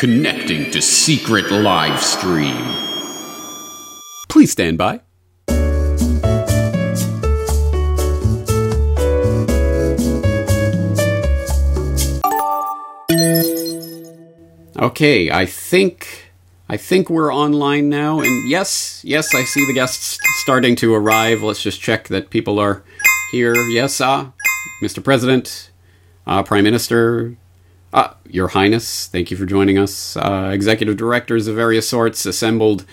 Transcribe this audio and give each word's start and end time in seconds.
Connecting 0.00 0.70
to 0.70 0.80
secret 0.80 1.50
live 1.50 2.00
stream. 2.00 2.56
Please 4.30 4.52
stand 4.52 4.78
by. 4.78 5.02
Okay, 14.78 15.30
I 15.30 15.44
think 15.44 16.29
I 16.70 16.76
think 16.76 17.10
we're 17.10 17.34
online 17.34 17.88
now 17.88 18.20
and 18.20 18.48
yes, 18.48 19.00
yes, 19.04 19.34
I 19.34 19.42
see 19.42 19.66
the 19.66 19.72
guests 19.72 20.16
starting 20.36 20.76
to 20.76 20.94
arrive. 20.94 21.42
Let's 21.42 21.64
just 21.64 21.80
check 21.80 22.06
that 22.06 22.30
people 22.30 22.60
are 22.60 22.84
here. 23.32 23.56
Yes, 23.56 24.00
uh, 24.00 24.30
Mr. 24.80 25.02
President, 25.02 25.72
uh, 26.28 26.44
Prime 26.44 26.62
Minister, 26.62 27.36
uh, 27.92 28.14
Your 28.28 28.46
Highness, 28.46 29.08
thank 29.08 29.32
you 29.32 29.36
for 29.36 29.46
joining 29.46 29.78
us. 29.78 30.16
Uh, 30.16 30.52
executive 30.54 30.96
directors 30.96 31.48
of 31.48 31.56
various 31.56 31.88
sorts 31.88 32.24
assembled. 32.24 32.84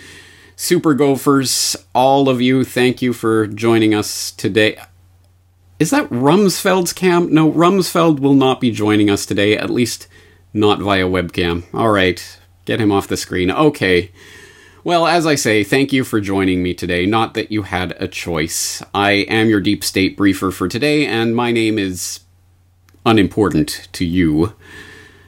Super 0.56 0.92
Gophers, 0.92 1.76
all 1.94 2.28
of 2.28 2.40
you, 2.40 2.64
thank 2.64 3.00
you 3.00 3.12
for 3.12 3.46
joining 3.46 3.94
us 3.94 4.32
today. 4.32 4.76
Is 5.78 5.90
that 5.90 6.10
Rumsfeld's 6.10 6.92
cam? 6.92 7.32
No, 7.32 7.52
Rumsfeld 7.52 8.18
will 8.18 8.34
not 8.34 8.60
be 8.60 8.72
joining 8.72 9.08
us 9.08 9.24
today, 9.24 9.56
at 9.56 9.70
least 9.70 10.08
not 10.52 10.80
via 10.80 11.06
webcam. 11.06 11.72
All 11.72 11.90
right, 11.92 12.38
get 12.68 12.80
him 12.80 12.92
off 12.92 13.08
the 13.08 13.16
screen. 13.16 13.50
Okay. 13.50 14.12
Well, 14.84 15.06
as 15.06 15.26
I 15.26 15.36
say, 15.36 15.64
thank 15.64 15.90
you 15.90 16.04
for 16.04 16.20
joining 16.20 16.62
me 16.62 16.74
today. 16.74 17.06
Not 17.06 17.32
that 17.32 17.50
you 17.50 17.62
had 17.62 17.96
a 17.98 18.06
choice. 18.06 18.82
I 18.92 19.12
am 19.30 19.48
your 19.48 19.60
deep 19.60 19.82
state 19.82 20.18
briefer 20.18 20.50
for 20.50 20.68
today, 20.68 21.06
and 21.06 21.34
my 21.34 21.50
name 21.50 21.78
is 21.78 22.20
unimportant 23.06 23.88
to 23.92 24.04
you. 24.04 24.54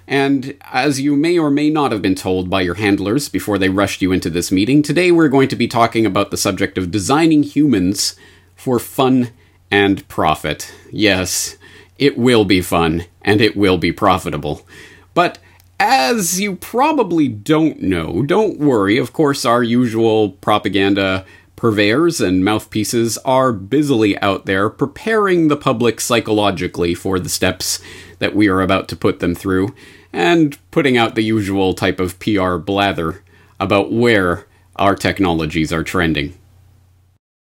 And 0.07 0.55
as 0.71 1.01
you 1.01 1.17
may 1.17 1.39
or 1.39 1.51
may 1.51 1.71
not 1.71 1.93
have 1.93 2.03
been 2.03 2.15
told 2.15 2.51
by 2.51 2.61
your 2.61 2.75
handlers 2.75 3.31
before 3.31 3.57
they 3.57 3.71
rushed 3.71 4.03
you 4.03 4.13
into 4.13 4.29
this 4.29 4.53
meeting, 4.53 4.83
today 4.83 5.11
we're 5.11 5.29
going 5.29 5.49
to 5.49 5.57
be 5.57 5.67
talking 5.67 6.05
about 6.05 6.31
the 6.31 6.37
subject 6.37 6.77
of 6.77 6.91
designing 6.91 7.43
humans 7.43 8.17
for 8.55 8.79
fun 8.79 9.31
and 9.71 10.07
profit. 10.09 10.75
Yes, 10.91 11.57
it 11.97 12.19
will 12.19 12.45
be 12.45 12.61
fun 12.61 13.07
and 13.23 13.41
it 13.41 13.57
will 13.57 13.79
be 13.79 13.93
profitable. 13.93 14.67
But 15.15 15.39
as 15.81 16.39
you 16.39 16.57
probably 16.57 17.27
don't 17.27 17.81
know, 17.81 18.23
don't 18.23 18.61
worry, 18.61 18.99
of 18.99 19.15
course, 19.15 19.47
our 19.47 19.63
usual 19.63 20.33
propaganda 20.33 21.25
purveyors 21.57 22.21
and 22.21 22.45
mouthpieces 22.45 23.17
are 23.25 23.51
busily 23.51 24.19
out 24.19 24.45
there 24.45 24.69
preparing 24.69 25.49
the 25.49 25.57
public 25.57 25.99
psychologically 25.99 26.95
for 26.95 27.19
the 27.19 27.31
steps 27.31 27.81
that 28.19 28.37
we 28.37 28.47
are 28.47 28.61
about 28.61 28.89
to 28.89 28.97
put 28.97 29.21
them 29.21 29.35
through 29.35 29.75
and 30.13 30.59
putting 30.71 30.99
out 30.99 31.15
the 31.15 31.23
usual 31.23 31.73
type 31.73 31.99
of 31.99 32.19
PR 32.19 32.57
blather 32.57 33.25
about 33.59 33.91
where 33.91 34.47
our 34.77 34.95
technologies 34.95 35.73
are 35.73 35.85
trending. 35.85 36.35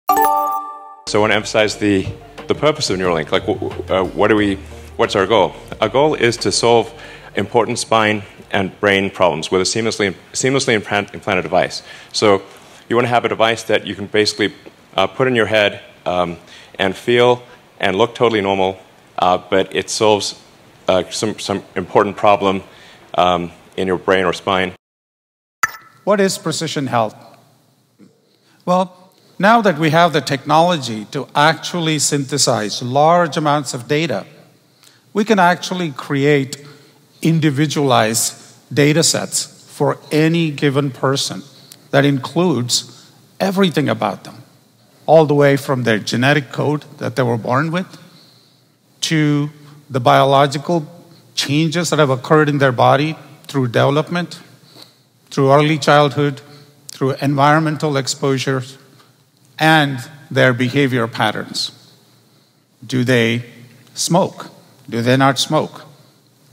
So 0.10 1.16
I 1.16 1.18
want 1.20 1.32
to 1.32 1.36
emphasize 1.36 1.78
the, 1.78 2.06
the 2.48 2.56
purpose 2.56 2.90
of 2.90 3.00
Neuralink. 3.00 3.32
Like, 3.32 3.48
uh, 3.90 4.04
what 4.04 4.28
do 4.28 4.36
we, 4.36 4.56
what's 4.98 5.16
our 5.16 5.26
goal? 5.26 5.54
Our 5.80 5.88
goal 5.88 6.14
is 6.14 6.36
to 6.38 6.52
solve 6.52 6.94
important 7.38 7.80
spine 7.80 8.24
and 8.52 8.78
brain 8.80 9.10
problems 9.10 9.52
with 9.52 9.62
a 9.62 9.64
seamlessly, 9.64 10.14
seamlessly 10.34 10.74
implanted 10.74 11.44
device. 11.44 11.84
So 12.12 12.42
you 12.90 12.96
want 12.96 13.06
to 13.06 13.10
have 13.10 13.26
a 13.26 13.30
device 13.30 13.64
that 13.64 13.86
you 13.86 13.96
can 13.96 14.08
basically 14.08 14.54
uh, 14.96 15.08
put 15.08 15.28
in 15.28 15.36
your 15.36 15.46
head 15.46 15.82
um, 16.06 16.38
and 16.80 16.96
feel 16.96 17.44
and 17.80 17.96
look 17.96 18.16
totally 18.16 18.42
normal, 18.42 18.80
uh, 19.20 19.38
but 19.38 19.74
it 19.76 19.90
solves 19.90 20.42
uh, 20.88 21.04
some, 21.10 21.38
some 21.38 21.64
important 21.76 22.18
problem 22.18 22.64
um, 23.14 23.52
in 23.78 23.88
your 23.88 23.98
brain 23.98 24.26
or 24.26 24.34
spine. 24.34 24.74
What 26.04 26.20
is 26.20 26.38
precision 26.38 26.88
health? 26.88 27.16
Well, 28.66 29.14
now 29.38 29.62
that 29.62 29.78
we 29.78 29.92
have 29.92 30.14
the 30.14 30.22
technology 30.22 31.06
to 31.12 31.28
actually 31.36 32.00
synthesize 32.00 32.82
large 32.82 33.38
amounts 33.38 33.74
of 33.74 33.88
data, 33.88 34.26
we 35.14 35.24
can 35.24 35.38
actually 35.38 35.92
create 35.92 36.67
individualized 37.22 38.36
data 38.74 39.04
sets 39.04 39.46
for 39.72 39.98
any 40.12 40.52
given 40.52 40.92
person 40.92 41.44
that 41.92 42.06
includes 42.06 43.12
everything 43.40 43.88
about 43.88 44.24
them, 44.24 44.44
all 45.06 45.26
the 45.26 45.34
way 45.34 45.56
from 45.56 45.84
their 45.84 46.00
genetic 46.00 46.52
code 46.52 46.84
that 46.98 47.16
they 47.16 47.24
were 47.24 47.38
born 47.38 47.72
with 47.72 47.88
to 49.02 49.50
the 49.90 50.00
biological 50.00 50.86
changes 51.36 51.90
that 51.90 52.00
have 52.00 52.10
occurred 52.10 52.50
in 52.50 52.58
their 52.58 52.72
body 52.72 53.16
through 53.48 53.68
development, 53.68 54.42
through 55.30 55.52
early 55.52 55.78
childhood, 55.78 56.42
through 56.88 57.14
environmental 57.22 57.96
exposures, 57.96 58.78
and 59.60 60.00
their 60.30 60.54
behavior 60.54 61.08
patterns. 61.08 61.72
Do 62.86 63.04
they 63.04 63.46
smoke? 63.94 64.52
Do 64.90 65.02
they 65.02 65.16
not 65.16 65.40
smoke? 65.40 65.87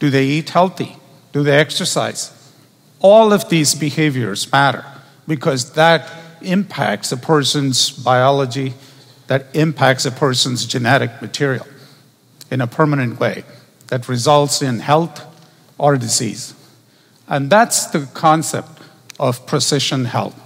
Do 0.04 0.10
they 0.10 0.26
eat 0.26 0.50
healthy? 0.50 0.98
Do 1.32 1.42
they 1.42 1.59
exercise? 1.59 2.31
All 3.00 3.32
of 3.32 3.48
these 3.48 3.75
behaviors 3.75 4.53
matter 4.53 4.84
because 5.26 5.72
that 5.72 6.12
impacts 6.42 7.10
a 7.10 7.16
person's 7.16 7.88
biology, 7.88 8.75
that 9.28 9.47
impacts 9.54 10.04
a 10.04 10.10
person's 10.10 10.66
genetic 10.66 11.22
material 11.22 11.66
in 12.50 12.60
a 12.60 12.66
permanent 12.66 13.19
way 13.19 13.44
that 13.87 14.06
results 14.06 14.60
in 14.60 14.81
health 14.81 15.25
or 15.78 15.97
disease. 15.97 16.53
And 17.26 17.48
that's 17.48 17.86
the 17.86 18.06
concept 18.12 18.82
of 19.19 19.47
precision 19.47 20.04
health. 20.04 20.38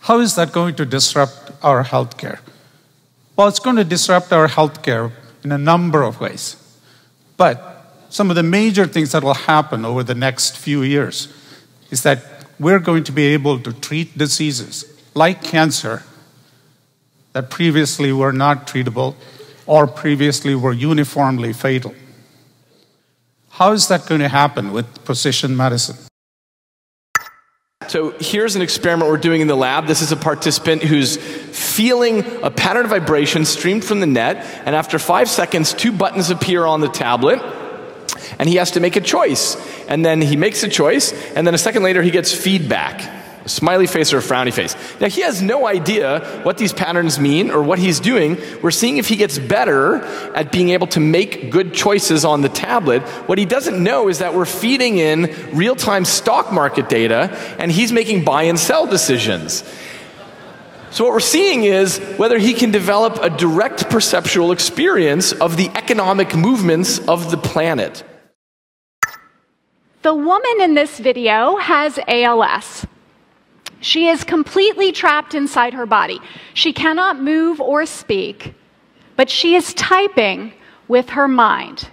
How 0.00 0.20
is 0.20 0.34
that 0.34 0.52
going 0.52 0.74
to 0.74 0.84
disrupt 0.84 1.52
our 1.62 1.84
healthcare? 1.84 2.40
Well, 3.34 3.48
it's 3.48 3.60
going 3.60 3.76
to 3.76 3.84
disrupt 3.84 4.30
our 4.30 4.46
healthcare 4.46 5.10
in 5.42 5.52
a 5.52 5.56
number 5.56 6.02
of 6.02 6.20
ways. 6.20 6.56
But 7.38 7.79
some 8.10 8.28
of 8.28 8.36
the 8.36 8.42
major 8.42 8.86
things 8.86 9.12
that 9.12 9.22
will 9.22 9.34
happen 9.34 9.84
over 9.84 10.02
the 10.02 10.16
next 10.16 10.56
few 10.56 10.82
years 10.82 11.32
is 11.90 12.02
that 12.02 12.18
we're 12.58 12.80
going 12.80 13.04
to 13.04 13.12
be 13.12 13.26
able 13.28 13.58
to 13.60 13.72
treat 13.72 14.18
diseases 14.18 14.84
like 15.14 15.42
cancer 15.42 16.02
that 17.32 17.50
previously 17.50 18.12
were 18.12 18.32
not 18.32 18.66
treatable 18.66 19.14
or 19.64 19.86
previously 19.86 20.56
were 20.56 20.72
uniformly 20.72 21.52
fatal. 21.52 21.94
How 23.50 23.72
is 23.72 23.86
that 23.88 24.06
going 24.06 24.20
to 24.20 24.28
happen 24.28 24.72
with 24.72 25.04
precision 25.04 25.56
medicine? 25.56 25.96
So 27.86 28.14
here's 28.18 28.56
an 28.56 28.62
experiment 28.62 29.10
we're 29.10 29.18
doing 29.18 29.40
in 29.40 29.46
the 29.46 29.56
lab. 29.56 29.86
This 29.86 30.02
is 30.02 30.10
a 30.10 30.16
participant 30.16 30.82
who's 30.82 31.16
feeling 31.16 32.24
a 32.42 32.50
pattern 32.50 32.84
of 32.84 32.90
vibration 32.90 33.44
streamed 33.44 33.84
from 33.84 34.00
the 34.00 34.06
net, 34.06 34.36
and 34.64 34.74
after 34.74 34.98
five 34.98 35.28
seconds, 35.28 35.72
two 35.72 35.92
buttons 35.92 36.30
appear 36.30 36.64
on 36.66 36.80
the 36.80 36.88
tablet 36.88 37.40
and 38.38 38.48
he 38.48 38.56
has 38.56 38.72
to 38.72 38.80
make 38.80 38.96
a 38.96 39.00
choice. 39.00 39.56
And 39.88 40.04
then 40.04 40.20
he 40.20 40.36
makes 40.36 40.62
a 40.62 40.68
choice, 40.68 41.12
and 41.34 41.46
then 41.46 41.54
a 41.54 41.58
second 41.58 41.82
later, 41.82 42.02
he 42.02 42.10
gets 42.10 42.32
feedback 42.32 43.20
a 43.44 43.48
smiley 43.48 43.86
face 43.86 44.12
or 44.12 44.18
a 44.18 44.22
frowny 44.22 44.52
face. 44.52 44.76
Now, 45.00 45.08
he 45.08 45.22
has 45.22 45.40
no 45.40 45.66
idea 45.66 46.40
what 46.42 46.58
these 46.58 46.72
patterns 46.72 47.18
mean 47.18 47.50
or 47.50 47.62
what 47.62 47.78
he's 47.78 48.00
doing. 48.00 48.38
We're 48.62 48.70
seeing 48.70 48.98
if 48.98 49.08
he 49.08 49.16
gets 49.16 49.38
better 49.38 49.96
at 50.34 50.52
being 50.52 50.70
able 50.70 50.88
to 50.88 51.00
make 51.00 51.50
good 51.50 51.72
choices 51.72 52.24
on 52.24 52.42
the 52.42 52.48
tablet. 52.48 53.02
What 53.28 53.38
he 53.38 53.46
doesn't 53.46 53.82
know 53.82 54.08
is 54.08 54.18
that 54.18 54.34
we're 54.34 54.44
feeding 54.44 54.98
in 54.98 55.34
real 55.52 55.74
time 55.74 56.04
stock 56.04 56.52
market 56.52 56.88
data, 56.88 57.30
and 57.58 57.72
he's 57.72 57.92
making 57.92 58.24
buy 58.24 58.44
and 58.44 58.58
sell 58.58 58.86
decisions. 58.86 59.64
So, 60.90 61.04
what 61.04 61.12
we're 61.12 61.20
seeing 61.20 61.64
is 61.64 61.98
whether 62.16 62.36
he 62.36 62.52
can 62.52 62.72
develop 62.72 63.20
a 63.22 63.30
direct 63.30 63.88
perceptual 63.90 64.50
experience 64.50 65.32
of 65.32 65.56
the 65.56 65.68
economic 65.68 66.34
movements 66.34 66.98
of 66.98 67.30
the 67.30 67.36
planet. 67.36 68.04
The 70.02 70.14
woman 70.14 70.60
in 70.62 70.74
this 70.74 70.98
video 70.98 71.56
has 71.56 71.98
ALS. 72.08 72.86
She 73.80 74.08
is 74.08 74.24
completely 74.24 74.92
trapped 74.92 75.34
inside 75.34 75.74
her 75.74 75.84
body. 75.84 76.20
She 76.54 76.72
cannot 76.72 77.20
move 77.20 77.60
or 77.60 77.84
speak, 77.84 78.54
but 79.16 79.28
she 79.28 79.54
is 79.54 79.74
typing 79.74 80.54
with 80.88 81.10
her 81.10 81.28
mind, 81.28 81.88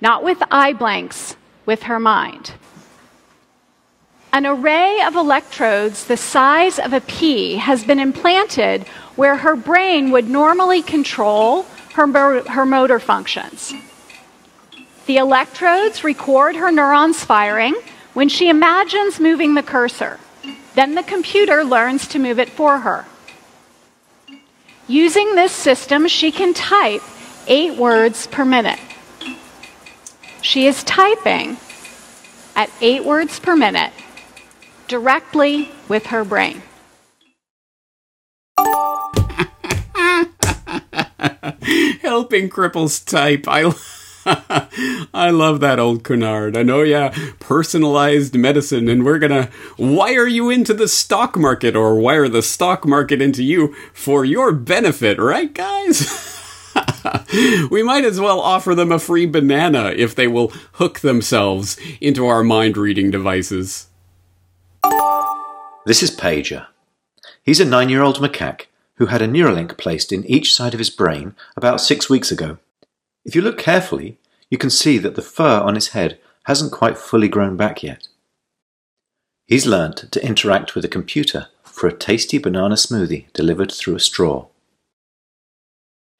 not 0.00 0.22
with 0.22 0.40
eye 0.52 0.72
blanks, 0.72 1.36
with 1.66 1.82
her 1.84 1.98
mind. 1.98 2.52
An 4.32 4.46
array 4.46 5.00
of 5.04 5.16
electrodes 5.16 6.04
the 6.04 6.16
size 6.16 6.78
of 6.78 6.92
a 6.92 7.00
pea 7.00 7.56
has 7.56 7.82
been 7.82 7.98
implanted 7.98 8.82
where 9.16 9.36
her 9.36 9.56
brain 9.56 10.12
would 10.12 10.28
normally 10.28 10.82
control 10.82 11.64
her, 11.94 12.06
her 12.48 12.64
motor 12.64 13.00
functions. 13.00 13.74
The 15.08 15.16
electrodes 15.16 16.04
record 16.04 16.54
her 16.56 16.70
neurons 16.70 17.24
firing 17.24 17.74
when 18.12 18.28
she 18.28 18.50
imagines 18.50 19.18
moving 19.18 19.54
the 19.54 19.62
cursor. 19.62 20.20
Then 20.74 20.94
the 20.96 21.02
computer 21.02 21.64
learns 21.64 22.06
to 22.08 22.18
move 22.18 22.38
it 22.38 22.50
for 22.50 22.80
her. 22.80 23.06
Using 24.86 25.34
this 25.34 25.52
system, 25.52 26.08
she 26.08 26.30
can 26.30 26.52
type 26.52 27.00
eight 27.46 27.78
words 27.78 28.26
per 28.26 28.44
minute. 28.44 28.78
She 30.42 30.66
is 30.66 30.84
typing 30.84 31.56
at 32.54 32.70
eight 32.82 33.02
words 33.02 33.40
per 33.40 33.56
minute 33.56 33.94
directly 34.88 35.70
with 35.88 36.08
her 36.08 36.22
brain. 36.22 36.60
Helping 42.02 42.50
cripples 42.50 43.02
type. 43.02 43.48
I. 43.48 43.72
I 45.14 45.30
love 45.30 45.60
that 45.60 45.78
old 45.78 46.04
Cunard. 46.04 46.56
I 46.56 46.62
know, 46.62 46.82
yeah, 46.82 47.14
personalized 47.40 48.34
medicine, 48.34 48.88
and 48.88 49.04
we're 49.04 49.18
gonna 49.18 49.48
wire 49.78 50.26
you 50.26 50.50
into 50.50 50.74
the 50.74 50.88
stock 50.88 51.36
market 51.36 51.74
or 51.74 51.98
wire 51.98 52.28
the 52.28 52.42
stock 52.42 52.86
market 52.86 53.22
into 53.22 53.42
you 53.42 53.74
for 53.94 54.24
your 54.24 54.52
benefit, 54.52 55.18
right, 55.18 55.52
guys? 55.54 56.44
we 57.70 57.82
might 57.82 58.04
as 58.04 58.20
well 58.20 58.40
offer 58.40 58.74
them 58.74 58.92
a 58.92 58.98
free 58.98 59.24
banana 59.24 59.92
if 59.96 60.14
they 60.14 60.26
will 60.26 60.48
hook 60.72 61.00
themselves 61.00 61.78
into 62.00 62.26
our 62.26 62.44
mind 62.44 62.76
reading 62.76 63.10
devices. 63.10 63.86
This 65.86 66.02
is 66.02 66.14
Pager. 66.14 66.66
He's 67.42 67.60
a 67.60 67.64
nine 67.64 67.88
year 67.88 68.02
old 68.02 68.18
macaque 68.18 68.66
who 68.96 69.06
had 69.06 69.22
a 69.22 69.28
Neuralink 69.28 69.78
placed 69.78 70.12
in 70.12 70.26
each 70.26 70.54
side 70.54 70.74
of 70.74 70.78
his 70.80 70.90
brain 70.90 71.34
about 71.56 71.80
six 71.80 72.10
weeks 72.10 72.30
ago. 72.30 72.58
If 73.24 73.34
you 73.34 73.42
look 73.42 73.58
carefully, 73.58 74.17
you 74.50 74.58
can 74.58 74.70
see 74.70 74.98
that 74.98 75.14
the 75.14 75.22
fur 75.22 75.60
on 75.60 75.74
his 75.74 75.88
head 75.88 76.18
hasn't 76.44 76.72
quite 76.72 76.98
fully 76.98 77.28
grown 77.28 77.56
back 77.56 77.82
yet. 77.82 78.08
He's 79.46 79.66
learnt 79.66 80.10
to 80.12 80.24
interact 80.24 80.74
with 80.74 80.84
a 80.84 80.88
computer 80.88 81.48
for 81.62 81.86
a 81.86 81.96
tasty 81.96 82.38
banana 82.38 82.74
smoothie 82.74 83.32
delivered 83.32 83.72
through 83.72 83.96
a 83.96 84.00
straw. 84.00 84.46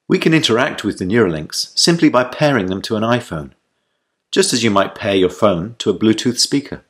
We 0.08 0.19
can 0.19 0.32
interact 0.32 0.84
with 0.84 0.98
the 0.98 1.04
Neuralinks 1.04 1.76
simply 1.78 2.08
by 2.08 2.25
pairing 2.25 2.66
them 2.66 2.80
to 2.82 2.96
an 2.96 3.02
iPhone, 3.02 3.50
just 4.31 4.52
as 4.52 4.64
you 4.64 4.70
might 4.70 4.94
pair 4.94 5.14
your 5.14 5.31
phone 5.31 5.74
to 5.78 5.90
a 5.90 5.98
Bluetooth 5.98 6.38
speaker. 6.38 6.82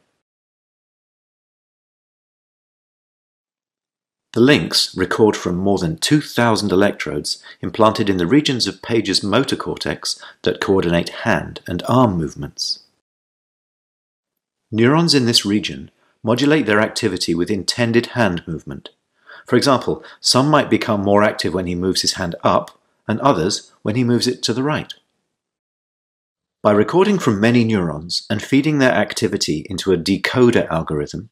The 4.38 4.44
links 4.44 4.96
record 4.96 5.36
from 5.36 5.56
more 5.56 5.78
than 5.78 5.98
2,000 5.98 6.70
electrodes 6.70 7.42
implanted 7.60 8.08
in 8.08 8.18
the 8.18 8.26
regions 8.28 8.68
of 8.68 8.82
Page's 8.82 9.20
motor 9.20 9.56
cortex 9.56 10.22
that 10.42 10.60
coordinate 10.60 11.08
hand 11.08 11.60
and 11.66 11.82
arm 11.88 12.16
movements. 12.16 12.84
Neurons 14.70 15.12
in 15.12 15.26
this 15.26 15.44
region 15.44 15.90
modulate 16.22 16.66
their 16.66 16.78
activity 16.78 17.34
with 17.34 17.50
intended 17.50 18.06
hand 18.14 18.44
movement. 18.46 18.90
For 19.44 19.56
example, 19.56 20.04
some 20.20 20.48
might 20.48 20.70
become 20.70 21.02
more 21.02 21.24
active 21.24 21.52
when 21.52 21.66
he 21.66 21.74
moves 21.74 22.02
his 22.02 22.12
hand 22.12 22.36
up, 22.44 22.78
and 23.08 23.18
others 23.18 23.72
when 23.82 23.96
he 23.96 24.04
moves 24.04 24.28
it 24.28 24.40
to 24.44 24.52
the 24.52 24.62
right. 24.62 24.94
By 26.62 26.70
recording 26.70 27.18
from 27.18 27.40
many 27.40 27.64
neurons 27.64 28.24
and 28.30 28.40
feeding 28.40 28.78
their 28.78 28.92
activity 28.92 29.66
into 29.68 29.92
a 29.92 29.98
decoder 29.98 30.68
algorithm, 30.70 31.30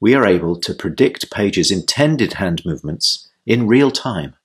we 0.00 0.14
are 0.14 0.26
able 0.26 0.56
to 0.56 0.74
predict 0.74 1.30
Pager's 1.30 1.70
intended 1.70 2.34
hand 2.34 2.62
movements 2.64 3.28
in 3.46 3.66
real 3.66 3.90
time. 3.90 4.36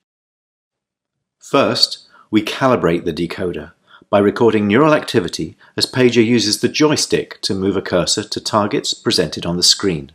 First, 1.39 2.07
we 2.31 2.41
calibrate 2.41 3.06
the 3.06 3.13
decoder 3.13 3.74
by 4.09 4.19
recording 4.19 4.68
neural 4.68 4.94
activity 4.94 5.57
as 5.75 5.85
Pager 5.85 6.25
uses 6.25 6.62
the 6.62 6.69
joystick 6.69 7.41
to 7.41 7.53
move 7.53 7.75
a 7.75 7.81
cursor 7.81 8.24
to 8.24 8.39
targets 8.39 8.94
presented 8.94 9.45
on 9.45 9.57
the 9.57 9.63
screen. 9.63 10.12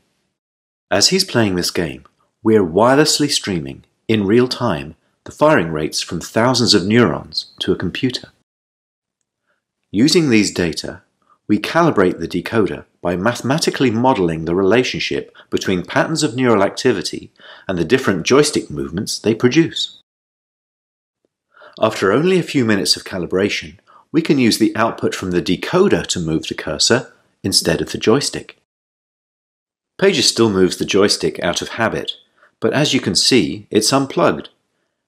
As 0.91 1.09
he's 1.09 1.25
playing 1.25 1.57
this 1.57 1.71
game, 1.71 2.05
we're 2.43 2.65
wirelessly 2.65 3.31
streaming, 3.31 3.85
in 4.07 4.27
real 4.27 4.49
time, 4.49 4.95
the 5.25 5.33
firing 5.33 5.71
rates 5.71 6.01
from 6.01 6.21
thousands 6.21 6.75
of 6.75 6.87
neurons 6.87 7.53
to 7.61 7.73
a 7.73 7.77
computer. 7.77 8.29
Using 9.91 10.31
these 10.31 10.53
data, 10.53 11.03
we 11.49 11.59
calibrate 11.59 12.21
the 12.21 12.29
decoder 12.29 12.85
by 13.01 13.17
mathematically 13.17 13.91
modeling 13.91 14.45
the 14.45 14.55
relationship 14.55 15.35
between 15.51 15.85
patterns 15.85 16.23
of 16.23 16.37
neural 16.37 16.63
activity 16.63 17.33
and 17.67 17.79
the 17.79 17.85
different 17.85 18.25
joystick 18.25 18.71
movements 18.71 19.19
they 19.19 19.35
produce. 19.35 20.03
After 21.81 22.13
only 22.13 22.39
a 22.39 22.43
few 22.43 22.65
minutes 22.65 22.97
of 22.97 23.05
calibration, 23.05 23.79
we 24.13 24.21
can 24.21 24.39
use 24.39 24.59
the 24.59 24.77
output 24.77 25.15
from 25.15 25.31
the 25.31 25.43
decoder 25.43 26.07
to 26.09 26.21
move 26.21 26.47
the 26.47 26.55
cursor 26.55 27.13
instead 27.43 27.81
of 27.81 27.93
the 27.93 27.99
joystick. 27.99 28.59
Pages 29.99 30.29
still 30.29 30.51
moves 30.51 30.77
the 30.77 30.85
joystick 30.85 31.43
out 31.43 31.63
of 31.63 31.71
habit, 31.71 32.13
but 32.61 32.73
as 32.73 32.93
you 32.93 33.01
can 33.01 33.15
see, 33.15 33.67
it's 33.71 33.93
unplugged. 33.93 34.49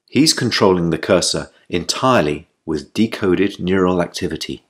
He's 0.07 0.33
controlling 0.33 0.91
the 0.91 0.99
cursor 0.99 1.51
entirely 1.69 2.49
with 2.65 2.95
decoded 2.95 3.61
neural 3.61 4.01
activity. 4.01 4.65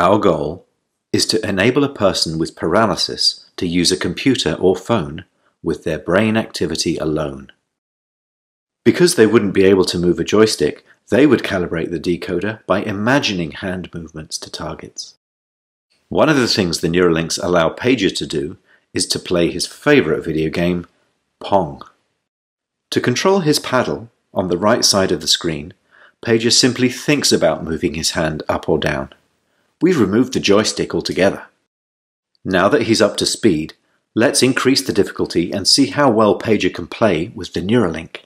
Our 0.00 0.18
goal 0.18 0.66
is 1.12 1.26
to 1.26 1.46
enable 1.46 1.84
a 1.84 1.92
person 1.92 2.38
with 2.38 2.56
paralysis 2.56 3.44
to 3.58 3.66
use 3.66 3.92
a 3.92 3.98
computer 3.98 4.54
or 4.54 4.74
phone 4.74 5.26
with 5.62 5.84
their 5.84 5.98
brain 5.98 6.38
activity 6.38 6.96
alone. 6.96 7.52
Because 8.82 9.16
they 9.16 9.26
wouldn't 9.26 9.52
be 9.52 9.64
able 9.64 9.84
to 9.84 9.98
move 9.98 10.18
a 10.18 10.24
joystick, 10.24 10.86
they 11.10 11.26
would 11.26 11.42
calibrate 11.42 11.90
the 11.90 12.00
decoder 12.00 12.64
by 12.64 12.80
imagining 12.80 13.50
hand 13.50 13.92
movements 13.92 14.38
to 14.38 14.50
targets. 14.50 15.16
One 16.08 16.30
of 16.30 16.36
the 16.36 16.48
things 16.48 16.80
the 16.80 16.88
Neuralinks 16.88 17.38
allow 17.42 17.68
Pager 17.68 18.16
to 18.16 18.26
do 18.26 18.56
is 18.94 19.06
to 19.08 19.18
play 19.18 19.50
his 19.50 19.66
favorite 19.66 20.24
video 20.24 20.48
game, 20.48 20.86
Pong. 21.40 21.82
To 22.92 23.02
control 23.02 23.40
his 23.40 23.58
paddle 23.58 24.08
on 24.32 24.48
the 24.48 24.56
right 24.56 24.82
side 24.82 25.12
of 25.12 25.20
the 25.20 25.28
screen, 25.28 25.74
Pager 26.24 26.50
simply 26.50 26.88
thinks 26.88 27.32
about 27.32 27.64
moving 27.64 27.92
his 27.92 28.12
hand 28.12 28.42
up 28.48 28.66
or 28.66 28.78
down. 28.78 29.12
We've 29.82 30.00
removed 30.00 30.34
the 30.34 30.40
joystick 30.40 30.94
altogether. 30.94 31.46
Now 32.44 32.68
that 32.68 32.82
he's 32.82 33.00
up 33.00 33.16
to 33.18 33.26
speed, 33.26 33.74
let's 34.14 34.42
increase 34.42 34.86
the 34.86 34.92
difficulty 34.92 35.52
and 35.52 35.66
see 35.66 35.86
how 35.86 36.10
well 36.10 36.38
Pager 36.38 36.72
can 36.72 36.86
play 36.86 37.32
with 37.34 37.54
the 37.54 37.60
Neuralink. 37.60 38.24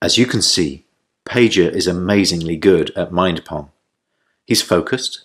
As 0.00 0.16
you 0.16 0.26
can 0.26 0.40
see, 0.40 0.84
Pager 1.26 1.70
is 1.70 1.86
amazingly 1.86 2.56
good 2.56 2.90
at 2.96 3.12
Mind 3.12 3.44
Pong. 3.44 3.70
He's 4.46 4.62
focused, 4.62 5.24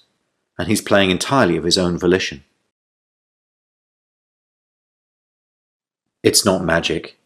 and 0.57 0.67
he's 0.67 0.81
playing 0.81 1.11
entirely 1.11 1.55
of 1.55 1.63
his 1.63 1.77
own 1.77 1.97
volition. 1.97 2.43
It's 6.23 6.43
not 6.43 6.63
magic, 6.63 7.17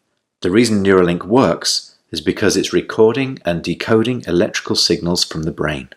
the 0.46 0.52
reason 0.52 0.84
Neuralink 0.84 1.24
works 1.24 1.96
is 2.12 2.20
because 2.20 2.56
it's 2.56 2.72
recording 2.72 3.40
and 3.44 3.64
decoding 3.64 4.22
electrical 4.28 4.76
signals 4.76 5.24
from 5.24 5.42
the 5.42 5.50
brain. 5.50 5.88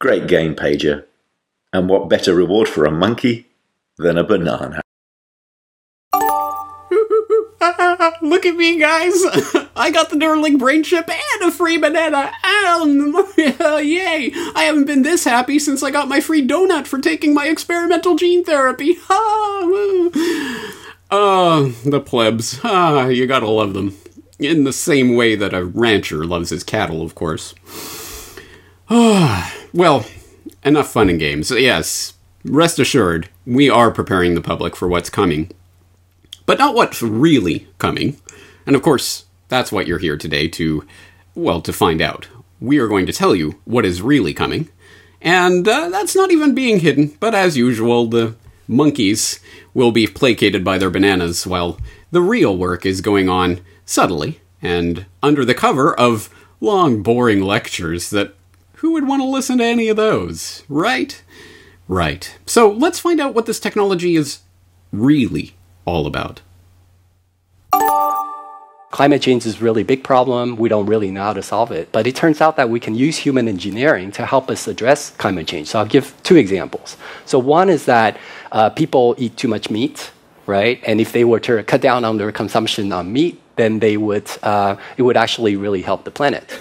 Great 0.00 0.28
game, 0.28 0.54
Pager. 0.54 1.04
And 1.74 1.90
what 1.90 2.08
better 2.08 2.34
reward 2.34 2.70
for 2.70 2.86
a 2.86 2.90
monkey 2.90 3.48
than 3.98 4.16
a 4.16 4.24
banana? 4.24 4.80
Look 8.22 8.46
at 8.46 8.56
me, 8.56 8.80
guys! 8.80 9.12
I 9.76 9.90
got 9.92 10.08
the 10.08 10.16
Neuralink 10.16 10.58
brain 10.58 10.84
chip 10.84 11.10
and 11.10 11.50
a 11.50 11.52
free 11.52 11.76
banana! 11.76 12.32
Um, 12.44 13.14
yay! 13.36 14.32
I 14.54 14.62
haven't 14.64 14.86
been 14.86 15.02
this 15.02 15.24
happy 15.24 15.58
since 15.58 15.82
I 15.82 15.90
got 15.90 16.08
my 16.08 16.20
free 16.20 16.48
donut 16.48 16.86
for 16.86 16.98
taking 16.98 17.34
my 17.34 17.48
experimental 17.48 18.16
gene 18.16 18.42
therapy! 18.42 18.96
Ha! 19.02 20.78
Uh, 21.12 21.70
the 21.84 22.00
plebs. 22.00 22.58
Ah, 22.64 23.08
you 23.08 23.26
gotta 23.26 23.46
love 23.46 23.74
them. 23.74 23.94
In 24.38 24.64
the 24.64 24.72
same 24.72 25.14
way 25.14 25.36
that 25.36 25.52
a 25.52 25.62
rancher 25.62 26.24
loves 26.24 26.48
his 26.48 26.64
cattle, 26.64 27.02
of 27.02 27.14
course. 27.14 27.54
Ah, 28.88 29.54
well, 29.74 30.06
enough 30.64 30.90
fun 30.90 31.10
and 31.10 31.20
games. 31.20 31.50
Yes, 31.50 32.14
rest 32.46 32.78
assured, 32.78 33.28
we 33.46 33.68
are 33.68 33.90
preparing 33.90 34.34
the 34.34 34.40
public 34.40 34.74
for 34.74 34.88
what's 34.88 35.10
coming. 35.10 35.50
But 36.46 36.58
not 36.58 36.74
what's 36.74 37.02
really 37.02 37.68
coming. 37.76 38.16
And 38.64 38.74
of 38.74 38.80
course, 38.80 39.26
that's 39.48 39.70
what 39.70 39.86
you're 39.86 39.98
here 39.98 40.16
today 40.16 40.48
to, 40.48 40.86
well, 41.34 41.60
to 41.60 41.74
find 41.74 42.00
out. 42.00 42.26
We 42.58 42.78
are 42.78 42.88
going 42.88 43.04
to 43.04 43.12
tell 43.12 43.34
you 43.34 43.60
what 43.66 43.84
is 43.84 44.00
really 44.00 44.32
coming. 44.32 44.70
And 45.20 45.68
uh, 45.68 45.90
that's 45.90 46.16
not 46.16 46.30
even 46.30 46.54
being 46.54 46.80
hidden, 46.80 47.18
but 47.20 47.34
as 47.34 47.54
usual, 47.54 48.06
the 48.06 48.34
monkeys 48.68 49.40
will 49.74 49.92
be 49.92 50.06
placated 50.06 50.64
by 50.64 50.78
their 50.78 50.90
bananas 50.90 51.46
while 51.46 51.78
the 52.10 52.22
real 52.22 52.56
work 52.56 52.84
is 52.86 53.00
going 53.00 53.28
on 53.28 53.60
subtly 53.84 54.40
and 54.60 55.06
under 55.22 55.44
the 55.44 55.54
cover 55.54 55.98
of 55.98 56.28
long, 56.60 57.02
boring 57.02 57.42
lectures 57.42 58.10
that 58.10 58.34
who 58.76 58.92
would 58.92 59.06
want 59.06 59.22
to 59.22 59.26
listen 59.26 59.58
to 59.58 59.64
any 59.64 59.88
of 59.88 59.96
those, 59.96 60.64
right? 60.68 61.22
Right. 61.88 62.38
So 62.46 62.70
let's 62.70 62.98
find 62.98 63.20
out 63.20 63.34
what 63.34 63.46
this 63.46 63.60
technology 63.60 64.16
is 64.16 64.40
really 64.92 65.54
all 65.84 66.06
about. 66.06 66.40
climate 68.90 69.22
change 69.22 69.46
is 69.46 69.60
a 69.60 69.64
really 69.64 69.82
big 69.82 70.04
problem. 70.04 70.56
We 70.56 70.68
don't 70.68 70.86
really 70.86 71.10
know 71.10 71.22
how 71.22 71.32
to 71.32 71.42
solve 71.42 71.72
it. 71.72 71.90
But 71.92 72.06
it 72.06 72.14
turns 72.14 72.40
out 72.40 72.56
that 72.56 72.68
we 72.68 72.78
can 72.78 72.94
use 72.94 73.16
human 73.16 73.48
engineering 73.48 74.12
to 74.12 74.26
help 74.26 74.50
us 74.50 74.68
address 74.68 75.10
climate 75.10 75.48
change. 75.48 75.68
So 75.68 75.78
I'll 75.80 75.86
give 75.86 76.14
two 76.22 76.36
examples. 76.36 76.96
So 77.24 77.38
one 77.38 77.70
is 77.70 77.86
that 77.86 78.18
uh, 78.52 78.70
people 78.70 79.14
eat 79.18 79.36
too 79.36 79.48
much 79.48 79.70
meat, 79.70 80.12
right? 80.46 80.80
And 80.86 81.00
if 81.00 81.12
they 81.12 81.24
were 81.24 81.40
to 81.40 81.62
cut 81.64 81.80
down 81.80 82.04
on 82.04 82.18
their 82.18 82.30
consumption 82.30 82.92
on 82.92 83.12
meat, 83.12 83.40
then 83.56 83.80
they 83.80 83.96
would, 83.96 84.30
uh, 84.42 84.76
it 84.96 85.02
would 85.02 85.16
actually 85.16 85.56
really 85.56 85.82
help 85.82 86.04
the 86.04 86.10
planet. 86.10 86.58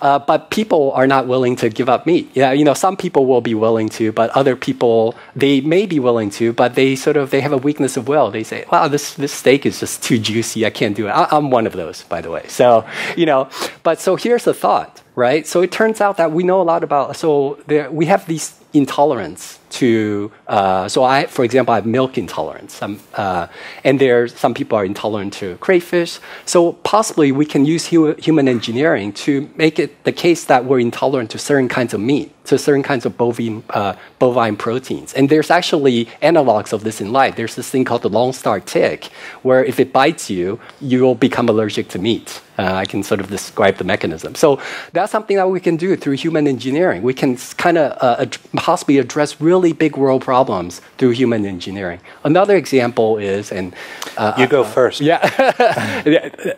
Uh, 0.00 0.18
but 0.18 0.50
people 0.50 0.92
are 0.92 1.06
not 1.06 1.26
willing 1.26 1.56
to 1.56 1.68
give 1.70 1.88
up 1.88 2.06
meat. 2.06 2.30
Yeah, 2.34 2.52
you 2.52 2.64
know, 2.64 2.74
some 2.74 2.96
people 2.96 3.26
will 3.26 3.40
be 3.40 3.54
willing 3.54 3.88
to, 3.90 4.12
but 4.12 4.30
other 4.30 4.54
people 4.54 5.14
they 5.34 5.60
may 5.62 5.86
be 5.86 5.98
willing 5.98 6.30
to, 6.32 6.52
but 6.52 6.74
they 6.74 6.96
sort 6.96 7.16
of 7.16 7.30
they 7.30 7.40
have 7.40 7.52
a 7.52 7.56
weakness 7.56 7.96
of 7.96 8.06
will. 8.06 8.30
They 8.30 8.44
say, 8.44 8.64
"Wow, 8.70 8.88
this 8.88 9.14
this 9.14 9.32
steak 9.32 9.64
is 9.64 9.80
just 9.80 10.02
too 10.02 10.18
juicy. 10.18 10.66
I 10.66 10.70
can't 10.70 10.94
do 10.94 11.06
it." 11.06 11.10
I, 11.10 11.28
I'm 11.30 11.50
one 11.50 11.66
of 11.66 11.72
those, 11.72 12.04
by 12.04 12.20
the 12.20 12.30
way. 12.30 12.44
So 12.48 12.84
you 13.16 13.26
know, 13.26 13.48
but 13.82 13.98
so 13.98 14.16
here's 14.16 14.44
the 14.44 14.54
thought, 14.54 15.02
right? 15.14 15.46
So 15.46 15.62
it 15.62 15.72
turns 15.72 16.00
out 16.00 16.18
that 16.18 16.30
we 16.30 16.42
know 16.42 16.60
a 16.60 16.66
lot 16.72 16.84
about. 16.84 17.16
So 17.16 17.58
there, 17.66 17.90
we 17.90 18.06
have 18.06 18.26
these 18.26 18.54
intolerance 18.74 19.58
to 19.80 20.30
uh, 20.46 20.88
so 20.88 21.02
I, 21.02 21.26
for 21.26 21.44
example, 21.44 21.72
I 21.72 21.76
have 21.76 21.86
milk 21.86 22.16
intolerance, 22.18 22.80
uh, 22.82 23.48
and 23.84 23.98
there 23.98 24.28
some 24.28 24.54
people 24.54 24.78
are 24.78 24.84
intolerant 24.84 25.32
to 25.34 25.56
crayfish. 25.56 26.18
So 26.44 26.72
possibly 26.94 27.32
we 27.32 27.46
can 27.46 27.64
use 27.64 27.88
hu- 27.88 28.14
human 28.18 28.48
engineering 28.48 29.12
to 29.24 29.50
make 29.56 29.78
it 29.78 30.04
the 30.04 30.12
case 30.12 30.44
that 30.44 30.64
we're 30.64 30.80
intolerant 30.80 31.30
to 31.30 31.38
certain 31.38 31.68
kinds 31.68 31.94
of 31.94 32.00
meat, 32.00 32.30
to 32.46 32.58
certain 32.58 32.82
kinds 32.82 33.04
of 33.06 33.16
bovine 33.16 33.62
uh, 33.70 33.94
bovine 34.18 34.56
proteins. 34.56 35.12
And 35.14 35.28
there's 35.28 35.50
actually 35.50 36.06
analogs 36.22 36.72
of 36.72 36.82
this 36.82 37.00
in 37.00 37.12
life. 37.12 37.34
There's 37.36 37.54
this 37.54 37.68
thing 37.70 37.84
called 37.84 38.02
the 38.02 38.14
long 38.18 38.32
star 38.32 38.60
tick, 38.60 39.06
where 39.42 39.64
if 39.64 39.80
it 39.80 39.92
bites 39.92 40.30
you, 40.30 40.60
you 40.80 41.02
will 41.02 41.14
become 41.16 41.48
allergic 41.48 41.88
to 41.88 41.98
meat. 41.98 42.40
Uh, 42.58 42.82
I 42.82 42.86
can 42.86 43.02
sort 43.02 43.20
of 43.20 43.28
describe 43.28 43.76
the 43.76 43.84
mechanism. 43.84 44.34
So 44.34 44.58
that's 44.92 45.12
something 45.12 45.36
that 45.36 45.50
we 45.50 45.60
can 45.60 45.76
do 45.76 45.94
through 45.96 46.16
human 46.16 46.46
engineering. 46.46 47.02
We 47.02 47.12
can 47.12 47.36
kind 47.58 47.76
of 47.76 47.86
uh, 48.00 48.22
ad- 48.22 48.38
possibly 48.56 48.96
address 48.98 49.40
really 49.40 49.65
big 49.72 49.96
world 49.96 50.22
problems 50.22 50.80
through 50.98 51.10
human 51.10 51.44
engineering. 51.46 52.00
Another 52.24 52.56
example 52.56 53.18
is, 53.18 53.52
and 53.52 53.74
uh, 54.16 54.34
you 54.38 54.46
go 54.46 54.64
first. 54.64 55.00
Yeah, 55.06 55.20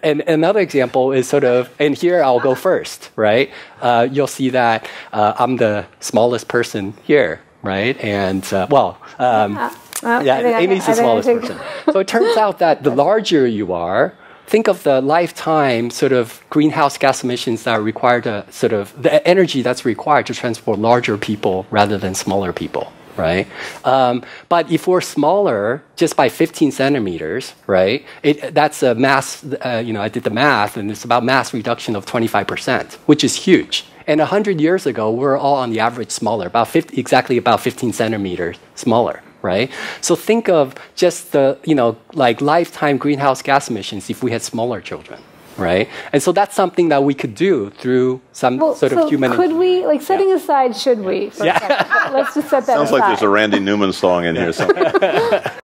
and 0.02 0.20
another 0.22 0.60
example 0.60 1.12
is 1.12 1.28
sort 1.28 1.44
of, 1.44 1.68
and 1.78 1.94
here 1.94 2.22
I'll 2.22 2.40
go 2.40 2.54
first. 2.54 3.10
Right? 3.16 3.50
Uh, 3.80 4.08
you'll 4.10 4.26
see 4.26 4.50
that 4.50 4.88
uh, 5.12 5.34
I'm 5.38 5.56
the 5.56 5.86
smallest 6.00 6.48
person 6.48 6.94
here. 7.02 7.40
Right? 7.62 7.98
And 8.02 8.50
uh, 8.52 8.66
well. 8.70 8.98
Um, 9.18 9.54
yeah. 9.54 9.74
Well, 10.02 10.24
yeah, 10.24 10.58
Amy's 10.58 10.86
the 10.86 10.94
smallest 10.94 11.28
person. 11.28 11.58
so 11.92 11.98
it 11.98 12.06
turns 12.06 12.36
out 12.36 12.60
that 12.60 12.84
the 12.84 12.90
larger 12.90 13.46
you 13.46 13.72
are, 13.72 14.14
think 14.48 14.66
of 14.66 14.82
the 14.82 15.00
lifetime 15.02 15.90
sort 15.90 16.12
of 16.12 16.42
greenhouse 16.50 16.96
gas 16.96 17.22
emissions 17.22 17.64
that 17.64 17.78
are 17.78 17.82
required 17.82 18.24
to 18.24 18.44
sort 18.50 18.72
of 18.72 19.00
the 19.00 19.26
energy 19.28 19.60
that's 19.60 19.84
required 19.84 20.26
to 20.26 20.34
transport 20.34 20.78
larger 20.78 21.18
people 21.18 21.66
rather 21.70 21.98
than 21.98 22.14
smaller 22.14 22.52
people 22.52 22.90
right? 23.18 23.46
Um, 23.84 24.22
but 24.48 24.70
if 24.70 24.86
we're 24.86 25.00
smaller, 25.00 25.82
just 25.96 26.16
by 26.16 26.28
15 26.28 26.72
centimeters, 26.72 27.54
right? 27.66 28.04
It, 28.22 28.54
that's 28.54 28.82
a 28.82 28.94
mass. 28.94 29.44
Uh, 29.44 29.82
you 29.84 29.92
know, 29.92 30.00
I 30.00 30.08
did 30.08 30.22
the 30.22 30.30
math, 30.30 30.76
and 30.76 30.90
it's 30.90 31.04
about 31.04 31.24
mass 31.24 31.52
reduction 31.52 31.96
of 31.96 32.06
25%, 32.06 32.94
which 33.06 33.24
is 33.24 33.34
huge. 33.34 33.84
And 34.06 34.20
100 34.20 34.60
years 34.60 34.86
ago, 34.86 35.10
we 35.10 35.18
we're 35.18 35.36
all 35.36 35.56
on 35.56 35.70
the 35.70 35.80
average 35.80 36.10
smaller, 36.10 36.46
about 36.46 36.68
50, 36.68 36.98
exactly 36.98 37.36
about 37.36 37.60
15 37.60 37.92
centimeters 37.92 38.56
smaller 38.74 39.22
right? 39.42 39.70
So 40.00 40.16
think 40.16 40.48
of 40.48 40.74
just 40.96 41.32
the, 41.32 41.58
you 41.64 41.74
know, 41.74 41.96
like 42.12 42.40
lifetime 42.40 42.96
greenhouse 42.96 43.40
gas 43.40 43.70
emissions 43.70 44.10
if 44.10 44.22
we 44.22 44.32
had 44.32 44.42
smaller 44.42 44.80
children. 44.80 45.20
Right, 45.58 45.88
and 46.12 46.22
so 46.22 46.30
that's 46.30 46.54
something 46.54 46.90
that 46.90 47.02
we 47.02 47.14
could 47.14 47.34
do 47.34 47.70
through 47.70 48.20
some 48.32 48.58
well, 48.58 48.76
sort 48.76 48.92
so 48.92 49.02
of 49.02 49.10
human. 49.10 49.32
Could 49.32 49.54
we, 49.54 49.84
like, 49.84 50.00
setting 50.02 50.28
yeah. 50.28 50.36
aside, 50.36 50.76
should 50.76 51.00
we? 51.00 51.32
yeah. 51.42 52.10
Let's 52.14 52.34
just 52.34 52.48
set 52.48 52.64
that. 52.66 52.76
Sounds 52.76 52.90
aside. 52.90 53.00
like 53.00 53.08
there's 53.08 53.22
a 53.22 53.28
Randy 53.28 53.58
Newman 53.58 53.92
song 53.92 54.24
in 54.24 54.36
here. 54.36 54.52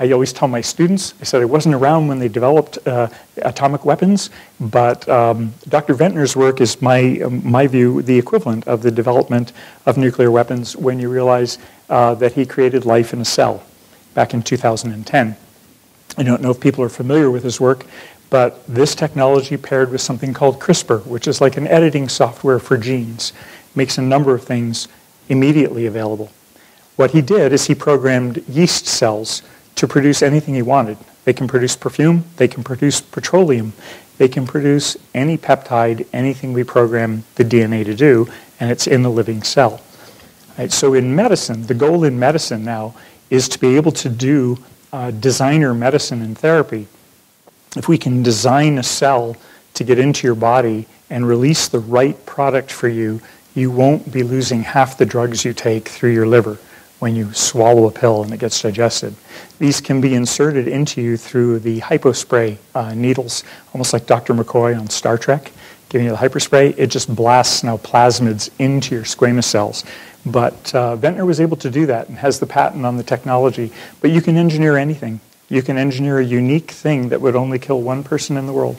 I 0.00 0.12
always 0.12 0.32
tell 0.32 0.48
my 0.48 0.62
students, 0.62 1.12
I 1.20 1.24
said 1.24 1.42
I 1.42 1.44
wasn't 1.44 1.74
around 1.74 2.08
when 2.08 2.20
they 2.20 2.28
developed 2.28 2.78
uh, 2.86 3.08
atomic 3.42 3.84
weapons, 3.84 4.30
but 4.58 5.06
um, 5.10 5.52
Dr. 5.68 5.94
Ventnor's 5.94 6.34
work 6.34 6.62
is, 6.62 6.80
my, 6.80 7.20
um, 7.20 7.42
my 7.44 7.66
view, 7.66 8.00
the 8.00 8.18
equivalent 8.18 8.66
of 8.66 8.80
the 8.80 8.90
development 8.90 9.52
of 9.84 9.98
nuclear 9.98 10.30
weapons 10.30 10.74
when 10.74 10.98
you 10.98 11.10
realize 11.10 11.58
uh, 11.90 12.14
that 12.14 12.32
he 12.32 12.46
created 12.46 12.86
life 12.86 13.12
in 13.12 13.20
a 13.20 13.26
cell 13.26 13.62
back 14.14 14.32
in 14.32 14.42
2010. 14.42 15.36
I 16.16 16.22
don't 16.22 16.40
know 16.40 16.50
if 16.50 16.60
people 16.60 16.82
are 16.82 16.88
familiar 16.88 17.30
with 17.30 17.44
his 17.44 17.60
work, 17.60 17.84
but 18.30 18.64
this 18.66 18.94
technology 18.94 19.56
paired 19.56 19.90
with 19.90 20.00
something 20.00 20.32
called 20.32 20.60
CRISPR, 20.60 21.04
which 21.06 21.26
is 21.28 21.40
like 21.40 21.56
an 21.56 21.66
editing 21.66 22.08
software 22.08 22.60
for 22.60 22.78
genes, 22.78 23.32
makes 23.74 23.98
a 23.98 24.02
number 24.02 24.34
of 24.34 24.44
things 24.44 24.88
immediately 25.28 25.86
available. 25.86 26.30
What 26.96 27.10
he 27.10 27.22
did 27.22 27.52
is 27.52 27.66
he 27.66 27.74
programmed 27.74 28.46
yeast 28.48 28.86
cells 28.86 29.42
to 29.76 29.88
produce 29.88 30.22
anything 30.22 30.54
he 30.54 30.62
wanted. 30.62 30.98
They 31.24 31.32
can 31.32 31.48
produce 31.48 31.76
perfume, 31.76 32.24
they 32.36 32.48
can 32.48 32.62
produce 32.62 33.00
petroleum, 33.00 33.72
they 34.18 34.28
can 34.28 34.46
produce 34.46 34.96
any 35.14 35.38
peptide, 35.38 36.06
anything 36.12 36.52
we 36.52 36.64
program 36.64 37.24
the 37.36 37.44
DNA 37.44 37.84
to 37.84 37.94
do, 37.94 38.28
and 38.60 38.70
it's 38.70 38.86
in 38.86 39.02
the 39.02 39.10
living 39.10 39.42
cell. 39.42 39.80
Right, 40.58 40.70
so 40.70 40.92
in 40.94 41.16
medicine, 41.16 41.66
the 41.66 41.74
goal 41.74 42.04
in 42.04 42.18
medicine 42.18 42.64
now 42.64 42.94
is 43.30 43.48
to 43.48 43.58
be 43.58 43.76
able 43.76 43.92
to 43.92 44.08
do 44.08 44.58
uh, 44.92 45.10
designer 45.10 45.72
medicine 45.72 46.20
and 46.20 46.36
therapy. 46.36 46.86
If 47.76 47.88
we 47.88 47.98
can 47.98 48.22
design 48.22 48.78
a 48.78 48.82
cell 48.82 49.36
to 49.74 49.84
get 49.84 49.98
into 49.98 50.26
your 50.26 50.34
body 50.34 50.86
and 51.08 51.26
release 51.26 51.68
the 51.68 51.78
right 51.78 52.24
product 52.26 52.72
for 52.72 52.88
you, 52.88 53.20
you 53.54 53.70
won't 53.70 54.12
be 54.12 54.22
losing 54.22 54.62
half 54.62 54.98
the 54.98 55.06
drugs 55.06 55.44
you 55.44 55.52
take 55.52 55.88
through 55.88 56.12
your 56.12 56.26
liver 56.26 56.58
when 56.98 57.16
you 57.16 57.32
swallow 57.32 57.86
a 57.86 57.90
pill 57.90 58.22
and 58.22 58.32
it 58.32 58.40
gets 58.40 58.60
digested. 58.60 59.14
These 59.58 59.80
can 59.80 60.00
be 60.00 60.14
inserted 60.14 60.68
into 60.68 61.00
you 61.00 61.16
through 61.16 61.60
the 61.60 61.80
hypospray 61.80 62.58
uh, 62.74 62.94
needles, 62.94 63.42
almost 63.72 63.92
like 63.92 64.06
Dr. 64.06 64.34
McCoy 64.34 64.78
on 64.78 64.88
Star 64.90 65.16
Trek, 65.16 65.50
giving 65.88 66.06
you 66.06 66.12
the 66.12 66.18
hyperspray. 66.18 66.74
It 66.76 66.88
just 66.88 67.14
blasts 67.14 67.64
now 67.64 67.78
plasmids 67.78 68.50
into 68.58 68.94
your 68.94 69.04
squamous 69.04 69.44
cells. 69.44 69.84
But 70.26 70.74
uh, 70.74 70.96
Ventnor 70.96 71.24
was 71.24 71.40
able 71.40 71.56
to 71.58 71.70
do 71.70 71.86
that 71.86 72.08
and 72.08 72.18
has 72.18 72.38
the 72.38 72.46
patent 72.46 72.84
on 72.84 72.96
the 72.96 73.02
technology. 73.02 73.72
But 74.00 74.10
you 74.10 74.20
can 74.20 74.36
engineer 74.36 74.76
anything. 74.76 75.20
You 75.52 75.62
can 75.62 75.76
engineer 75.76 76.20
a 76.20 76.24
unique 76.24 76.70
thing 76.70 77.08
that 77.08 77.20
would 77.20 77.34
only 77.34 77.58
kill 77.58 77.82
one 77.82 78.04
person 78.04 78.36
in 78.36 78.46
the 78.46 78.52
world. 78.52 78.76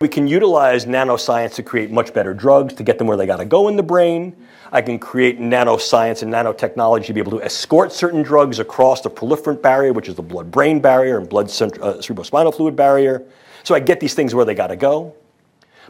We 0.00 0.06
can 0.06 0.28
utilize 0.28 0.86
nanoscience 0.86 1.54
to 1.54 1.64
create 1.64 1.90
much 1.90 2.14
better 2.14 2.32
drugs, 2.32 2.74
to 2.74 2.84
get 2.84 2.98
them 2.98 3.08
where 3.08 3.16
they 3.16 3.26
got 3.26 3.38
to 3.38 3.44
go 3.44 3.66
in 3.66 3.74
the 3.74 3.82
brain. 3.82 4.36
I 4.70 4.80
can 4.80 5.00
create 5.00 5.40
nanoscience 5.40 6.22
and 6.22 6.32
nanotechnology 6.32 7.06
to 7.06 7.12
be 7.12 7.18
able 7.18 7.32
to 7.32 7.42
escort 7.42 7.90
certain 7.90 8.22
drugs 8.22 8.60
across 8.60 9.00
the 9.00 9.10
proliferant 9.10 9.60
barrier, 9.60 9.92
which 9.92 10.08
is 10.08 10.14
the 10.14 10.22
blood 10.22 10.52
brain 10.52 10.78
barrier 10.78 11.18
and 11.18 11.28
blood 11.28 11.46
uh, 11.46 11.98
cerebrospinal 11.98 12.54
fluid 12.54 12.76
barrier. 12.76 13.24
So 13.64 13.74
I 13.74 13.80
get 13.80 13.98
these 13.98 14.14
things 14.14 14.36
where 14.36 14.44
they 14.44 14.54
got 14.54 14.68
to 14.68 14.76
go. 14.76 15.16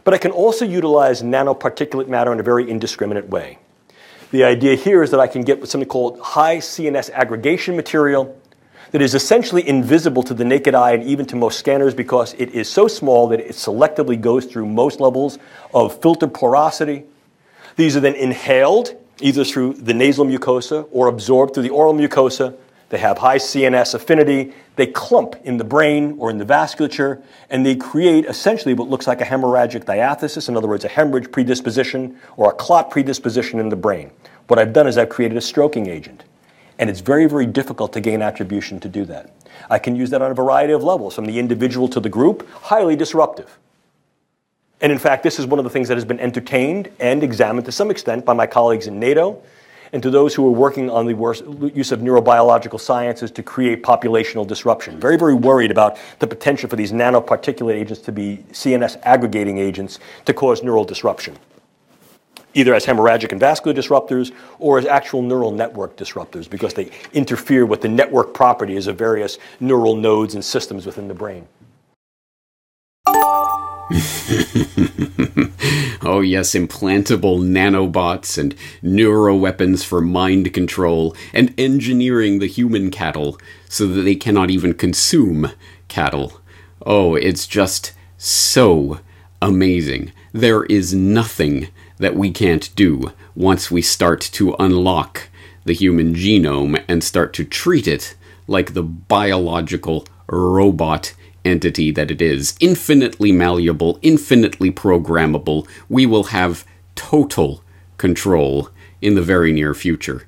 But 0.05 0.15
I 0.15 0.17
can 0.17 0.31
also 0.31 0.65
utilize 0.65 1.21
nanoparticulate 1.21 2.07
matter 2.07 2.33
in 2.33 2.39
a 2.39 2.43
very 2.43 2.67
indiscriminate 2.67 3.29
way. 3.29 3.59
The 4.31 4.43
idea 4.43 4.75
here 4.75 5.03
is 5.03 5.11
that 5.11 5.19
I 5.19 5.27
can 5.27 5.43
get 5.43 5.67
something 5.67 5.87
called 5.87 6.19
high 6.19 6.57
CNS 6.57 7.11
aggregation 7.11 7.75
material 7.75 8.38
that 8.91 9.01
is 9.01 9.13
essentially 9.13 9.67
invisible 9.67 10.23
to 10.23 10.33
the 10.33 10.45
naked 10.45 10.73
eye 10.73 10.91
and 10.91 11.03
even 11.03 11.25
to 11.27 11.35
most 11.35 11.59
scanners 11.59 11.93
because 11.93 12.33
it 12.33 12.49
is 12.51 12.69
so 12.69 12.87
small 12.87 13.27
that 13.27 13.39
it 13.39 13.51
selectively 13.51 14.19
goes 14.19 14.45
through 14.45 14.65
most 14.65 14.99
levels 14.99 15.37
of 15.73 16.01
filter 16.01 16.27
porosity. 16.27 17.05
These 17.75 17.95
are 17.95 17.99
then 17.99 18.15
inhaled 18.15 18.95
either 19.21 19.43
through 19.43 19.73
the 19.73 19.93
nasal 19.93 20.25
mucosa 20.25 20.87
or 20.91 21.07
absorbed 21.07 21.53
through 21.53 21.63
the 21.63 21.69
oral 21.69 21.93
mucosa. 21.93 22.55
They 22.89 22.97
have 22.97 23.19
high 23.19 23.37
CNS 23.37 23.93
affinity. 23.93 24.53
They 24.75 24.87
clump 24.87 25.35
in 25.43 25.57
the 25.57 25.63
brain 25.63 26.15
or 26.17 26.31
in 26.31 26.39
the 26.39 26.45
vasculature, 26.45 27.21
and 27.49 27.63
they 27.63 27.75
create 27.75 28.25
essentially 28.25 28.73
what 28.73 28.89
looks 28.89 29.05
like 29.05 29.21
a 29.21 29.25
hemorrhagic 29.25 29.85
diathesis, 29.85 30.49
in 30.49 30.57
other 30.57 30.67
words, 30.67 30.85
a 30.85 30.87
hemorrhage 30.87 31.31
predisposition 31.31 32.17
or 32.37 32.49
a 32.49 32.53
clot 32.53 32.89
predisposition 32.89 33.59
in 33.59 33.69
the 33.69 33.75
brain. 33.75 34.09
What 34.47 34.57
I've 34.57 34.73
done 34.73 34.87
is 34.87 34.97
I've 34.97 35.09
created 35.09 35.37
a 35.37 35.41
stroking 35.41 35.87
agent. 35.87 36.23
And 36.79 36.89
it's 36.89 37.01
very, 37.01 37.27
very 37.27 37.45
difficult 37.45 37.93
to 37.93 38.01
gain 38.01 38.21
attribution 38.21 38.79
to 38.79 38.89
do 38.89 39.05
that. 39.05 39.35
I 39.69 39.77
can 39.79 39.95
use 39.95 40.09
that 40.09 40.21
on 40.21 40.31
a 40.31 40.33
variety 40.33 40.73
of 40.73 40.81
levels, 40.81 41.13
from 41.13 41.25
the 41.25 41.37
individual 41.37 41.89
to 41.89 41.99
the 41.99 42.09
group, 42.09 42.49
highly 42.49 42.95
disruptive. 42.95 43.59
And 44.81 44.91
in 44.91 44.97
fact, 44.97 45.23
this 45.23 45.39
is 45.39 45.45
one 45.45 45.59
of 45.59 45.65
the 45.65 45.69
things 45.69 45.89
that 45.89 45.97
has 45.97 46.05
been 46.05 46.21
entertained 46.21 46.89
and 46.99 47.21
examined 47.21 47.65
to 47.65 47.71
some 47.73 47.91
extent 47.91 48.25
by 48.25 48.33
my 48.33 48.47
colleagues 48.47 48.87
in 48.87 48.97
NATO 48.97 49.43
and 49.91 50.01
to 50.03 50.09
those 50.09 50.35
who 50.35 50.47
are 50.47 50.51
working 50.51 50.89
on 50.89 51.05
the 51.05 51.71
use 51.73 51.91
of 51.91 51.99
neurobiological 51.99 52.79
sciences 52.79 53.31
to 53.31 53.43
create 53.43 53.83
populational 53.83 54.47
disruption. 54.47 54.99
Very, 54.99 55.17
very 55.17 55.33
worried 55.33 55.71
about 55.71 55.97
the 56.19 56.27
potential 56.27 56.69
for 56.69 56.75
these 56.75 56.91
nanoparticulate 56.91 57.73
agents 57.73 58.01
to 58.03 58.11
be 58.11 58.45
CNS 58.51 58.99
aggregating 59.03 59.57
agents 59.57 59.99
to 60.25 60.33
cause 60.33 60.63
neural 60.63 60.85
disruption, 60.85 61.37
either 62.53 62.73
as 62.73 62.85
hemorrhagic 62.85 63.31
and 63.31 63.39
vascular 63.39 63.79
disruptors 63.79 64.31
or 64.57 64.77
as 64.77 64.85
actual 64.85 65.21
neural 65.21 65.51
network 65.51 65.95
disruptors 65.95 66.49
because 66.49 66.73
they 66.73 66.91
interfere 67.13 67.65
with 67.65 67.81
the 67.81 67.87
network 67.87 68.33
properties 68.33 68.87
of 68.87 68.97
various 68.97 69.37
neural 69.59 69.95
nodes 69.95 70.33
and 70.33 70.43
systems 70.43 70.85
within 70.85 71.07
the 71.07 71.13
brain. 71.13 71.47
oh, 76.03 76.21
yes, 76.23 76.53
implantable 76.53 77.39
nanobots 77.39 78.37
and 78.37 78.55
neuroweapons 78.83 79.83
for 79.83 79.99
mind 79.99 80.53
control, 80.53 81.15
and 81.33 81.53
engineering 81.59 82.37
the 82.37 82.45
human 82.45 82.91
cattle 82.91 83.39
so 83.67 83.87
that 83.87 84.01
they 84.01 84.15
cannot 84.15 84.51
even 84.51 84.73
consume 84.75 85.51
cattle. 85.87 86.39
Oh, 86.85 87.15
it's 87.15 87.47
just 87.47 87.93
so 88.17 88.99
amazing. 89.41 90.11
There 90.31 90.65
is 90.65 90.93
nothing 90.93 91.69
that 91.99 92.15
we 92.15 92.31
can't 92.31 92.73
do 92.75 93.11
once 93.35 93.69
we 93.69 93.81
start 93.81 94.21
to 94.21 94.55
unlock 94.59 95.29
the 95.65 95.73
human 95.73 96.15
genome 96.15 96.83
and 96.87 97.03
start 97.03 97.33
to 97.33 97.43
treat 97.43 97.87
it 97.87 98.15
like 98.47 98.73
the 98.73 98.83
biological 98.83 100.07
robot 100.27 101.13
entity 101.45 101.91
that 101.91 102.11
it 102.11 102.21
is. 102.21 102.55
Infinitely 102.59 103.31
malleable, 103.31 103.99
infinitely 104.01 104.71
programmable. 104.71 105.67
We 105.87 106.05
will 106.05 106.25
have 106.25 106.65
total 106.95 107.63
control 107.97 108.69
in 109.01 109.15
the 109.15 109.21
very 109.21 109.51
near 109.51 109.73
future. 109.73 110.27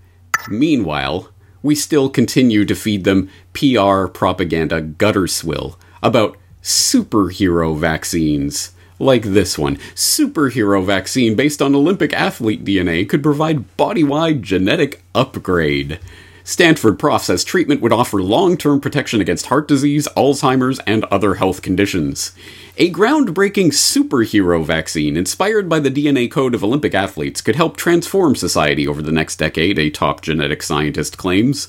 Meanwhile, 0.50 1.30
we 1.64 1.76
still 1.76 2.10
continue 2.10 2.66
to 2.66 2.76
feed 2.76 3.04
them 3.04 3.30
PR 3.54 4.08
propaganda 4.08 4.82
gutter 4.82 5.28
swill 5.28 5.78
about 6.02 6.38
superhero 6.62 7.78
vaccines. 7.78 8.72
Like 9.02 9.24
this 9.24 9.58
one. 9.58 9.78
Superhero 9.96 10.86
vaccine 10.86 11.34
based 11.34 11.60
on 11.60 11.74
Olympic 11.74 12.14
athlete 12.14 12.64
DNA 12.64 13.10
could 13.10 13.24
provide 13.24 13.76
body 13.76 14.04
wide 14.04 14.44
genetic 14.44 15.02
upgrade. 15.16 16.00
Stanford 16.44 17.00
Prof 17.00 17.24
says 17.24 17.44
treatment 17.44 17.82
would 17.82 17.92
offer 17.92 18.22
long 18.22 18.58
term 18.58 18.80
protection 18.80 19.20
against 19.20 19.48
heart 19.48 19.68
disease, 19.68 20.08
Alzheimer's, 20.16 20.78
and 20.86 21.04
other 21.06 21.34
health 21.34 21.64
conditions. 21.64 22.34
A 22.78 22.92
groundbreaking 22.92 23.70
superhero 23.70 24.64
vaccine 24.64 25.18
inspired 25.18 25.68
by 25.68 25.80
the 25.80 25.90
DNA 25.90 26.30
code 26.30 26.54
of 26.54 26.64
Olympic 26.64 26.94
athletes 26.94 27.42
could 27.42 27.56
help 27.56 27.78
transform 27.78 28.36
society 28.36 28.88
over 28.88 29.02
the 29.02 29.12
next 29.12 29.38
decade, 29.38 29.80
a 29.80 29.90
top 29.90 30.22
genetic 30.22 30.62
scientist 30.62 31.18
claims. 31.18 31.68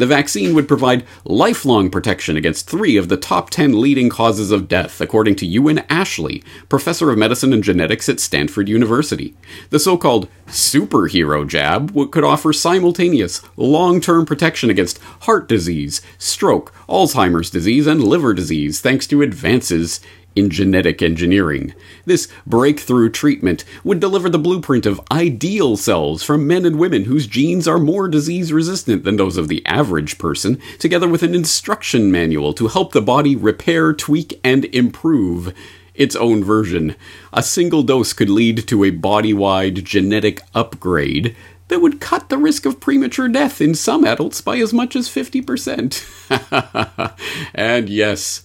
The 0.00 0.06
vaccine 0.06 0.54
would 0.54 0.66
provide 0.66 1.04
lifelong 1.26 1.90
protection 1.90 2.34
against 2.34 2.66
three 2.66 2.96
of 2.96 3.10
the 3.10 3.18
top 3.18 3.50
10 3.50 3.78
leading 3.78 4.08
causes 4.08 4.50
of 4.50 4.66
death, 4.66 4.98
according 4.98 5.34
to 5.36 5.46
Euan 5.46 5.84
Ashley, 5.90 6.42
professor 6.70 7.10
of 7.10 7.18
medicine 7.18 7.52
and 7.52 7.62
genetics 7.62 8.08
at 8.08 8.18
Stanford 8.18 8.66
University. 8.66 9.34
The 9.68 9.78
so 9.78 9.98
called 9.98 10.28
superhero 10.46 11.46
jab 11.46 11.94
could 12.12 12.24
offer 12.24 12.50
simultaneous, 12.54 13.42
long 13.58 14.00
term 14.00 14.24
protection 14.24 14.70
against 14.70 14.96
heart 15.24 15.46
disease, 15.46 16.00
stroke, 16.16 16.72
Alzheimer's 16.88 17.50
disease, 17.50 17.86
and 17.86 18.02
liver 18.02 18.32
disease, 18.32 18.80
thanks 18.80 19.06
to 19.08 19.20
advances 19.20 20.00
in 20.36 20.50
genetic 20.50 21.02
engineering. 21.02 21.74
This 22.04 22.28
breakthrough 22.46 23.10
treatment 23.10 23.64
would 23.84 24.00
deliver 24.00 24.28
the 24.28 24.38
blueprint 24.38 24.86
of 24.86 25.00
ideal 25.10 25.76
cells 25.76 26.22
from 26.22 26.46
men 26.46 26.64
and 26.64 26.78
women 26.78 27.04
whose 27.04 27.26
genes 27.26 27.66
are 27.66 27.78
more 27.78 28.08
disease 28.08 28.52
resistant 28.52 29.04
than 29.04 29.16
those 29.16 29.36
of 29.36 29.48
the 29.48 29.64
average 29.66 30.18
person, 30.18 30.60
together 30.78 31.08
with 31.08 31.22
an 31.22 31.34
instruction 31.34 32.10
manual 32.10 32.52
to 32.54 32.68
help 32.68 32.92
the 32.92 33.02
body 33.02 33.34
repair, 33.34 33.92
tweak, 33.92 34.38
and 34.44 34.66
improve 34.66 35.54
its 35.94 36.16
own 36.16 36.42
version. 36.42 36.96
A 37.32 37.42
single 37.42 37.82
dose 37.82 38.12
could 38.12 38.30
lead 38.30 38.66
to 38.68 38.84
a 38.84 38.90
body 38.90 39.34
wide 39.34 39.84
genetic 39.84 40.40
upgrade 40.54 41.36
that 41.68 41.80
would 41.80 42.00
cut 42.00 42.28
the 42.28 42.38
risk 42.38 42.66
of 42.66 42.80
premature 42.80 43.28
death 43.28 43.60
in 43.60 43.74
some 43.74 44.04
adults 44.04 44.40
by 44.40 44.58
as 44.58 44.72
much 44.72 44.96
as 44.96 45.08
50%. 45.08 47.14
and 47.54 47.88
yes, 47.88 48.42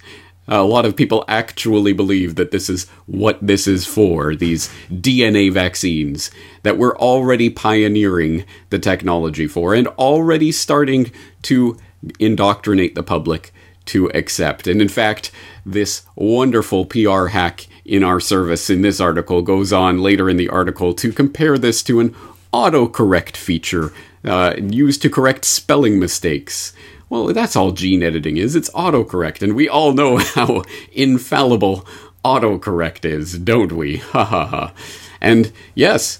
a 0.48 0.64
lot 0.64 0.86
of 0.86 0.96
people 0.96 1.26
actually 1.28 1.94
believe 1.94 2.36
that 2.36 2.52
this 2.52 2.70
is 2.70 2.88
what 3.08 3.40
this 3.42 3.68
is 3.68 3.86
for 3.86 4.36
these 4.36 4.70
DNA 4.90 5.52
vaccines 5.52 6.30
that 6.64 6.78
we're 6.78 6.98
already 6.98 7.50
pioneering 7.50 8.46
the 8.70 8.80
technology 8.80 9.48
for 9.48 9.74
and 9.74 9.88
already 9.88 10.52
starting 10.52 11.12
to 11.42 11.78
indoctrinate 12.20 12.96
the 12.96 13.04
public 13.04 13.52
to 13.86 14.08
accept. 14.14 14.68
And 14.68 14.82
in 14.82 14.90
fact, 14.90 15.32
this 15.66 16.04
wonderful 16.16 16.86
PR 16.86 17.28
hack 17.28 17.68
in 17.84 18.04
our 18.04 18.20
service 18.20 18.70
in 18.70 18.82
this 18.82 19.00
article 19.00 19.42
goes 19.42 19.72
on 19.72 20.02
later 20.02 20.30
in 20.30 20.38
the 20.38 20.50
article 20.50 20.94
to 20.96 21.12
compare 21.12 21.58
this 21.58 21.84
to 21.84 22.00
an 22.00 22.16
autocorrect 22.52 23.36
feature 23.38 23.92
uh, 24.24 24.56
used 24.58 25.02
to 25.04 25.10
correct 25.10 25.46
spelling 25.46 26.00
mistakes. 26.00 26.74
Well, 27.10 27.28
that's 27.28 27.56
all 27.56 27.72
gene 27.72 28.04
editing 28.04 28.38
is. 28.38 28.56
It's 28.56 28.70
autocorrect, 28.72 29.42
and 29.42 29.56
we 29.56 29.70
all 29.70 29.94
know 29.94 30.18
how 30.36 30.64
infallible 30.92 31.86
autocorrect 32.24 33.06
is, 33.06 33.38
don't 33.38 33.72
we? 33.72 33.98
Ha 34.12 34.24
ha 34.24 34.46
ha. 34.46 34.74
And 35.22 35.52
yes, 35.76 36.20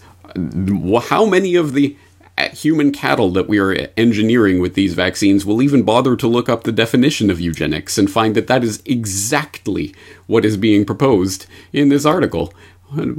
how 1.10 1.26
many 1.26 1.56
of 1.56 1.74
the 1.74 1.98
uh, 2.38 2.50
human 2.50 2.92
cattle 2.92 3.32
that 3.32 3.48
we 3.48 3.58
are 3.60 3.90
engineering 3.96 4.60
with 4.60 4.74
these 4.74 4.94
vaccines 4.94 5.46
will 5.46 5.62
even 5.62 5.84
bother 5.84 6.16
to 6.16 6.28
look 6.28 6.50
up 6.50 6.64
the 6.64 6.72
definition 6.72 7.30
of 7.30 7.40
eugenics 7.40 7.98
and 7.98 8.12
find 8.12 8.36
that 8.36 8.48
that 8.48 8.64
is 8.64 8.84
exactly 8.86 9.96
what 10.28 10.44
is 10.46 10.58
being 10.58 10.86
proposed 10.86 11.46
in 11.72 11.90
this 11.90 12.06
article. 12.06 12.54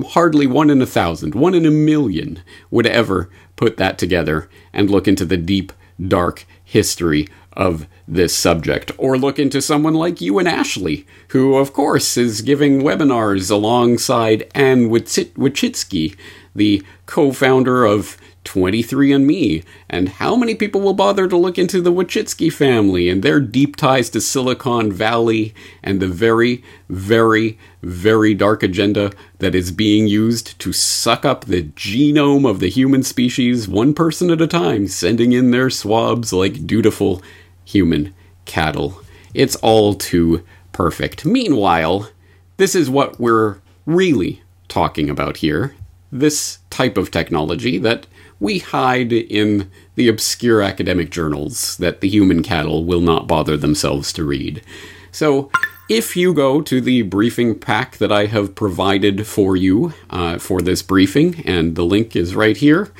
Hardly 0.08 0.46
one 0.46 0.70
in 0.70 0.82
a 0.82 0.86
thousand, 0.86 1.34
one 1.34 1.54
in 1.54 1.66
a 1.66 1.70
million 1.70 2.42
would 2.70 2.86
ever 2.86 3.30
put 3.56 3.78
that 3.78 3.98
together 3.98 4.48
and 4.72 4.90
look 4.90 5.08
into 5.08 5.24
the 5.24 5.36
deep, 5.36 5.72
dark 6.00 6.44
history 6.62 7.26
of 7.56 7.86
this 8.06 8.36
subject. 8.36 8.92
Or 8.98 9.18
look 9.18 9.38
into 9.38 9.62
someone 9.62 9.94
like 9.94 10.16
Euan 10.16 10.48
Ashley, 10.48 11.06
who, 11.28 11.56
of 11.56 11.72
course, 11.72 12.16
is 12.16 12.42
giving 12.42 12.82
webinars 12.82 13.50
alongside 13.50 14.50
Anne 14.54 14.88
Wojcicki, 14.88 16.16
the 16.54 16.82
co 17.06 17.32
founder 17.32 17.84
of 17.84 18.16
23andMe. 18.46 19.64
And 19.90 20.08
how 20.08 20.36
many 20.36 20.54
people 20.54 20.80
will 20.80 20.94
bother 20.94 21.28
to 21.28 21.36
look 21.36 21.58
into 21.58 21.82
the 21.82 21.92
Wojcicki 21.92 22.50
family 22.52 23.08
and 23.08 23.22
their 23.22 23.40
deep 23.40 23.76
ties 23.76 24.08
to 24.10 24.20
Silicon 24.20 24.90
Valley 24.92 25.54
and 25.82 26.00
the 26.00 26.08
very, 26.08 26.62
very, 26.88 27.58
very 27.82 28.32
dark 28.32 28.62
agenda 28.62 29.12
that 29.40 29.54
is 29.54 29.70
being 29.72 30.06
used 30.06 30.58
to 30.60 30.72
suck 30.72 31.24
up 31.24 31.44
the 31.44 31.64
genome 31.64 32.48
of 32.48 32.60
the 32.60 32.70
human 32.70 33.02
species 33.02 33.68
one 33.68 33.92
person 33.92 34.30
at 34.30 34.40
a 34.40 34.46
time, 34.46 34.86
sending 34.86 35.32
in 35.32 35.50
their 35.50 35.68
swabs 35.68 36.32
like 36.32 36.66
dutiful 36.66 37.20
human 37.66 38.14
cattle. 38.46 39.02
It's 39.34 39.56
all 39.56 39.92
too 39.92 40.42
perfect. 40.72 41.26
Meanwhile, 41.26 42.08
this 42.56 42.74
is 42.74 42.88
what 42.88 43.20
we're 43.20 43.58
really 43.84 44.42
talking 44.68 45.10
about 45.10 45.38
here 45.38 45.74
this 46.12 46.58
type 46.70 46.96
of 46.96 47.10
technology 47.10 47.78
that 47.78 48.06
we 48.38 48.58
hide 48.58 49.12
in 49.12 49.70
the 49.94 50.08
obscure 50.08 50.62
academic 50.62 51.10
journals 51.10 51.76
that 51.78 52.00
the 52.00 52.08
human 52.08 52.42
cattle 52.42 52.84
will 52.84 53.00
not 53.00 53.26
bother 53.26 53.56
themselves 53.56 54.12
to 54.12 54.24
read. 54.24 54.62
So, 55.10 55.50
if 55.88 56.16
you 56.16 56.34
go 56.34 56.60
to 56.62 56.80
the 56.80 57.02
briefing 57.02 57.58
pack 57.58 57.98
that 57.98 58.10
I 58.10 58.26
have 58.26 58.56
provided 58.56 59.26
for 59.26 59.56
you 59.56 59.94
uh, 60.10 60.38
for 60.38 60.60
this 60.60 60.82
briefing, 60.82 61.42
and 61.46 61.76
the 61.76 61.84
link 61.84 62.16
is 62.16 62.34
right 62.34 62.56
here, 62.56 62.90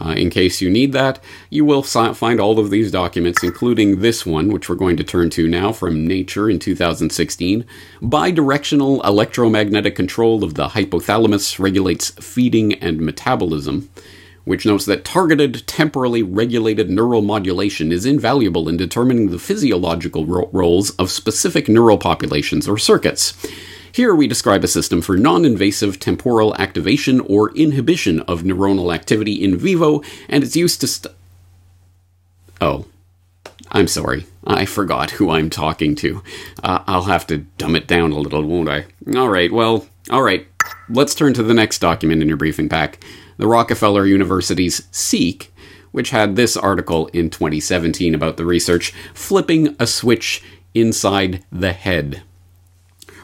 uh, 0.00 0.14
in 0.16 0.30
case 0.30 0.60
you 0.60 0.70
need 0.70 0.92
that, 0.92 1.22
you 1.50 1.64
will 1.64 1.82
find 1.82 2.40
all 2.40 2.58
of 2.58 2.70
these 2.70 2.90
documents, 2.90 3.42
including 3.42 4.00
this 4.00 4.26
one, 4.26 4.48
which 4.48 4.68
we're 4.68 4.74
going 4.74 4.96
to 4.96 5.04
turn 5.04 5.30
to 5.30 5.48
now 5.48 5.72
from 5.72 6.06
Nature 6.06 6.50
in 6.50 6.58
2016. 6.58 7.64
Bidirectional 8.02 9.04
electromagnetic 9.04 9.94
control 9.94 10.42
of 10.42 10.54
the 10.54 10.68
hypothalamus 10.68 11.58
regulates 11.58 12.10
feeding 12.10 12.74
and 12.74 13.00
metabolism 13.00 13.88
which 14.44 14.66
notes 14.66 14.84
that 14.84 15.04
targeted, 15.04 15.66
temporally 15.66 16.22
regulated 16.22 16.90
neural 16.90 17.22
modulation 17.22 17.90
is 17.90 18.06
invaluable 18.06 18.68
in 18.68 18.76
determining 18.76 19.30
the 19.30 19.38
physiological 19.38 20.26
ro- 20.26 20.50
roles 20.52 20.90
of 20.96 21.10
specific 21.10 21.68
neural 21.68 21.98
populations 21.98 22.68
or 22.68 22.78
circuits. 22.78 23.34
Here 23.94 24.12
we 24.12 24.26
describe 24.26 24.64
a 24.64 24.66
system 24.66 25.00
for 25.02 25.16
non 25.16 25.44
invasive 25.44 26.00
temporal 26.00 26.52
activation 26.56 27.20
or 27.20 27.52
inhibition 27.54 28.22
of 28.22 28.42
neuronal 28.42 28.92
activity 28.92 29.34
in 29.34 29.56
vivo 29.56 30.02
and 30.28 30.42
its 30.42 30.56
use 30.56 30.76
to. 30.78 30.88
St- 30.88 31.14
oh. 32.60 32.86
I'm 33.70 33.86
sorry. 33.86 34.26
I 34.44 34.64
forgot 34.64 35.12
who 35.12 35.30
I'm 35.30 35.48
talking 35.48 35.94
to. 35.96 36.24
Uh, 36.60 36.82
I'll 36.88 37.04
have 37.04 37.24
to 37.28 37.38
dumb 37.56 37.76
it 37.76 37.86
down 37.86 38.10
a 38.10 38.18
little, 38.18 38.42
won't 38.42 38.68
I? 38.68 38.86
Alright, 39.14 39.52
well, 39.52 39.86
alright. 40.10 40.48
Let's 40.88 41.14
turn 41.14 41.32
to 41.34 41.44
the 41.44 41.54
next 41.54 41.78
document 41.78 42.20
in 42.20 42.26
your 42.26 42.36
briefing 42.36 42.68
pack 42.68 42.98
the 43.36 43.46
Rockefeller 43.46 44.06
University's 44.06 44.88
Seek, 44.90 45.52
which 45.92 46.10
had 46.10 46.34
this 46.34 46.56
article 46.56 47.06
in 47.12 47.30
2017 47.30 48.12
about 48.12 48.38
the 48.38 48.44
research 48.44 48.90
flipping 49.14 49.76
a 49.78 49.86
switch 49.86 50.42
inside 50.74 51.44
the 51.52 51.72
head. 51.72 52.24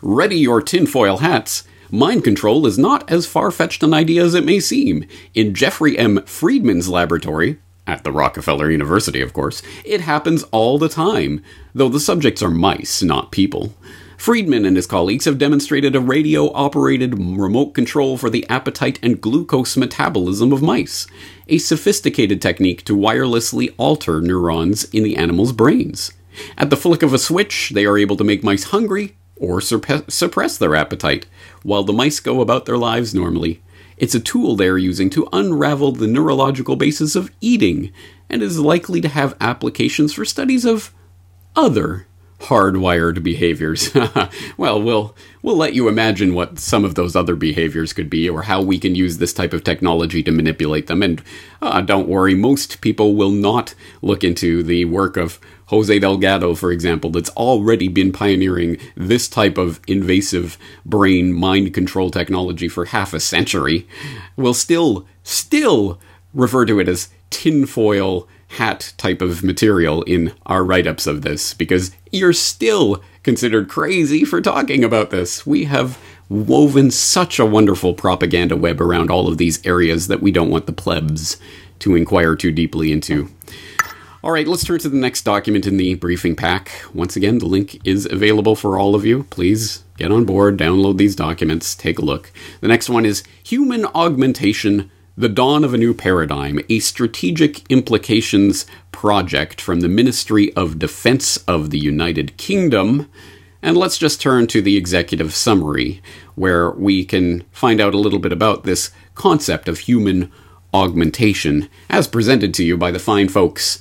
Ready 0.03 0.39
your 0.39 0.63
tinfoil 0.63 1.19
hats. 1.19 1.65
Mind 1.91 2.25
control 2.25 2.67
is 2.67 2.79
not 2.79 3.11
as 3.11 3.27
far 3.27 3.51
fetched 3.51 3.83
an 3.83 3.93
idea 3.93 4.25
as 4.25 4.35
it 4.35 4.47
may 4.47 4.59
seem. 4.59 5.05
In 5.35 5.55
Jeffrey 5.55 5.99
M. 5.99 6.23
Friedman's 6.25 6.89
laboratory, 6.89 7.59
at 7.87 8.03
the 8.03 8.11
Rockefeller 8.11 8.71
University, 8.71 9.21
of 9.21 9.35
course, 9.35 9.61
it 9.85 10.01
happens 10.01 10.43
all 10.53 10.79
the 10.79 10.89
time, 10.89 11.43
though 11.75 11.91
the 11.91 12.01
subjects 12.01 12.43
are 12.43 12.51
mice, 12.51 13.03
not 13.03 13.31
people. 13.31 13.75
Friedman 14.17 14.65
and 14.65 14.77
his 14.77 14.87
colleagues 14.87 15.27
have 15.27 15.37
demonstrated 15.37 15.95
a 15.95 16.01
radio 16.01 16.51
operated 16.55 17.19
remote 17.19 17.75
control 17.75 18.17
for 18.17 18.31
the 18.31 18.49
appetite 18.49 18.99
and 19.03 19.21
glucose 19.21 19.77
metabolism 19.77 20.51
of 20.51 20.63
mice, 20.63 21.07
a 21.47 21.59
sophisticated 21.59 22.41
technique 22.41 22.87
to 22.87 22.97
wirelessly 22.97 23.75
alter 23.77 24.23
neurons 24.23 24.85
in 24.95 25.03
the 25.03 25.17
animal's 25.17 25.53
brains. 25.53 26.13
At 26.57 26.71
the 26.71 26.77
flick 26.77 27.03
of 27.03 27.13
a 27.13 27.19
switch, 27.19 27.73
they 27.75 27.85
are 27.85 27.99
able 27.99 28.17
to 28.17 28.25
make 28.25 28.43
mice 28.43 28.65
hungry 28.65 29.17
or 29.41 29.61
suppress 29.61 30.57
their 30.57 30.77
appetite, 30.77 31.27
while 31.65 31.83
the 31.83 31.93
mice 31.93 32.21
go 32.21 32.41
about 32.41 32.67
their 32.67 32.79
lives 32.79 33.13
normally. 33.15 33.61
It's 33.97 34.15
a 34.15 34.21
tool 34.21 34.55
they 34.55 34.69
are 34.69 34.79
using 34.79 35.11
to 35.11 35.29
unravel 35.33 35.93
the 35.93 36.07
neurological 36.07 36.77
basis 36.77 37.17
of 37.17 37.33
eating, 37.41 37.93
and 38.29 38.43
is 38.43 38.61
likely 38.61 39.01
to 39.01 39.09
have 39.09 39.37
applications 39.41 40.13
for 40.13 40.25
studies 40.25 40.65
of 40.65 40.95
other 41.57 42.07
hardwired 42.41 43.23
behaviors. 43.23 43.95
well, 44.57 44.83
we'll 44.83 45.15
we'll 45.43 45.57
let 45.57 45.75
you 45.75 45.89
imagine 45.89 46.35
what 46.35 46.59
some 46.59 46.85
of 46.85 46.95
those 46.95 47.15
other 47.15 47.37
behaviors 47.37 47.93
could 47.93 48.11
be, 48.11 48.29
or 48.29 48.43
how 48.43 48.61
we 48.61 48.79
can 48.79 48.95
use 48.95 49.19
this 49.19 49.33
type 49.33 49.53
of 49.53 49.65
technology 49.65 50.23
to 50.23 50.33
manipulate 50.33 50.87
them. 50.87 51.03
And 51.03 51.23
uh, 51.63 51.81
don't 51.81 52.09
worry, 52.09 52.35
most 52.35 52.81
people 52.81 53.15
will 53.15 53.31
not 53.31 53.75
look 54.03 54.25
into 54.25 54.63
the 54.63 54.85
work 54.87 55.17
of 55.17 55.39
Jose 55.67 56.01
Delgado, 56.01 56.57
for 56.57 56.73
example, 56.73 57.11
that's 57.11 57.31
already 57.31 57.87
been 57.87 58.11
pioneering 58.11 58.77
this 58.97 59.29
type 59.29 59.57
of 59.57 59.81
invasive 59.87 60.59
brain 60.85 61.33
mind 61.33 61.73
control 61.73 62.11
technology 62.11 62.69
for 62.69 62.87
half 62.87 63.15
a 63.15 63.21
century. 63.21 63.87
Will 64.37 64.55
still 64.55 65.07
still 65.23 66.01
refer 66.35 66.65
to 66.67 66.81
it 66.81 66.89
as 66.89 67.11
tinfoil 67.31 68.27
hat 68.51 68.93
type 68.97 69.23
of 69.23 69.45
material 69.45 70.03
in 70.03 70.33
our 70.47 70.65
write 70.65 70.87
ups 70.87 71.07
of 71.07 71.23
this 71.23 71.55
because 71.55 71.93
you're 72.11 72.33
still 72.33 73.03
considered 73.23 73.69
crazy 73.69 74.25
for 74.25 74.41
talking 74.41 74.83
about 74.83 75.11
this. 75.11 75.47
We 75.47 75.65
have 75.65 75.99
woven 76.29 76.91
such 76.91 77.39
a 77.39 77.47
wonderful 77.47 77.95
propaganda 77.95 78.57
web 78.57 78.81
around 78.81 79.11
all 79.11 79.29
of 79.29 79.39
these 79.39 79.65
areas 79.65 80.09
that 80.09 80.21
we 80.21 80.33
don't 80.33 80.51
want 80.51 80.67
the 80.67 80.73
plebs 80.73 81.37
to 81.81 81.95
inquire 81.95 82.35
too 82.35 82.51
deeply 82.51 82.93
into. 82.93 83.29
All 84.23 84.33
right, 84.33 84.47
let's 84.47 84.65
turn 84.65 84.79
to 84.81 84.89
the 84.89 84.97
next 84.97 85.23
document 85.23 85.67
in 85.67 85.77
the 85.77 85.95
briefing 85.95 86.37
pack. 86.37 86.71
Once 86.93 87.17
again, 87.17 87.39
the 87.39 87.47
link 87.47 87.81
is 87.87 88.05
available 88.05 88.55
for 88.55 88.79
all 88.79 88.95
of 88.95 89.07
you. 89.07 89.25
Please 89.31 89.85
get 89.97 90.13
on 90.13 90.25
board, 90.25 90.59
download 90.59 90.99
these 90.99 91.17
documents, 91.17 91.75
take 91.75 91.99
a 91.99 92.05
look. 92.05 92.33
The 92.61 92.69
next 92.69 92.91
one 92.91 93.07
is 93.07 93.23
Human 93.45 93.87
Augmentation 93.87 94.91
the 95.21 95.29
Dawn 95.29 95.65
of 95.65 95.75
a 95.75 95.79
New 95.79 95.93
Paradigm, 95.93 96.61
a 96.71 96.79
strategic 96.79 97.71
implications 97.71 98.65
project 98.91 99.61
from 99.61 99.81
the 99.81 99.89
Ministry 99.89 100.51
of 100.55 100.79
Defense 100.79 101.37
of 101.47 101.69
the 101.69 101.79
United 101.79 102.39
Kingdom. 102.39 103.07
And 103.61 103.77
let's 103.77 103.99
just 103.99 104.23
turn 104.23 104.47
to 104.47 104.63
the 104.63 104.79
executive 104.79 105.35
summary, 105.35 106.01
where 106.37 106.71
we 106.71 107.05
can 107.05 107.45
find 107.53 107.83
out 107.83 107.93
a 107.93 107.99
little 107.99 108.19
bit 108.19 108.33
about 108.33 108.65
this 108.65 108.93
concept 109.15 109.69
of 109.69 109.81
human 109.81 110.33
augmentation, 110.73 111.69
as 111.91 112.09
presented 112.09 112.55
to 112.55 112.65
you 112.65 112.79
by 112.79 112.91
the 112.91 112.99
fine 112.99 113.29
folks 113.29 113.79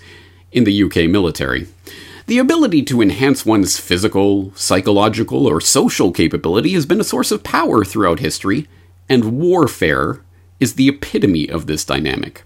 in 0.52 0.66
the 0.66 0.84
UK 0.84 1.10
military. 1.10 1.68
The 2.28 2.40
ability 2.40 2.84
to 2.84 3.02
enhance 3.02 3.46
one's 3.46 3.80
physical, 3.80 4.54
psychological, 4.56 5.48
or 5.48 5.62
social 5.62 6.12
capability 6.12 6.74
has 6.74 6.86
been 6.86 7.00
a 7.00 7.06
source 7.06 7.32
of 7.32 7.44
power 7.46 7.86
throughout 7.86 8.20
history, 8.20 8.68
and 9.08 9.40
warfare 9.40 10.20
is 10.60 10.74
the 10.74 10.90
epitome 10.90 11.50
of 11.50 11.68
this 11.68 11.86
dynamic. 11.86 12.44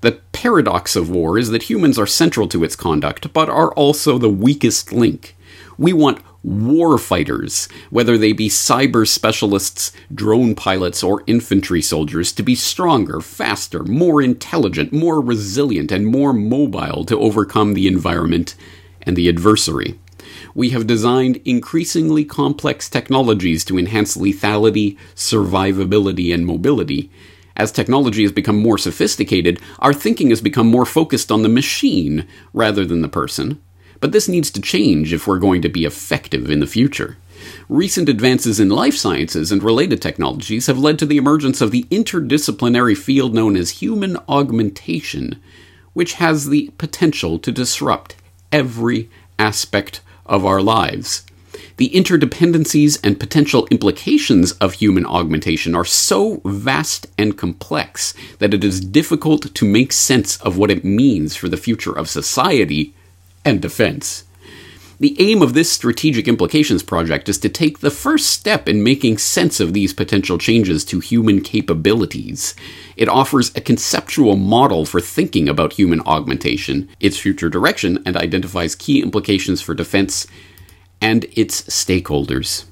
The 0.00 0.20
paradox 0.32 0.96
of 0.96 1.10
war 1.10 1.38
is 1.38 1.50
that 1.50 1.64
humans 1.64 1.98
are 1.98 2.06
central 2.06 2.48
to 2.48 2.64
its 2.64 2.76
conduct, 2.76 3.32
but 3.32 3.48
are 3.50 3.72
also 3.72 4.16
the 4.16 4.30
weakest 4.30 4.92
link. 4.92 5.36
We 5.76 5.92
want 5.92 6.22
war 6.42 6.96
fighters, 6.96 7.68
whether 7.90 8.16
they 8.16 8.32
be 8.32 8.48
cyber 8.48 9.06
specialists, 9.06 9.92
drone 10.14 10.54
pilots, 10.54 11.02
or 11.02 11.22
infantry 11.26 11.82
soldiers, 11.82 12.32
to 12.32 12.42
be 12.42 12.54
stronger, 12.54 13.20
faster, 13.20 13.82
more 13.82 14.22
intelligent, 14.22 14.92
more 14.92 15.20
resilient, 15.20 15.92
and 15.92 16.06
more 16.06 16.32
mobile 16.32 17.04
to 17.04 17.18
overcome 17.18 17.74
the 17.74 17.86
environment 17.86 18.54
and 19.02 19.16
the 19.16 19.28
adversary. 19.28 19.98
We 20.54 20.70
have 20.70 20.86
designed 20.86 21.40
increasingly 21.44 22.24
complex 22.24 22.88
technologies 22.88 23.64
to 23.66 23.78
enhance 23.78 24.16
lethality, 24.16 24.96
survivability, 25.14 26.32
and 26.32 26.46
mobility, 26.46 27.10
as 27.60 27.70
technology 27.70 28.22
has 28.22 28.32
become 28.32 28.56
more 28.56 28.78
sophisticated, 28.78 29.60
our 29.80 29.92
thinking 29.92 30.30
has 30.30 30.40
become 30.40 30.66
more 30.66 30.86
focused 30.86 31.30
on 31.30 31.42
the 31.42 31.48
machine 31.50 32.26
rather 32.54 32.86
than 32.86 33.02
the 33.02 33.08
person. 33.08 33.60
But 34.00 34.12
this 34.12 34.30
needs 34.30 34.50
to 34.52 34.62
change 34.62 35.12
if 35.12 35.26
we're 35.26 35.38
going 35.38 35.60
to 35.60 35.68
be 35.68 35.84
effective 35.84 36.50
in 36.50 36.60
the 36.60 36.66
future. 36.66 37.18
Recent 37.68 38.08
advances 38.08 38.60
in 38.60 38.70
life 38.70 38.96
sciences 38.96 39.52
and 39.52 39.62
related 39.62 40.00
technologies 40.00 40.68
have 40.68 40.78
led 40.78 40.98
to 41.00 41.06
the 41.06 41.18
emergence 41.18 41.60
of 41.60 41.70
the 41.70 41.82
interdisciplinary 41.90 42.96
field 42.96 43.34
known 43.34 43.58
as 43.58 43.82
human 43.82 44.16
augmentation, 44.26 45.38
which 45.92 46.14
has 46.14 46.48
the 46.48 46.70
potential 46.78 47.38
to 47.38 47.52
disrupt 47.52 48.16
every 48.50 49.10
aspect 49.38 50.00
of 50.24 50.46
our 50.46 50.62
lives 50.62 51.26
the 51.80 51.88
interdependencies 51.94 53.00
and 53.02 53.18
potential 53.18 53.66
implications 53.70 54.52
of 54.60 54.74
human 54.74 55.06
augmentation 55.06 55.74
are 55.74 55.82
so 55.82 56.42
vast 56.44 57.06
and 57.16 57.38
complex 57.38 58.12
that 58.38 58.52
it 58.52 58.62
is 58.62 58.82
difficult 58.82 59.54
to 59.54 59.64
make 59.64 59.90
sense 59.90 60.38
of 60.42 60.58
what 60.58 60.70
it 60.70 60.84
means 60.84 61.34
for 61.34 61.48
the 61.48 61.56
future 61.56 61.96
of 61.96 62.06
society 62.06 62.92
and 63.46 63.62
defense. 63.62 64.24
The 64.98 65.16
aim 65.18 65.40
of 65.40 65.54
this 65.54 65.72
Strategic 65.72 66.28
Implications 66.28 66.82
project 66.82 67.30
is 67.30 67.38
to 67.38 67.48
take 67.48 67.78
the 67.78 67.90
first 67.90 68.26
step 68.26 68.68
in 68.68 68.82
making 68.82 69.16
sense 69.16 69.58
of 69.58 69.72
these 69.72 69.94
potential 69.94 70.36
changes 70.36 70.84
to 70.84 71.00
human 71.00 71.40
capabilities. 71.40 72.54
It 72.94 73.08
offers 73.08 73.56
a 73.56 73.62
conceptual 73.62 74.36
model 74.36 74.84
for 74.84 75.00
thinking 75.00 75.48
about 75.48 75.72
human 75.72 76.02
augmentation, 76.02 76.90
its 77.00 77.16
future 77.16 77.48
direction, 77.48 78.02
and 78.04 78.18
identifies 78.18 78.74
key 78.74 79.00
implications 79.00 79.62
for 79.62 79.72
defense 79.72 80.26
and 81.00 81.26
its 81.34 81.62
stakeholders. 81.62 82.64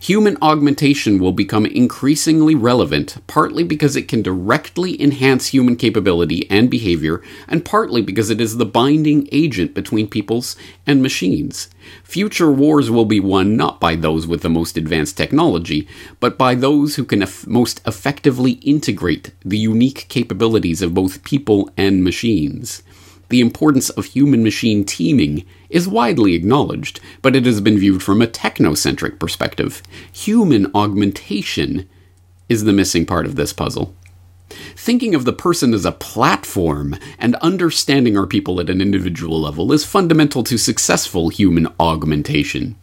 Human 0.00 0.36
augmentation 0.42 1.18
will 1.18 1.32
become 1.32 1.64
increasingly 1.64 2.54
relevant, 2.54 3.16
partly 3.26 3.64
because 3.64 3.96
it 3.96 4.08
can 4.08 4.22
directly 4.22 5.00
enhance 5.00 5.48
human 5.48 5.74
capability 5.74 6.48
and 6.50 6.70
behavior, 6.70 7.22
and 7.48 7.64
partly 7.64 8.02
because 8.02 8.28
it 8.28 8.40
is 8.40 8.56
the 8.56 8.66
binding 8.66 9.28
agent 9.32 9.74
between 9.74 10.06
peoples 10.06 10.54
and 10.86 11.02
machines. 11.02 11.68
Future 12.04 12.52
wars 12.52 12.90
will 12.90 13.04
be 13.04 13.20
won 13.20 13.56
not 13.56 13.80
by 13.80 13.96
those 13.96 14.26
with 14.26 14.42
the 14.42 14.50
most 14.50 14.76
advanced 14.76 15.16
technology, 15.16 15.88
but 16.20 16.36
by 16.36 16.54
those 16.54 16.96
who 16.96 17.04
can 17.04 17.22
ef- 17.22 17.46
most 17.46 17.80
effectively 17.86 18.52
integrate 18.62 19.32
the 19.44 19.58
unique 19.58 20.06
capabilities 20.08 20.82
of 20.82 20.94
both 20.94 21.24
people 21.24 21.70
and 21.76 22.04
machines. 22.04 22.82
The 23.28 23.40
importance 23.40 23.90
of 23.90 24.06
human 24.06 24.42
machine 24.42 24.84
teaming 24.84 25.44
is 25.68 25.88
widely 25.88 26.34
acknowledged, 26.34 27.00
but 27.22 27.34
it 27.34 27.44
has 27.46 27.60
been 27.60 27.78
viewed 27.78 28.02
from 28.02 28.22
a 28.22 28.26
technocentric 28.26 29.18
perspective. 29.18 29.82
Human 30.12 30.70
augmentation 30.74 31.88
is 32.48 32.64
the 32.64 32.72
missing 32.72 33.04
part 33.04 33.26
of 33.26 33.34
this 33.34 33.52
puzzle. 33.52 33.94
Thinking 34.76 35.16
of 35.16 35.24
the 35.24 35.32
person 35.32 35.74
as 35.74 35.84
a 35.84 35.90
platform 35.90 36.94
and 37.18 37.34
understanding 37.36 38.16
our 38.16 38.26
people 38.26 38.60
at 38.60 38.70
an 38.70 38.80
individual 38.80 39.40
level 39.40 39.72
is 39.72 39.84
fundamental 39.84 40.44
to 40.44 40.56
successful 40.56 41.30
human 41.30 41.66
augmentation. 41.80 42.76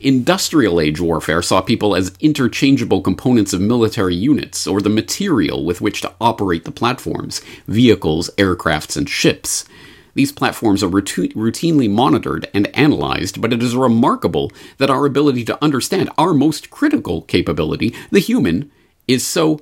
Industrial 0.00 0.80
age 0.80 0.98
warfare 0.98 1.42
saw 1.42 1.60
people 1.60 1.94
as 1.94 2.16
interchangeable 2.20 3.02
components 3.02 3.52
of 3.52 3.60
military 3.60 4.14
units 4.14 4.66
or 4.66 4.80
the 4.80 4.88
material 4.88 5.64
with 5.64 5.82
which 5.82 6.00
to 6.00 6.12
operate 6.20 6.64
the 6.64 6.72
platforms, 6.72 7.42
vehicles, 7.66 8.30
aircrafts, 8.38 8.96
and 8.96 9.08
ships. 9.08 9.66
These 10.14 10.32
platforms 10.32 10.82
are 10.82 10.88
routinely 10.88 11.90
monitored 11.90 12.48
and 12.52 12.66
analyzed, 12.76 13.40
but 13.40 13.52
it 13.52 13.62
is 13.62 13.76
remarkable 13.76 14.50
that 14.78 14.90
our 14.90 15.06
ability 15.06 15.44
to 15.46 15.62
understand 15.62 16.10
our 16.18 16.34
most 16.34 16.70
critical 16.70 17.22
capability, 17.22 17.94
the 18.10 18.18
human, 18.18 18.70
is 19.06 19.26
so 19.26 19.60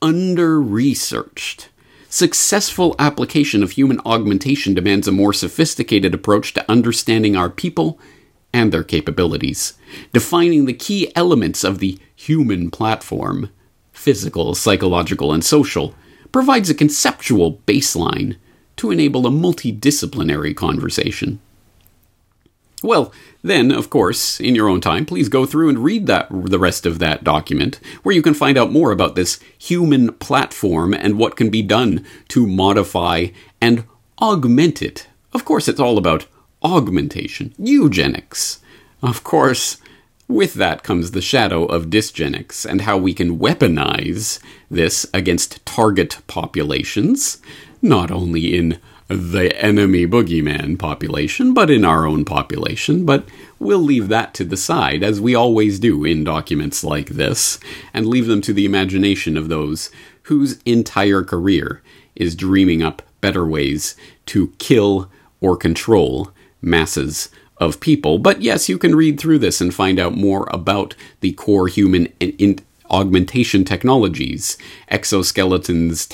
under 0.00 0.60
researched. 0.60 1.68
Successful 2.08 2.94
application 2.98 3.62
of 3.62 3.72
human 3.72 4.00
augmentation 4.06 4.74
demands 4.74 5.08
a 5.08 5.12
more 5.12 5.32
sophisticated 5.32 6.14
approach 6.14 6.54
to 6.54 6.70
understanding 6.70 7.36
our 7.36 7.50
people 7.50 7.98
and 8.52 8.72
their 8.72 8.84
capabilities, 8.84 9.74
defining 10.12 10.64
the 10.64 10.72
key 10.72 11.12
elements 11.14 11.64
of 11.64 11.78
the 11.78 11.98
human 12.14 12.70
platform 12.70 13.50
physical, 13.92 14.54
psychological, 14.54 15.32
and 15.32 15.44
social 15.44 15.94
provides 16.30 16.70
a 16.70 16.74
conceptual 16.74 17.58
baseline 17.66 18.36
to 18.76 18.90
enable 18.90 19.26
a 19.26 19.30
multidisciplinary 19.30 20.54
conversation. 20.54 21.40
Well, 22.82 23.12
then, 23.42 23.72
of 23.72 23.88
course, 23.88 24.38
in 24.38 24.54
your 24.54 24.68
own 24.68 24.80
time, 24.80 25.06
please 25.06 25.28
go 25.28 25.46
through 25.46 25.70
and 25.70 25.78
read 25.78 26.06
that 26.06 26.28
the 26.30 26.58
rest 26.58 26.84
of 26.84 26.98
that 26.98 27.24
document, 27.24 27.80
where 28.02 28.14
you 28.14 28.22
can 28.22 28.34
find 28.34 28.58
out 28.58 28.70
more 28.70 28.92
about 28.92 29.14
this 29.14 29.40
human 29.58 30.12
platform 30.14 30.92
and 30.92 31.18
what 31.18 31.36
can 31.36 31.48
be 31.48 31.62
done 31.62 32.04
to 32.28 32.46
modify 32.46 33.28
and 33.60 33.84
augment 34.20 34.82
it. 34.82 35.06
Of 35.32 35.44
course, 35.44 35.68
it's 35.68 35.80
all 35.80 35.96
about 35.96 36.26
augmentation, 36.62 37.54
eugenics. 37.58 38.60
Of 39.02 39.24
course, 39.24 39.78
With 40.28 40.54
that 40.54 40.82
comes 40.82 41.12
the 41.12 41.22
shadow 41.22 41.64
of 41.66 41.86
dysgenics 41.86 42.66
and 42.66 42.80
how 42.80 42.96
we 42.96 43.14
can 43.14 43.38
weaponize 43.38 44.40
this 44.68 45.06
against 45.14 45.64
target 45.64 46.18
populations, 46.26 47.40
not 47.88 48.10
only 48.10 48.56
in 48.56 48.78
the 49.08 49.56
enemy 49.62 50.06
boogeyman 50.06 50.78
population, 50.78 51.54
but 51.54 51.70
in 51.70 51.84
our 51.84 52.06
own 52.06 52.24
population. 52.24 53.04
But 53.04 53.26
we'll 53.58 53.78
leave 53.78 54.08
that 54.08 54.34
to 54.34 54.44
the 54.44 54.56
side, 54.56 55.02
as 55.02 55.20
we 55.20 55.34
always 55.34 55.78
do 55.78 56.04
in 56.04 56.24
documents 56.24 56.82
like 56.82 57.10
this, 57.10 57.60
and 57.94 58.06
leave 58.06 58.26
them 58.26 58.40
to 58.42 58.52
the 58.52 58.64
imagination 58.64 59.36
of 59.36 59.48
those 59.48 59.90
whose 60.22 60.60
entire 60.66 61.22
career 61.22 61.82
is 62.16 62.34
dreaming 62.34 62.82
up 62.82 63.02
better 63.20 63.46
ways 63.46 63.94
to 64.26 64.52
kill 64.58 65.08
or 65.40 65.56
control 65.56 66.30
masses 66.60 67.28
of 67.58 67.80
people. 67.80 68.18
But 68.18 68.42
yes, 68.42 68.68
you 68.68 68.78
can 68.78 68.94
read 68.94 69.18
through 69.20 69.38
this 69.38 69.60
and 69.60 69.72
find 69.72 69.98
out 69.98 70.14
more 70.14 70.48
about 70.50 70.94
the 71.20 71.32
core 71.32 71.68
human 71.68 72.08
in- 72.20 72.60
augmentation 72.90 73.64
technologies 73.64 74.56
exoskeletons, 74.90 76.06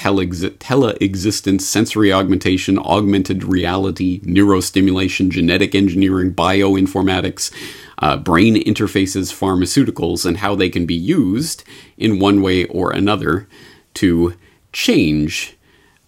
teleexistence, 0.59 1.61
sensory 1.63 2.13
augmentation, 2.13 2.79
augmented 2.79 3.45
reality, 3.45 4.21
neurostimulation, 4.21 5.31
genetic 5.31 5.75
engineering, 5.75 6.33
bioinformatics. 6.35 7.53
Uh, 7.99 8.17
brain 8.17 8.57
interfaces, 8.57 9.33
pharmaceuticals, 9.33 10.27
and 10.27 10.39
how 10.39 10.57
they 10.57 10.69
can 10.69 10.85
be 10.85 10.95
used 10.95 11.63
in 11.97 12.19
one 12.19 12.43
way 12.43 12.65
or 12.65 12.91
another 12.91 13.47
to 13.95 14.35
change 14.73 15.57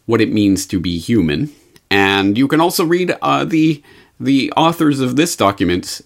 what 0.07 0.20
it 0.20 0.33
means 0.33 0.66
to 0.66 0.81
be 0.81 0.98
human. 0.98 1.53
And 1.90 2.37
you 2.37 2.48
can 2.48 2.61
also 2.61 2.85
read 2.85 3.16
uh, 3.22 3.44
the 3.44 3.83
the 4.18 4.53
authors 4.57 5.00
of 5.00 5.16
this 5.16 5.37
document 5.37 6.00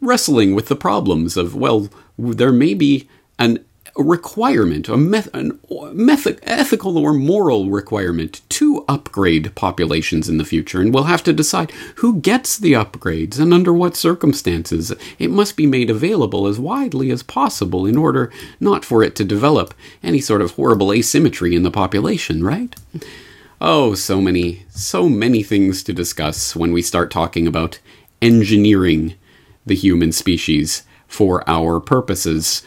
wrestling 0.00 0.54
with 0.54 0.68
the 0.68 0.76
problems 0.76 1.36
of 1.36 1.54
well, 1.54 1.88
there 2.16 2.52
may 2.52 2.74
be 2.74 3.08
an 3.38 3.64
a 3.98 4.02
requirement, 4.02 4.88
a 4.88 4.96
meth- 4.96 5.34
an 5.34 5.58
meth- 5.92 6.38
ethical 6.44 6.96
or 6.96 7.12
moral 7.12 7.68
requirement 7.68 8.40
to 8.48 8.84
upgrade 8.88 9.54
populations 9.56 10.28
in 10.28 10.38
the 10.38 10.44
future, 10.44 10.80
and 10.80 10.94
we'll 10.94 11.04
have 11.04 11.24
to 11.24 11.32
decide 11.32 11.72
who 11.96 12.20
gets 12.20 12.56
the 12.56 12.74
upgrades 12.74 13.40
and 13.40 13.52
under 13.52 13.72
what 13.72 13.96
circumstances. 13.96 14.92
It 15.18 15.30
must 15.30 15.56
be 15.56 15.66
made 15.66 15.90
available 15.90 16.46
as 16.46 16.60
widely 16.60 17.10
as 17.10 17.22
possible 17.24 17.84
in 17.86 17.96
order 17.96 18.30
not 18.60 18.84
for 18.84 19.02
it 19.02 19.16
to 19.16 19.24
develop 19.24 19.74
any 20.02 20.20
sort 20.20 20.42
of 20.42 20.52
horrible 20.52 20.92
asymmetry 20.92 21.56
in 21.56 21.64
the 21.64 21.70
population, 21.70 22.44
right? 22.44 22.74
Oh, 23.60 23.94
so 23.94 24.20
many, 24.20 24.64
so 24.70 25.08
many 25.08 25.42
things 25.42 25.82
to 25.82 25.92
discuss 25.92 26.54
when 26.54 26.72
we 26.72 26.82
start 26.82 27.10
talking 27.10 27.48
about 27.48 27.80
engineering 28.22 29.14
the 29.66 29.74
human 29.74 30.12
species 30.12 30.84
for 31.08 31.48
our 31.48 31.80
purposes. 31.80 32.62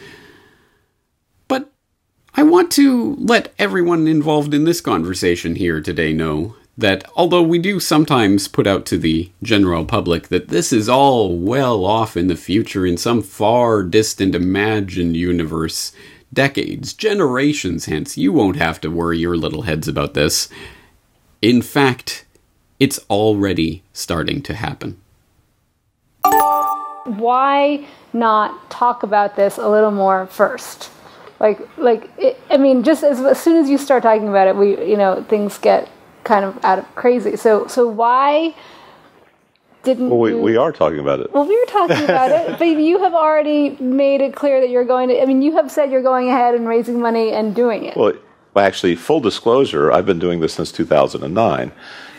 I 2.34 2.42
want 2.44 2.72
to 2.72 3.14
let 3.16 3.52
everyone 3.58 4.08
involved 4.08 4.54
in 4.54 4.64
this 4.64 4.80
conversation 4.80 5.56
here 5.56 5.82
today 5.82 6.14
know 6.14 6.56
that 6.78 7.04
although 7.14 7.42
we 7.42 7.58
do 7.58 7.78
sometimes 7.78 8.48
put 8.48 8.66
out 8.66 8.86
to 8.86 8.96
the 8.96 9.30
general 9.42 9.84
public 9.84 10.28
that 10.28 10.48
this 10.48 10.72
is 10.72 10.88
all 10.88 11.36
well 11.36 11.84
off 11.84 12.16
in 12.16 12.28
the 12.28 12.36
future 12.36 12.86
in 12.86 12.96
some 12.96 13.22
far 13.22 13.82
distant 13.82 14.34
imagined 14.34 15.14
universe, 15.14 15.92
decades, 16.32 16.94
generations 16.94 17.84
hence, 17.84 18.16
you 18.16 18.32
won't 18.32 18.56
have 18.56 18.80
to 18.80 18.90
worry 18.90 19.18
your 19.18 19.36
little 19.36 19.62
heads 19.62 19.86
about 19.86 20.14
this. 20.14 20.48
In 21.42 21.60
fact, 21.60 22.24
it's 22.80 22.98
already 23.10 23.82
starting 23.92 24.40
to 24.42 24.54
happen. 24.54 24.98
Why 27.04 27.86
not 28.14 28.70
talk 28.70 29.02
about 29.02 29.36
this 29.36 29.58
a 29.58 29.68
little 29.68 29.90
more 29.90 30.26
first? 30.26 30.88
Like 31.42 31.76
like 31.76 32.08
it, 32.16 32.40
I 32.48 32.56
mean, 32.56 32.84
just 32.84 33.02
as, 33.02 33.20
as 33.20 33.38
soon 33.38 33.56
as 33.56 33.68
you 33.68 33.76
start 33.76 34.04
talking 34.04 34.28
about 34.28 34.46
it, 34.46 34.56
we 34.56 34.70
you 34.88 34.96
know 34.96 35.22
things 35.28 35.58
get 35.58 35.90
kind 36.24 36.44
of 36.44 36.64
out 36.64 36.78
of 36.78 36.94
crazy. 36.94 37.36
So 37.36 37.66
so 37.66 37.86
why? 37.86 38.54
Didn't 39.82 40.10
well, 40.10 40.20
we, 40.20 40.30
you, 40.30 40.40
we 40.40 40.56
are 40.56 40.70
talking 40.70 41.00
about 41.00 41.18
it. 41.18 41.32
Well, 41.32 41.44
we 41.44 41.58
were 41.58 41.66
talking 41.66 42.04
about 42.04 42.30
it, 42.30 42.56
but 42.58 42.64
you 42.64 43.02
have 43.02 43.14
already 43.14 43.70
made 43.80 44.20
it 44.20 44.32
clear 44.32 44.60
that 44.60 44.70
you're 44.70 44.84
going 44.84 45.08
to. 45.08 45.20
I 45.20 45.26
mean, 45.26 45.42
you 45.42 45.56
have 45.56 45.72
said 45.72 45.90
you're 45.90 46.04
going 46.04 46.28
ahead 46.28 46.54
and 46.54 46.68
raising 46.68 47.00
money 47.00 47.32
and 47.32 47.52
doing 47.52 47.86
it. 47.86 47.96
Well, 47.96 48.12
actually, 48.54 48.94
full 48.94 49.18
disclosure, 49.18 49.90
I've 49.90 50.06
been 50.06 50.20
doing 50.20 50.38
this 50.38 50.54
since 50.54 50.70
2009. 50.70 51.72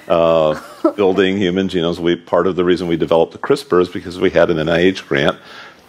Uh, 0.10 0.62
building 0.98 1.38
human 1.38 1.70
genomes. 1.70 1.98
We 1.98 2.18
part 2.18 2.46
of 2.46 2.58
the 2.58 2.66
reason 2.66 2.90
we 2.90 2.98
developed 2.98 3.32
the 3.32 3.38
CRISPR 3.38 3.84
is 3.84 3.88
because 3.88 4.20
we 4.20 4.32
had 4.32 4.50
an 4.50 4.58
NIH 4.58 5.08
grant 5.08 5.40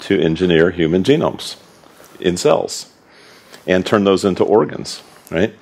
to 0.02 0.20
engineer 0.20 0.70
human 0.70 1.02
genomes 1.02 1.56
in 2.20 2.36
cells 2.36 2.93
and 3.66 3.84
turn 3.84 4.04
those 4.04 4.24
into 4.24 4.44
organs, 4.44 5.02
right? 5.30 5.54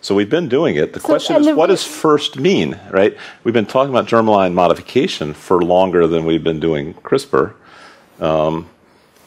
So 0.00 0.14
we've 0.14 0.30
been 0.30 0.48
doing 0.48 0.76
it. 0.76 0.94
The 0.94 1.00
so, 1.00 1.08
question 1.08 1.36
is, 1.36 1.48
what 1.48 1.66
does 1.66 1.84
first 1.84 2.38
mean, 2.38 2.78
right? 2.90 3.16
We've 3.44 3.54
been 3.54 3.66
talking 3.66 3.90
about 3.90 4.06
germline 4.06 4.54
modification 4.54 5.34
for 5.34 5.62
longer 5.62 6.06
than 6.06 6.24
we've 6.24 6.42
been 6.42 6.60
doing 6.60 6.94
CRISPR. 6.94 7.54
Um, 8.18 8.70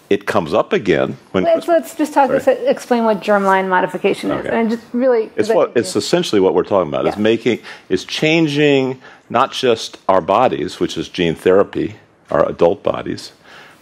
it 0.09 0.25
comes 0.25 0.53
up 0.53 0.73
again 0.73 1.17
when. 1.31 1.43
Let's, 1.43 1.67
let's 1.67 1.95
just 1.95 2.13
talk. 2.13 2.29
Explain 2.29 3.05
what 3.05 3.21
germline 3.21 3.67
modification 3.67 4.31
is, 4.31 4.45
okay. 4.45 4.59
and 4.59 4.69
just 4.69 4.83
really. 4.93 5.31
It's 5.35 5.49
what 5.49 5.71
it's 5.75 5.95
essentially 5.95 6.39
what 6.39 6.53
we're 6.53 6.63
talking 6.63 6.89
about. 6.89 7.05
Yeah. 7.05 7.11
Is 7.11 7.17
making 7.17 7.59
is 7.89 8.05
changing 8.05 9.01
not 9.29 9.51
just 9.51 9.97
our 10.07 10.21
bodies, 10.21 10.79
which 10.79 10.97
is 10.97 11.09
gene 11.09 11.35
therapy, 11.35 11.95
our 12.29 12.47
adult 12.47 12.83
bodies, 12.83 13.31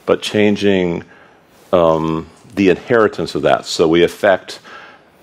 but 0.05 0.21
changing 0.21 1.03
um, 1.73 2.29
the 2.55 2.69
inheritance 2.69 3.35
of 3.35 3.41
that. 3.43 3.65
So 3.65 3.87
we 3.87 4.03
affect, 4.03 4.59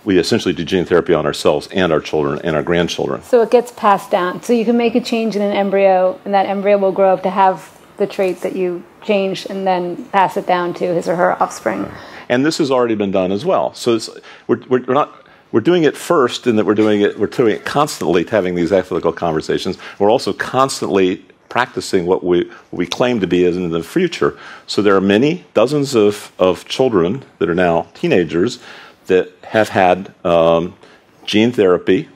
we 0.05 0.19
essentially 0.19 0.55
do 0.55 0.65
gene 0.65 0.85
therapy 0.85 1.15
on 1.15 1.27
ourselves 1.27 1.69
and 1.73 1.93
our 1.93 2.01
children 2.01 2.41
and 2.43 2.57
our 2.57 2.63
grandchildren. 2.63 3.23
So 3.23 3.43
it 3.43 3.51
gets 3.51 3.73
passed 3.73 4.11
down. 4.11 4.43
So 4.43 4.53
you 4.53 4.65
can 4.65 4.77
make 4.77 4.95
a 4.95 5.01
change 5.01 5.37
in 5.37 5.43
an 5.43 5.53
embryo, 5.53 6.19
and 6.25 6.35
that 6.35 6.47
embryo 6.47 6.79
will 6.79 6.93
grow 6.93 7.13
up 7.15 7.23
to 7.25 7.31
have 7.31 7.75
the 7.99 8.07
trait 8.07 8.41
that 8.43 8.57
you 8.57 8.83
changed 9.03 9.51
and 9.51 9.67
then 9.67 10.05
pass 10.07 10.37
it 10.37 10.47
down 10.47 10.73
to 10.75 10.95
his 10.95 11.09
or 11.09 11.17
her 11.17 11.43
offspring. 11.43 11.91
And 12.29 12.45
this 12.45 12.59
has 12.59 12.71
already 12.71 12.95
been 12.95 13.11
done 13.11 13.33
as 13.33 13.45
well. 13.45 13.75
So 13.75 13.99
we're, 14.47 14.61
we're, 14.69 14.83
we're 14.85 14.95
not 14.95 15.25
we're 15.51 15.61
doing 15.61 15.85
it 15.85 15.97
first 15.97 16.47
in 16.47 16.57
that 16.57 16.67
we're 16.67 16.75
doing 16.75 17.01
it 17.01 17.19
we're 17.19 17.27
doing 17.27 17.55
it 17.55 17.65
constantly 17.65 18.23
having 18.25 18.55
these 18.55 18.71
ethical 18.71 19.13
conversations 19.13 19.79
we're 19.99 20.11
also 20.11 20.35
constantly 20.35 21.25
practicing 21.49 22.07
what 22.07 22.23
we, 22.23 22.51
we 22.71 22.87
claim 22.87 23.21
to 23.21 23.27
be 23.27 23.45
in 23.45 23.71
the 23.71 23.83
future. 23.83 24.39
So 24.67 24.83
there 24.83 24.97
are 24.97 25.01
many, 25.01 25.45
dozens 25.55 25.95
of, 25.95 26.33
of 26.39 26.67
children 26.67 27.25
that 27.39 27.49
are 27.49 27.55
now 27.55 27.89
teenagers 27.95 28.59
that 29.07 29.33
have 29.43 29.71
had 29.71 30.15
um, 30.25 30.77
gene 31.25 31.53
therapy 31.53 32.09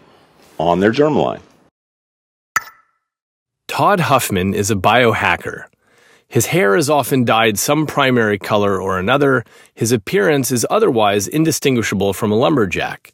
on 0.58 0.80
their 0.80 0.92
germline. 0.92 1.40
Todd 3.68 4.00
Huffman 4.00 4.52
is 4.52 4.70
a 4.70 4.76
biohacker. 4.76 5.64
His 6.28 6.46
hair 6.46 6.76
is 6.76 6.88
often 6.88 7.24
dyed 7.24 7.58
some 7.58 7.86
primary 7.86 8.38
color 8.38 8.80
or 8.80 8.98
another. 8.98 9.44
His 9.74 9.92
appearance 9.92 10.50
is 10.50 10.66
otherwise 10.70 11.28
indistinguishable 11.28 12.12
from 12.12 12.32
a 12.32 12.36
lumberjack. 12.36 13.12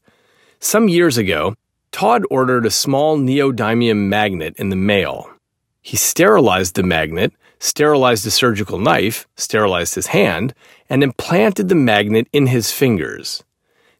Some 0.60 0.88
years 0.88 1.16
ago, 1.16 1.54
Todd 1.90 2.22
ordered 2.30 2.66
a 2.66 2.70
small 2.70 3.16
neodymium 3.18 4.08
magnet 4.08 4.54
in 4.56 4.68
the 4.68 4.76
mail. 4.76 5.30
He 5.82 5.96
sterilized 5.96 6.74
the 6.74 6.82
magnet, 6.82 7.32
sterilized 7.58 8.24
the 8.24 8.30
surgical 8.30 8.78
knife, 8.78 9.26
sterilized 9.36 9.94
his 9.94 10.08
hand, 10.08 10.54
and 10.88 11.02
implanted 11.02 11.68
the 11.68 11.74
magnet 11.74 12.28
in 12.32 12.48
his 12.48 12.72
fingers. 12.72 13.42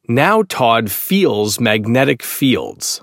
Now 0.07 0.43
Todd 0.43 0.91
feels 0.91 1.61
magnetic 1.61 2.23
fields. 2.23 3.03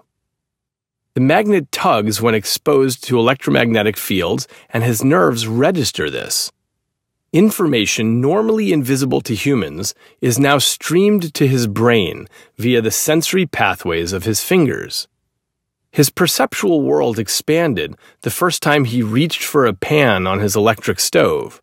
The 1.13 1.21
magnet 1.21 1.71
tugs 1.71 2.21
when 2.21 2.35
exposed 2.35 3.03
to 3.05 3.17
electromagnetic 3.17 3.95
fields, 3.95 4.47
and 4.69 4.83
his 4.83 5.03
nerves 5.03 5.47
register 5.47 6.09
this. 6.09 6.51
Information 7.31 8.21
normally 8.21 8.73
invisible 8.73 9.21
to 9.21 9.35
humans 9.35 9.93
is 10.19 10.39
now 10.39 10.57
streamed 10.57 11.33
to 11.33 11.47
his 11.47 11.67
brain 11.67 12.27
via 12.57 12.81
the 12.81 12.91
sensory 12.91 13.45
pathways 13.45 14.13
of 14.13 14.23
his 14.23 14.41
fingers. 14.41 15.07
His 15.95 16.09
perceptual 16.09 16.81
world 16.81 17.17
expanded 17.17 17.95
the 18.19 18.29
first 18.29 18.61
time 18.61 18.83
he 18.83 19.01
reached 19.01 19.45
for 19.45 19.65
a 19.65 19.71
pan 19.71 20.27
on 20.27 20.41
his 20.41 20.53
electric 20.53 20.99
stove. 20.99 21.61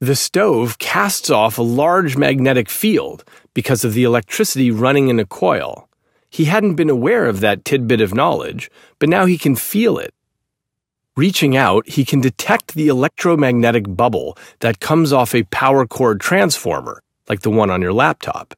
The 0.00 0.16
stove 0.16 0.78
casts 0.78 1.28
off 1.28 1.58
a 1.58 1.62
large 1.62 2.16
magnetic 2.16 2.70
field 2.70 3.24
because 3.52 3.84
of 3.84 3.92
the 3.92 4.04
electricity 4.04 4.70
running 4.70 5.08
in 5.08 5.20
a 5.20 5.26
coil. 5.26 5.86
He 6.30 6.46
hadn't 6.46 6.76
been 6.76 6.88
aware 6.88 7.26
of 7.26 7.40
that 7.40 7.66
tidbit 7.66 8.00
of 8.00 8.14
knowledge, 8.14 8.70
but 8.98 9.10
now 9.10 9.26
he 9.26 9.36
can 9.36 9.54
feel 9.54 9.98
it. 9.98 10.14
Reaching 11.14 11.54
out, 11.54 11.86
he 11.86 12.06
can 12.06 12.22
detect 12.22 12.72
the 12.72 12.88
electromagnetic 12.88 13.84
bubble 13.86 14.38
that 14.60 14.80
comes 14.80 15.12
off 15.12 15.34
a 15.34 15.42
power 15.42 15.86
cord 15.86 16.22
transformer, 16.22 17.02
like 17.28 17.42
the 17.42 17.50
one 17.50 17.70
on 17.70 17.82
your 17.82 17.92
laptop. 17.92 18.54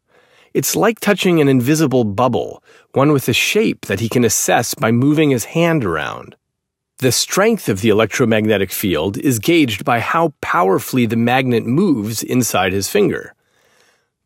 It's 0.55 0.75
like 0.75 0.99
touching 0.99 1.41
an 1.41 1.49
invisible 1.49 2.05
bubble, 2.05 2.63
one 2.93 3.13
with 3.13 3.29
a 3.29 3.33
shape 3.33 3.87
that 3.87 4.01
he 4.01 4.09
can 4.09 4.25
assess 4.25 4.75
by 4.75 4.91
moving 4.91 5.31
his 5.31 5.47
hand 5.47 5.85
around. 5.85 6.37
The 6.99 7.13
strength 7.13 7.69
of 7.69 7.81
the 7.81 7.91
electromagnetic 7.91 8.73
field 8.73 9.19
is 9.19 9.39
gauged 9.39 9.85
by 9.85 10.01
how 10.01 10.35
powerfully 10.41 11.07
the 11.07 11.17
magnet 11.17 11.65
moves 11.65 12.23
inside 12.23 12.73
his 12.73 12.89
finger. 12.89 13.35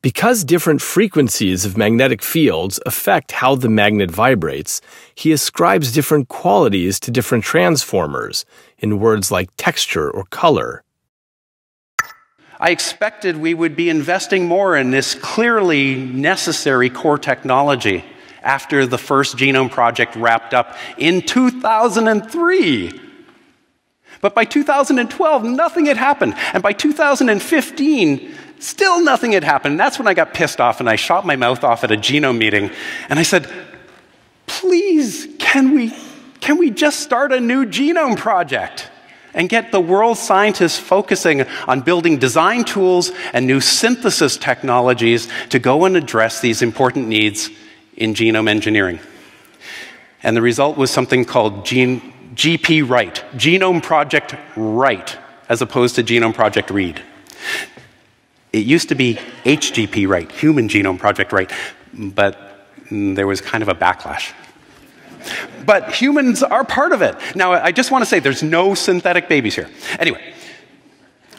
Because 0.00 0.42
different 0.42 0.80
frequencies 0.80 1.64
of 1.64 1.76
magnetic 1.76 2.22
fields 2.22 2.80
affect 2.86 3.32
how 3.32 3.54
the 3.56 3.68
magnet 3.68 4.10
vibrates, 4.10 4.80
he 5.14 5.32
ascribes 5.32 5.92
different 5.92 6.28
qualities 6.28 6.98
to 7.00 7.10
different 7.10 7.44
transformers 7.44 8.44
in 8.78 8.98
words 8.98 9.30
like 9.30 9.50
texture 9.56 10.10
or 10.10 10.24
color. 10.24 10.82
I 12.58 12.70
expected 12.70 13.36
we 13.36 13.54
would 13.54 13.76
be 13.76 13.90
investing 13.90 14.46
more 14.46 14.76
in 14.76 14.92
this 14.92 15.14
clearly 15.14 15.96
necessary 15.96 16.88
core 16.88 17.18
technology 17.18 18.04
after 18.42 18.86
the 18.86 18.98
first 18.98 19.36
genome 19.36 19.70
project 19.70 20.16
wrapped 20.16 20.54
up 20.54 20.76
in 20.98 21.22
2003. 21.22 23.00
But 24.20 24.34
by 24.34 24.44
2012, 24.44 25.44
nothing 25.44 25.86
had 25.86 25.96
happened. 25.96 26.34
And 26.52 26.62
by 26.62 26.72
2015, 26.72 28.34
still 28.60 29.02
nothing 29.02 29.32
had 29.32 29.44
happened. 29.44 29.72
And 29.72 29.80
that's 29.80 29.98
when 29.98 30.06
I 30.06 30.14
got 30.14 30.32
pissed 30.32 30.60
off 30.60 30.80
and 30.80 30.88
I 30.88 30.96
shot 30.96 31.26
my 31.26 31.36
mouth 31.36 31.64
off 31.64 31.82
at 31.84 31.90
a 31.90 31.96
genome 31.96 32.38
meeting. 32.38 32.70
And 33.08 33.18
I 33.18 33.24
said, 33.24 33.50
please, 34.46 35.26
can 35.38 35.74
we, 35.74 35.92
can 36.40 36.56
we 36.56 36.70
just 36.70 37.00
start 37.00 37.32
a 37.32 37.40
new 37.40 37.66
genome 37.66 38.16
project? 38.16 38.88
and 39.34 39.48
get 39.48 39.72
the 39.72 39.80
world's 39.80 40.20
scientists 40.20 40.78
focusing 40.78 41.40
on 41.66 41.80
building 41.80 42.18
design 42.18 42.64
tools 42.64 43.10
and 43.32 43.46
new 43.46 43.60
synthesis 43.62 44.36
technologies 44.36 45.26
to 45.48 45.58
go 45.58 45.86
and 45.86 45.96
address 45.96 46.42
these 46.42 46.60
important 46.60 47.08
needs 47.08 47.48
in 47.96 48.14
genome 48.14 48.48
engineering. 48.48 49.00
And 50.22 50.36
the 50.36 50.42
result 50.42 50.76
was 50.76 50.90
something 50.90 51.24
called 51.24 51.64
Gene, 51.66 52.12
GP 52.34 52.88
Write, 52.88 53.24
Genome 53.34 53.82
Project 53.82 54.34
Write, 54.56 55.18
as 55.48 55.62
opposed 55.62 55.96
to 55.96 56.02
Genome 56.02 56.34
Project 56.34 56.70
Read. 56.70 57.02
It 58.52 58.64
used 58.64 58.88
to 58.90 58.94
be 58.94 59.14
HGP 59.44 60.06
Write, 60.06 60.30
Human 60.32 60.68
Genome 60.68 60.98
Project 60.98 61.32
Write, 61.32 61.50
but 61.92 62.68
there 62.90 63.26
was 63.26 63.40
kind 63.40 63.62
of 63.62 63.68
a 63.68 63.74
backlash. 63.74 64.32
But 65.64 65.94
humans 65.94 66.42
are 66.42 66.64
part 66.64 66.92
of 66.92 67.02
it. 67.02 67.16
Now, 67.34 67.52
I 67.52 67.72
just 67.72 67.90
want 67.90 68.02
to 68.02 68.06
say 68.06 68.18
there's 68.18 68.42
no 68.42 68.74
synthetic 68.74 69.28
babies 69.28 69.54
here. 69.54 69.70
Anyway, 69.98 70.34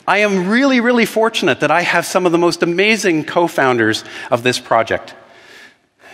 I 0.08 0.20
am 0.20 0.50
really, 0.50 0.80
really 0.80 1.06
fortunate 1.06 1.60
that 1.60 1.72
I 1.72 1.82
have 1.82 2.06
some 2.06 2.26
of 2.26 2.32
the 2.32 2.38
most 2.38 2.64
amazing 2.64 3.26
co 3.26 3.48
founders 3.48 4.04
of 4.32 4.44
this 4.44 4.60
project. 4.60 5.16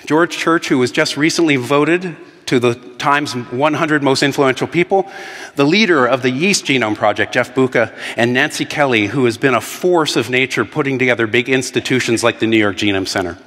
George 0.06 0.38
Church, 0.38 0.68
who 0.68 0.78
was 0.78 0.92
just 0.92 1.18
recently 1.18 1.56
voted 1.56 2.16
to 2.48 2.60
the 2.60 2.74
Times 2.98 3.36
100 3.36 4.02
Most 4.02 4.24
Influential 4.24 4.68
People, 4.68 5.08
the 5.56 5.64
leader 5.64 6.08
of 6.08 6.24
the 6.24 6.32
Yeast 6.32 6.66
Genome 6.66 6.96
Project, 6.96 7.32
Jeff 7.32 7.54
Buca, 7.54 7.96
and 8.18 8.34
Nancy 8.34 8.66
Kelly, 8.66 9.06
who 9.06 9.26
has 9.26 9.38
been 9.38 9.54
a 9.54 9.62
force 9.62 10.16
of 10.16 10.32
nature 10.32 10.66
putting 10.66 10.98
together 10.98 11.28
big 11.28 11.48
institutions 11.48 12.24
like 12.24 12.40
the 12.40 12.48
New 12.48 12.58
York 12.58 12.78
Genome 12.78 13.08
Center. 13.08 13.38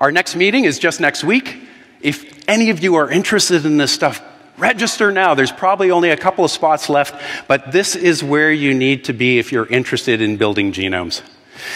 Our 0.00 0.10
next 0.10 0.34
meeting 0.34 0.64
is 0.64 0.80
just 0.80 1.00
next 1.00 1.22
week. 1.22 1.58
If 2.00 2.48
any 2.48 2.70
of 2.70 2.82
you 2.82 2.96
are 2.96 3.08
interested 3.08 3.64
in 3.64 3.76
this 3.76 3.92
stuff, 3.92 4.20
register 4.58 5.12
now. 5.12 5.34
There's 5.34 5.52
probably 5.52 5.92
only 5.92 6.10
a 6.10 6.16
couple 6.16 6.44
of 6.44 6.50
spots 6.50 6.88
left, 6.88 7.14
but 7.46 7.70
this 7.70 7.94
is 7.94 8.24
where 8.24 8.50
you 8.50 8.74
need 8.74 9.04
to 9.04 9.12
be 9.12 9.38
if 9.38 9.52
you're 9.52 9.66
interested 9.66 10.20
in 10.20 10.38
building 10.38 10.72
genomes. 10.72 11.22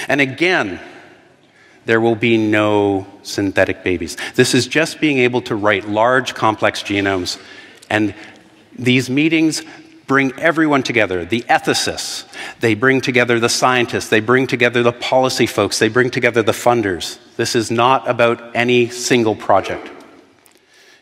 And 0.08 0.20
again, 0.20 0.80
there 1.86 2.00
will 2.00 2.16
be 2.16 2.36
no 2.36 3.06
synthetic 3.22 3.82
babies. 3.82 4.16
This 4.34 4.54
is 4.54 4.66
just 4.66 5.00
being 5.00 5.18
able 5.18 5.40
to 5.42 5.56
write 5.56 5.88
large, 5.88 6.34
complex 6.34 6.82
genomes. 6.82 7.40
And 7.88 8.14
these 8.78 9.08
meetings 9.08 9.62
bring 10.06 10.32
everyone 10.38 10.82
together 10.82 11.24
the 11.24 11.42
ethicists, 11.42 12.24
they 12.60 12.74
bring 12.74 13.00
together 13.00 13.40
the 13.40 13.48
scientists, 13.48 14.08
they 14.08 14.20
bring 14.20 14.46
together 14.46 14.82
the 14.82 14.92
policy 14.92 15.46
folks, 15.46 15.78
they 15.78 15.88
bring 15.88 16.10
together 16.10 16.42
the 16.42 16.52
funders. 16.52 17.18
This 17.36 17.56
is 17.56 17.70
not 17.70 18.08
about 18.08 18.54
any 18.54 18.88
single 18.88 19.34
project. 19.34 19.90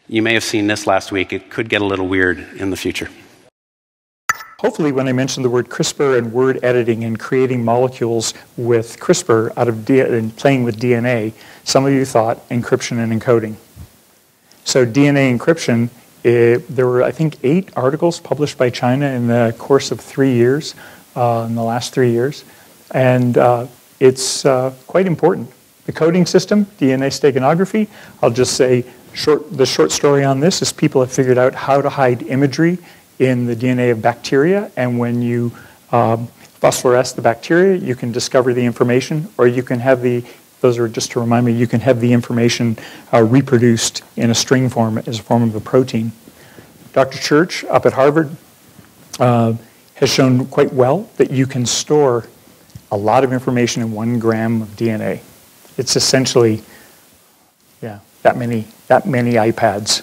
You 0.07 0.23
may 0.23 0.35
have 0.35 0.45
seen 0.45 0.67
this 0.67 0.87
last 0.87 1.13
week. 1.13 1.33
It 1.33 1.51
could 1.51 1.69
get 1.69 1.81
a 1.81 1.85
little 1.85 2.07
weird 2.07 2.39
in 2.57 2.71
the 2.71 2.77
future. 2.77 3.09
Hopefully, 4.61 4.93
when 4.93 5.09
I 5.09 5.13
mentioned 5.13 5.45
the 5.45 5.51
word 5.51 5.69
CRISPR 5.69 6.17
and 6.17 6.33
word 6.33 6.61
editing 6.63 7.03
and 7.03 7.19
creating 7.19 7.65
molecules 7.65 8.35
with 8.57 8.99
CRISPR 9.01 9.53
out 9.57 9.67
of 9.69 9.85
D- 9.85 10.01
and 10.01 10.35
playing 10.37 10.63
with 10.63 10.79
DNA, 10.79 11.33
some 11.65 11.85
of 11.85 11.93
you 11.93 12.05
thought 12.05 12.49
encryption 12.51 12.99
and 12.99 13.21
encoding. 13.21 13.57
So, 14.65 14.87
DNA 14.87 15.37
encryption, 15.37 15.91
it, 16.23 16.69
there 16.69 16.87
were, 16.87 17.03
I 17.03 17.11
think, 17.11 17.37
eight 17.43 17.71
articles 17.77 18.21
published 18.21 18.57
by 18.57 18.71
China 18.71 19.07
in 19.07 19.27
the 19.27 19.55
course 19.59 19.91
of 19.91 20.01
three 20.01 20.33
years, 20.33 20.75
uh, 21.17 21.47
in 21.49 21.57
the 21.57 21.65
last 21.65 21.93
three 21.93 22.13
years. 22.13 22.45
And 22.93 23.37
uh, 23.37 23.67
it's 23.99 24.47
uh, 24.47 24.73
quite 24.87 25.07
important. 25.07 25.51
The 25.87 25.93
coding 25.93 26.27
system, 26.27 26.67
DNA 26.79 27.11
steganography, 27.11 27.89
I'll 28.23 28.31
just 28.31 28.57
say 28.57 28.85
short, 29.15 29.51
the 29.57 29.67
short 29.67 29.91
story 29.91 30.25
on 30.25 30.41
this 30.41 30.63
is 30.63 30.73
people 30.73 31.01
have 31.01 31.13
figured 31.13 31.39
out 31.39 31.55
how 31.55 31.83
to 31.83 31.91
hide 31.91 32.23
imagery 32.23 32.79
in 33.19 33.47
the 33.47 33.57
DNA 33.57 33.93
of 33.93 34.03
bacteria, 34.03 34.71
and 34.77 34.99
when 34.99 35.23
you 35.23 35.53
um, 35.93 36.29
phosphoresce 36.61 37.15
the 37.15 37.23
bacteria, 37.23 37.77
you 37.77 37.95
can 37.95 38.11
discover 38.11 38.53
the 38.53 38.65
information, 38.65 39.29
or 39.39 39.47
you 39.47 39.63
can 39.63 39.81
have 39.81 40.03
the 40.03 40.25
those 40.65 40.79
are 40.79 40.89
just 40.89 41.11
to 41.11 41.21
remind 41.21 41.45
me, 41.45 41.53
you 41.53 41.67
can 41.67 41.81
have 41.81 42.01
the 42.01 42.11
information 42.11 42.79
uh, 43.13 43.23
reproduced 43.23 44.03
in 44.17 44.31
a 44.31 44.35
string 44.35 44.71
form 44.71 44.97
as 44.97 45.19
a 45.19 45.23
form 45.23 45.43
of 45.43 45.55
a 45.55 45.61
protein. 45.61 46.11
Dr. 46.95 47.19
Church 47.19 47.65
up 47.65 47.85
at 47.85 47.93
Harvard 47.93 48.35
uh, 49.21 49.53
has 49.97 50.09
shown 50.09 50.47
quite 50.47 50.73
well 50.73 51.07
that 51.19 51.31
you 51.31 51.47
can 51.47 51.67
store 51.67 52.27
a 52.91 52.97
lot 52.97 53.25
of 53.25 53.33
information 53.35 53.83
in 53.83 53.93
one 53.93 54.19
gram 54.19 54.63
of 54.63 54.69
DNA. 54.69 55.21
It's 55.77 55.97
essentially, 55.97 56.63
yeah, 57.83 57.99
that 58.23 58.39
many, 58.39 58.67
that 58.87 59.07
many 59.07 59.33
iPads 59.33 60.01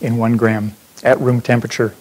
in 0.00 0.16
one 0.16 0.38
gram 0.38 0.74
at 1.04 1.20
room 1.20 1.42
temperature 1.42 1.94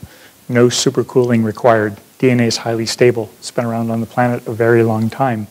no 0.49 0.67
supercooling 0.67 1.43
required. 1.43 1.97
DNA 2.19 2.47
is 2.47 2.57
highly 2.57 2.85
stable. 2.85 3.29
It's 3.39 3.51
been 3.51 3.65
around 3.65 3.91
on 3.91 4.01
the 4.01 4.07
planet 4.07 4.47
a 4.47 4.53
very 4.53 4.83
long 4.83 5.09
time. 5.09 5.47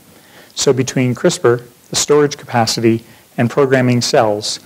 So 0.55 0.73
between 0.73 1.15
CRISPR, 1.15 1.67
the 1.91 1.97
storage 1.97 2.37
capacity, 2.37 3.05
and 3.37 3.51
programming 3.51 4.01
cells, 4.01 4.61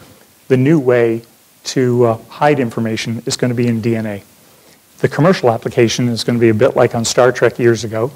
the 0.48 0.56
new 0.56 0.78
way 0.78 1.22
to 1.64 2.04
uh, 2.04 2.18
hide 2.28 2.60
information 2.60 3.22
is 3.26 3.36
going 3.36 3.50
to 3.50 3.54
be 3.54 3.66
in 3.66 3.82
DNA. 3.82 4.22
The 4.98 5.08
commercial 5.08 5.50
application 5.50 6.08
is 6.08 6.24
going 6.24 6.38
to 6.38 6.40
be 6.40 6.50
a 6.50 6.54
bit 6.54 6.76
like 6.76 6.94
on 6.94 7.04
Star 7.04 7.32
Trek 7.32 7.58
years 7.58 7.84
ago. 7.84 8.12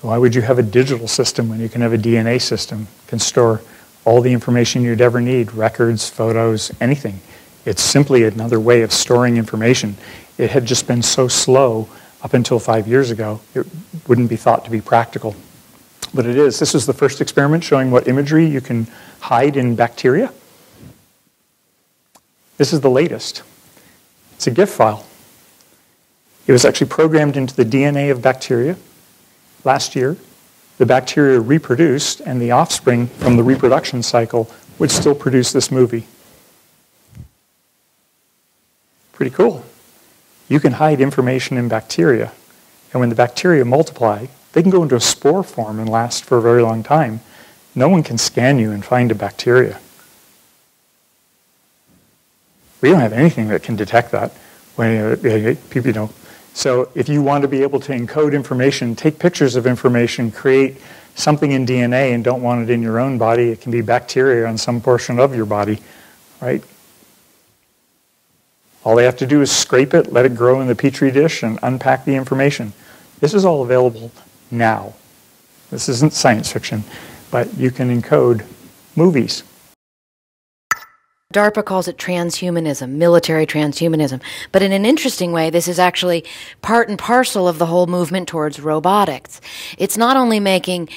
Why 0.00 0.16
would 0.16 0.34
you 0.34 0.42
have 0.42 0.58
a 0.58 0.62
digital 0.62 1.08
system 1.08 1.48
when 1.48 1.60
you 1.60 1.68
can 1.68 1.82
have 1.82 1.92
a 1.92 1.98
DNA 1.98 2.40
system? 2.40 2.88
It 3.04 3.08
can 3.08 3.18
store 3.18 3.60
all 4.04 4.20
the 4.20 4.32
information 4.32 4.82
you'd 4.82 5.00
ever 5.00 5.20
need, 5.20 5.52
records, 5.52 6.08
photos, 6.08 6.72
anything. 6.80 7.20
It's 7.66 7.82
simply 7.82 8.24
another 8.24 8.58
way 8.58 8.82
of 8.82 8.92
storing 8.92 9.36
information 9.36 9.96
it 10.40 10.50
had 10.50 10.64
just 10.64 10.86
been 10.86 11.02
so 11.02 11.28
slow 11.28 11.86
up 12.22 12.32
until 12.32 12.58
five 12.58 12.88
years 12.88 13.10
ago, 13.10 13.40
it 13.54 13.66
wouldn't 14.08 14.30
be 14.30 14.36
thought 14.36 14.64
to 14.64 14.70
be 14.70 14.80
practical. 14.80 15.36
But 16.14 16.24
it 16.24 16.36
is. 16.36 16.58
This 16.58 16.74
is 16.74 16.86
the 16.86 16.94
first 16.94 17.20
experiment 17.20 17.62
showing 17.62 17.90
what 17.90 18.08
imagery 18.08 18.46
you 18.46 18.62
can 18.62 18.86
hide 19.20 19.56
in 19.58 19.76
bacteria. 19.76 20.32
This 22.56 22.72
is 22.72 22.80
the 22.80 22.90
latest. 22.90 23.42
It's 24.32 24.46
a 24.46 24.50
GIF 24.50 24.70
file. 24.70 25.06
It 26.46 26.52
was 26.52 26.64
actually 26.64 26.88
programmed 26.88 27.36
into 27.36 27.54
the 27.54 27.64
DNA 27.64 28.10
of 28.10 28.22
bacteria 28.22 28.76
last 29.64 29.94
year. 29.94 30.16
The 30.78 30.86
bacteria 30.86 31.38
reproduced, 31.38 32.20
and 32.20 32.40
the 32.40 32.52
offspring 32.52 33.08
from 33.08 33.36
the 33.36 33.42
reproduction 33.42 34.02
cycle 34.02 34.50
would 34.78 34.90
still 34.90 35.14
produce 35.14 35.52
this 35.52 35.70
movie. 35.70 36.06
Pretty 39.12 39.30
cool 39.30 39.66
you 40.50 40.60
can 40.60 40.72
hide 40.72 41.00
information 41.00 41.56
in 41.56 41.68
bacteria. 41.68 42.32
And 42.92 43.00
when 43.00 43.08
the 43.08 43.14
bacteria 43.14 43.64
multiply, 43.64 44.26
they 44.52 44.62
can 44.62 44.70
go 44.70 44.82
into 44.82 44.96
a 44.96 45.00
spore 45.00 45.44
form 45.44 45.78
and 45.78 45.88
last 45.88 46.24
for 46.24 46.36
a 46.36 46.42
very 46.42 46.60
long 46.60 46.82
time. 46.82 47.20
No 47.74 47.88
one 47.88 48.02
can 48.02 48.18
scan 48.18 48.58
you 48.58 48.72
and 48.72 48.84
find 48.84 49.12
a 49.12 49.14
bacteria. 49.14 49.78
We 52.80 52.90
don't 52.90 53.00
have 53.00 53.12
anything 53.12 53.46
that 53.48 53.62
can 53.62 53.76
detect 53.76 54.10
that. 54.10 54.32
When 54.74 54.96
uh, 54.96 55.54
people, 55.70 55.86
you 55.86 55.92
know, 55.92 56.10
so 56.52 56.90
if 56.96 57.08
you 57.08 57.22
want 57.22 57.42
to 57.42 57.48
be 57.48 57.62
able 57.62 57.78
to 57.80 57.92
encode 57.92 58.32
information, 58.32 58.96
take 58.96 59.20
pictures 59.20 59.54
of 59.54 59.68
information, 59.68 60.32
create 60.32 60.78
something 61.14 61.52
in 61.52 61.64
DNA, 61.64 62.12
and 62.12 62.24
don't 62.24 62.42
want 62.42 62.68
it 62.68 62.72
in 62.72 62.82
your 62.82 62.98
own 62.98 63.18
body, 63.18 63.50
it 63.50 63.60
can 63.60 63.70
be 63.70 63.82
bacteria 63.82 64.48
on 64.48 64.58
some 64.58 64.80
portion 64.80 65.20
of 65.20 65.34
your 65.34 65.46
body, 65.46 65.78
right? 66.40 66.64
All 68.84 68.96
they 68.96 69.04
have 69.04 69.16
to 69.18 69.26
do 69.26 69.42
is 69.42 69.54
scrape 69.54 69.92
it, 69.94 70.12
let 70.12 70.24
it 70.24 70.34
grow 70.34 70.60
in 70.60 70.66
the 70.66 70.74
petri 70.74 71.10
dish, 71.10 71.42
and 71.42 71.58
unpack 71.62 72.04
the 72.04 72.14
information. 72.14 72.72
This 73.20 73.34
is 73.34 73.44
all 73.44 73.62
available 73.62 74.10
now. 74.50 74.94
This 75.70 75.88
isn't 75.88 76.14
science 76.14 76.50
fiction, 76.50 76.84
but 77.30 77.52
you 77.56 77.70
can 77.70 78.00
encode 78.00 78.44
movies. 78.96 79.44
DARPA 81.32 81.64
calls 81.64 81.86
it 81.86 81.96
transhumanism, 81.96 82.96
military 82.96 83.46
transhumanism. 83.46 84.20
But 84.50 84.62
in 84.62 84.72
an 84.72 84.84
interesting 84.84 85.30
way, 85.30 85.48
this 85.48 85.68
is 85.68 85.78
actually 85.78 86.24
part 86.60 86.88
and 86.88 86.98
parcel 86.98 87.46
of 87.46 87.58
the 87.58 87.66
whole 87.66 87.86
movement 87.86 88.26
towards 88.26 88.58
robotics. 88.58 89.40
It's 89.78 89.96
not 89.96 90.16
only 90.16 90.40
making 90.40 90.88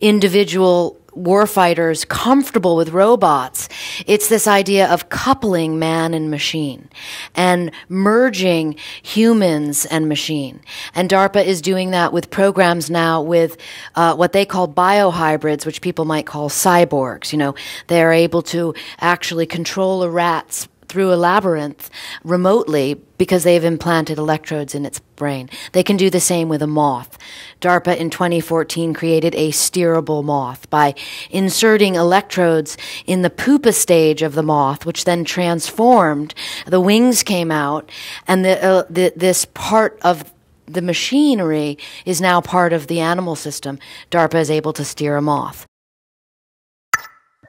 individual 0.00 1.00
warfighters 1.16 2.06
comfortable 2.06 2.76
with 2.76 2.90
robots. 2.90 3.68
It's 4.06 4.28
this 4.28 4.46
idea 4.46 4.88
of 4.88 5.08
coupling 5.08 5.78
man 5.78 6.14
and 6.14 6.30
machine 6.30 6.88
and 7.34 7.70
merging 7.88 8.76
humans 9.02 9.86
and 9.86 10.08
machine. 10.08 10.60
And 10.94 11.10
DARPA 11.10 11.44
is 11.44 11.60
doing 11.60 11.90
that 11.90 12.12
with 12.12 12.30
programs 12.30 12.90
now 12.90 13.22
with 13.22 13.56
uh, 13.94 14.14
what 14.14 14.32
they 14.32 14.44
call 14.44 14.68
biohybrids, 14.68 15.66
which 15.66 15.80
people 15.80 16.04
might 16.04 16.26
call 16.26 16.48
cyborgs. 16.48 17.32
You 17.32 17.38
know, 17.38 17.54
they 17.88 18.02
are 18.02 18.12
able 18.12 18.42
to 18.42 18.74
actually 19.00 19.46
control 19.46 20.02
a 20.02 20.10
rat's 20.10 20.68
through 20.90 21.12
a 21.12 21.14
labyrinth 21.14 21.88
remotely 22.24 23.00
because 23.16 23.44
they've 23.44 23.62
implanted 23.62 24.18
electrodes 24.18 24.74
in 24.74 24.84
its 24.84 24.98
brain. 25.14 25.48
They 25.70 25.84
can 25.84 25.96
do 25.96 26.10
the 26.10 26.18
same 26.18 26.48
with 26.48 26.62
a 26.62 26.66
moth. 26.66 27.16
DARPA 27.60 27.96
in 27.96 28.10
2014 28.10 28.92
created 28.92 29.34
a 29.36 29.52
steerable 29.52 30.24
moth 30.24 30.68
by 30.68 30.96
inserting 31.30 31.94
electrodes 31.94 32.76
in 33.06 33.22
the 33.22 33.30
pupa 33.30 33.72
stage 33.72 34.20
of 34.20 34.34
the 34.34 34.42
moth, 34.42 34.84
which 34.84 35.04
then 35.04 35.24
transformed. 35.24 36.34
The 36.66 36.80
wings 36.80 37.22
came 37.22 37.52
out, 37.52 37.88
and 38.26 38.44
the, 38.44 38.60
uh, 38.60 38.84
the, 38.90 39.12
this 39.14 39.44
part 39.44 39.96
of 40.02 40.32
the 40.66 40.82
machinery 40.82 41.78
is 42.04 42.20
now 42.20 42.40
part 42.40 42.72
of 42.72 42.88
the 42.88 42.98
animal 42.98 43.36
system. 43.36 43.78
DARPA 44.10 44.40
is 44.40 44.50
able 44.50 44.72
to 44.72 44.84
steer 44.84 45.16
a 45.16 45.22
moth. 45.22 45.66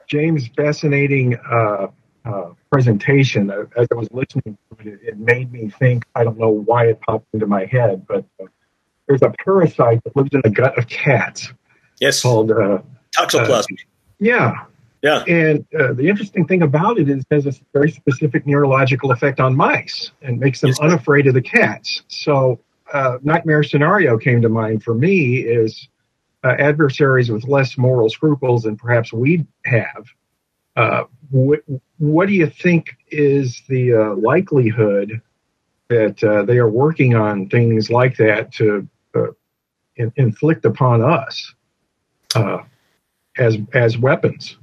James, 0.07 0.47
fascinating 0.57 1.37
uh, 1.37 1.87
uh, 2.25 2.49
presentation, 2.71 3.51
uh, 3.51 3.65
as 3.75 3.87
I 3.91 3.95
was 3.95 4.07
listening 4.11 4.57
to 4.69 4.87
it, 4.87 4.99
it 5.03 5.19
made 5.19 5.51
me 5.51 5.69
think. 5.69 6.05
I 6.15 6.23
don't 6.23 6.39
know 6.39 6.49
why 6.49 6.85
it 6.85 7.01
popped 7.01 7.27
into 7.33 7.47
my 7.47 7.65
head, 7.65 8.05
but 8.07 8.25
uh, 8.41 8.45
there's 9.07 9.21
a 9.21 9.33
parasite 9.43 10.03
that 10.03 10.15
lives 10.15 10.29
in 10.33 10.41
the 10.43 10.49
gut 10.49 10.77
of 10.77 10.87
cats. 10.87 11.51
Yes. 11.99 12.21
Called 12.21 12.51
uh, 12.51 12.79
toxoplasma. 13.17 13.77
yeah. 14.19 14.65
Yeah. 15.03 15.23
And 15.27 15.65
uh, 15.77 15.93
the 15.93 16.07
interesting 16.07 16.45
thing 16.45 16.61
about 16.61 16.99
it 16.99 17.09
is 17.09 17.23
it 17.29 17.35
has 17.35 17.47
a 17.47 17.53
very 17.73 17.91
specific 17.91 18.45
neurological 18.45 19.11
effect 19.11 19.39
on 19.39 19.55
mice 19.55 20.11
and 20.21 20.39
makes 20.39 20.61
them 20.61 20.69
yes. 20.69 20.79
unafraid 20.79 21.25
of 21.25 21.33
the 21.33 21.41
cats. 21.41 22.03
So, 22.07 22.59
uh, 22.93 23.17
nightmare 23.23 23.63
scenario 23.63 24.17
came 24.17 24.41
to 24.43 24.49
mind 24.49 24.83
for 24.83 24.93
me 24.93 25.37
is 25.37 25.87
uh, 26.43 26.55
adversaries 26.59 27.31
with 27.31 27.45
less 27.45 27.77
moral 27.77 28.09
scruples 28.09 28.63
than 28.63 28.75
perhaps 28.75 29.11
we 29.11 29.45
have. 29.65 30.05
Uh, 30.75 31.03
what, 31.29 31.59
what 31.97 32.27
do 32.27 32.33
you 32.33 32.47
think 32.47 32.97
is 33.09 33.61
the 33.67 33.93
uh, 33.93 34.15
likelihood 34.15 35.21
that 35.89 36.23
uh, 36.23 36.43
they 36.43 36.57
are 36.57 36.69
working 36.69 37.15
on 37.15 37.49
things 37.49 37.89
like 37.89 38.15
that 38.17 38.53
to 38.53 38.87
in, 39.97 40.11
inflict 40.15 40.65
upon 40.65 41.01
us 41.01 41.53
as 43.37 43.57
as 43.73 43.97
weapons? 43.97 44.57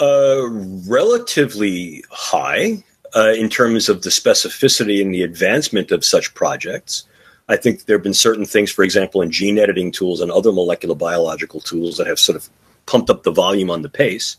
Uh, 0.00 0.46
relatively 0.86 2.04
high 2.10 2.84
uh, 3.16 3.32
in 3.36 3.48
terms 3.48 3.88
of 3.88 4.02
the 4.02 4.10
specificity 4.10 5.02
and 5.02 5.12
the 5.12 5.22
advancement 5.22 5.90
of 5.90 6.04
such 6.04 6.34
projects. 6.34 7.04
I 7.48 7.56
think 7.56 7.86
there 7.86 7.96
have 7.96 8.02
been 8.02 8.14
certain 8.14 8.44
things, 8.44 8.70
for 8.70 8.84
example, 8.84 9.22
in 9.22 9.30
gene 9.30 9.58
editing 9.58 9.90
tools 9.90 10.20
and 10.20 10.30
other 10.30 10.52
molecular 10.52 10.94
biological 10.94 11.60
tools 11.60 11.96
that 11.96 12.06
have 12.06 12.18
sort 12.18 12.36
of 12.36 12.48
pumped 12.86 13.10
up 13.10 13.22
the 13.22 13.32
volume 13.32 13.70
on 13.70 13.82
the 13.82 13.88
pace. 13.88 14.36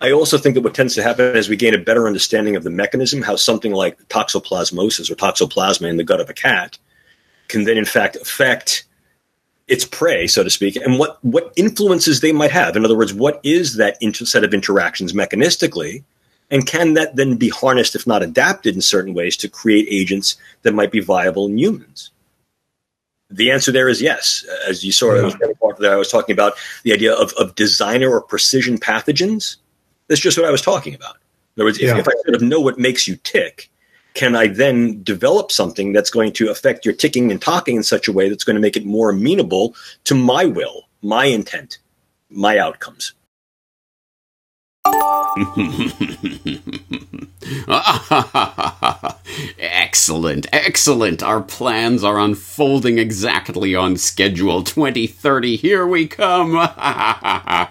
I 0.00 0.12
also 0.12 0.36
think 0.36 0.54
that 0.54 0.62
what 0.62 0.74
tends 0.74 0.94
to 0.94 1.02
happen 1.02 1.36
as 1.36 1.48
we 1.48 1.56
gain 1.56 1.74
a 1.74 1.78
better 1.78 2.06
understanding 2.06 2.54
of 2.54 2.64
the 2.64 2.70
mechanism, 2.70 3.22
how 3.22 3.36
something 3.36 3.72
like 3.72 3.98
toxoplasmosis 4.08 5.10
or 5.10 5.14
toxoplasma 5.14 5.88
in 5.88 5.96
the 5.96 6.04
gut 6.04 6.20
of 6.20 6.28
a 6.28 6.34
cat 6.34 6.78
can 7.48 7.64
then, 7.64 7.78
in 7.78 7.84
fact, 7.84 8.16
affect 8.16 8.84
its 9.68 9.84
prey, 9.84 10.26
so 10.26 10.44
to 10.44 10.50
speak, 10.50 10.76
and 10.76 10.98
what, 10.98 11.22
what 11.24 11.52
influences 11.56 12.20
they 12.20 12.32
might 12.32 12.50
have. 12.50 12.76
In 12.76 12.84
other 12.84 12.96
words, 12.96 13.14
what 13.14 13.40
is 13.42 13.76
that 13.76 13.96
inter- 14.00 14.24
set 14.24 14.44
of 14.44 14.54
interactions 14.54 15.12
mechanistically? 15.12 16.04
And 16.50 16.66
can 16.66 16.94
that 16.94 17.16
then 17.16 17.36
be 17.36 17.48
harnessed, 17.48 17.96
if 17.96 18.06
not 18.06 18.22
adapted 18.22 18.74
in 18.76 18.80
certain 18.80 19.14
ways, 19.14 19.36
to 19.38 19.48
create 19.48 19.88
agents 19.90 20.36
that 20.62 20.74
might 20.74 20.92
be 20.92 21.00
viable 21.00 21.46
in 21.46 21.58
humans? 21.58 22.10
The 23.28 23.50
answer 23.50 23.72
there 23.72 23.88
is 23.88 24.00
yes. 24.00 24.46
As 24.68 24.84
you 24.84 24.92
saw, 24.92 25.14
yeah. 25.14 25.30
that 25.80 25.90
I 25.92 25.96
was 25.96 26.10
talking 26.10 26.32
about 26.32 26.52
the 26.84 26.92
idea 26.92 27.12
of, 27.12 27.32
of 27.32 27.56
designer 27.56 28.10
or 28.10 28.20
precision 28.20 28.78
pathogens. 28.78 29.56
That's 30.08 30.20
just 30.20 30.38
what 30.38 30.46
I 30.46 30.50
was 30.50 30.62
talking 30.62 30.94
about. 30.94 31.16
In 31.56 31.62
other 31.62 31.68
words, 31.68 31.78
if, 31.78 31.84
yeah. 31.84 31.98
if 31.98 32.08
I 32.08 32.12
sort 32.24 32.34
of 32.34 32.42
know 32.42 32.60
what 32.60 32.78
makes 32.78 33.08
you 33.08 33.16
tick, 33.16 33.70
can 34.14 34.36
I 34.36 34.46
then 34.46 35.02
develop 35.02 35.52
something 35.52 35.92
that's 35.92 36.10
going 36.10 36.32
to 36.34 36.50
affect 36.50 36.84
your 36.84 36.94
ticking 36.94 37.30
and 37.30 37.40
talking 37.40 37.76
in 37.76 37.82
such 37.82 38.08
a 38.08 38.12
way 38.12 38.28
that's 38.28 38.44
going 38.44 38.56
to 38.56 38.60
make 38.60 38.76
it 38.76 38.86
more 38.86 39.10
amenable 39.10 39.74
to 40.04 40.14
my 40.14 40.44
will, 40.44 40.88
my 41.02 41.26
intent, 41.26 41.78
my 42.30 42.58
outcomes? 42.58 43.12
excellent, 49.58 50.46
excellent. 50.52 51.22
Our 51.22 51.42
plans 51.42 52.04
are 52.04 52.18
unfolding 52.18 52.98
exactly 52.98 53.74
on 53.74 53.96
schedule. 53.96 54.62
2030, 54.62 55.56
here 55.56 55.86
we 55.86 56.06
come. 56.06 56.54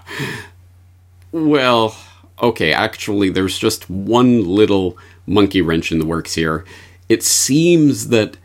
well, 1.31 1.95
okay, 2.41 2.73
actually, 2.73 3.29
there's 3.29 3.57
just 3.57 3.89
one 3.89 4.45
little 4.45 4.97
monkey 5.25 5.61
wrench 5.61 5.91
in 5.91 5.99
the 5.99 6.05
works 6.05 6.33
here. 6.33 6.65
It 7.09 7.23
seems 7.23 8.09
that 8.09 8.38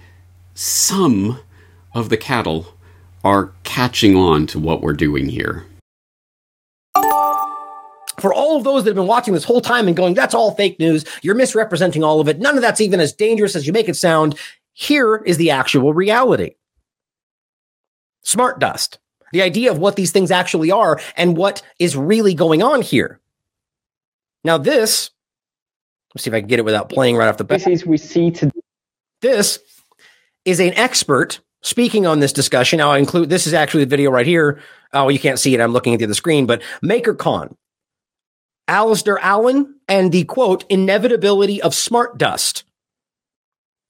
some 0.55 1.41
of 1.95 2.09
the 2.09 2.17
cattle 2.17 2.75
are 3.25 3.53
catching 3.65 4.17
on 4.17 4.47
to 4.49 4.59
what 4.59 4.81
we're 4.81 4.93
doing 4.93 5.29
here. 5.29 5.67
For 8.19 8.35
all 8.35 8.59
of 8.59 8.65
those 8.65 8.85
that 8.85 8.91
have 8.91 8.97
been 8.97 9.07
watching 9.07 9.33
this 9.33 9.45
whole 9.45 9.63
time 9.63 9.87
and 9.87 9.97
going, 9.97 10.13
that's 10.13 10.35
all 10.35 10.55
fake 10.55 10.79
news, 10.79 11.05
you're 11.23 11.35
misrepresenting 11.35 12.05
all 12.05 12.21
of 12.21 12.29
it, 12.29 12.39
none 12.39 12.57
of 12.57 12.63
that's 12.63 12.81
even 12.81 13.01
as 13.01 13.15
dangerous 13.15 13.57
as 13.57 13.67
you 13.67 13.73
make 13.73 13.89
it 13.89 13.97
sound, 13.97 14.39
here 14.73 15.17
is 15.17 15.39
the 15.39 15.51
actual 15.51 15.95
reality. 15.95 16.55
Smart 18.23 18.59
dust. 18.59 18.99
The 19.33 19.43
idea 19.43 19.71
of 19.71 19.79
what 19.79 19.97
these 19.97 20.11
things 20.11 20.31
actually 20.31 20.71
are 20.71 21.01
and 21.17 21.37
what 21.37 21.63
is 21.79 21.97
really 21.97 22.35
going 22.35 22.63
on 22.63 22.83
here. 22.83 23.20
Now, 24.45 24.59
this 24.59 25.11
Let's 26.15 26.25
see 26.25 26.31
if 26.31 26.35
I 26.35 26.41
can 26.41 26.49
get 26.49 26.59
it 26.59 26.65
without 26.65 26.89
playing 26.89 27.17
right 27.17 27.29
off 27.29 27.37
the 27.37 27.45
bat. 27.45 27.61
This 27.61 27.69
is 27.69 27.87
we 27.87 27.97
see 27.97 28.31
to 28.33 28.51
this 29.23 29.61
is 30.45 30.59
an 30.61 30.75
expert 30.75 31.41
speaking 31.63 32.07
on 32.07 32.21
this 32.21 32.33
discussion. 32.33 32.79
Now 32.79 32.91
I 32.91 32.99
include 32.99 33.29
this 33.29 33.47
is 33.47 33.55
actually 33.55 33.85
the 33.85 33.91
video 33.91 34.11
right 34.11 34.27
here. 34.27 34.61
Oh, 34.93 35.09
you 35.09 35.21
can't 35.21 35.39
see 35.39 35.55
it. 35.55 35.61
I'm 35.61 35.73
looking 35.73 35.93
at 35.93 35.99
the 35.99 36.07
other 36.07 36.15
screen, 36.15 36.47
but 36.47 36.63
MakerCon, 36.83 37.55
Alistair 38.67 39.19
Allen, 39.19 39.77
and 39.87 40.11
the 40.11 40.25
quote 40.25 40.65
inevitability 40.69 41.63
of 41.63 41.75
smart 41.75 42.19
dust. 42.19 42.65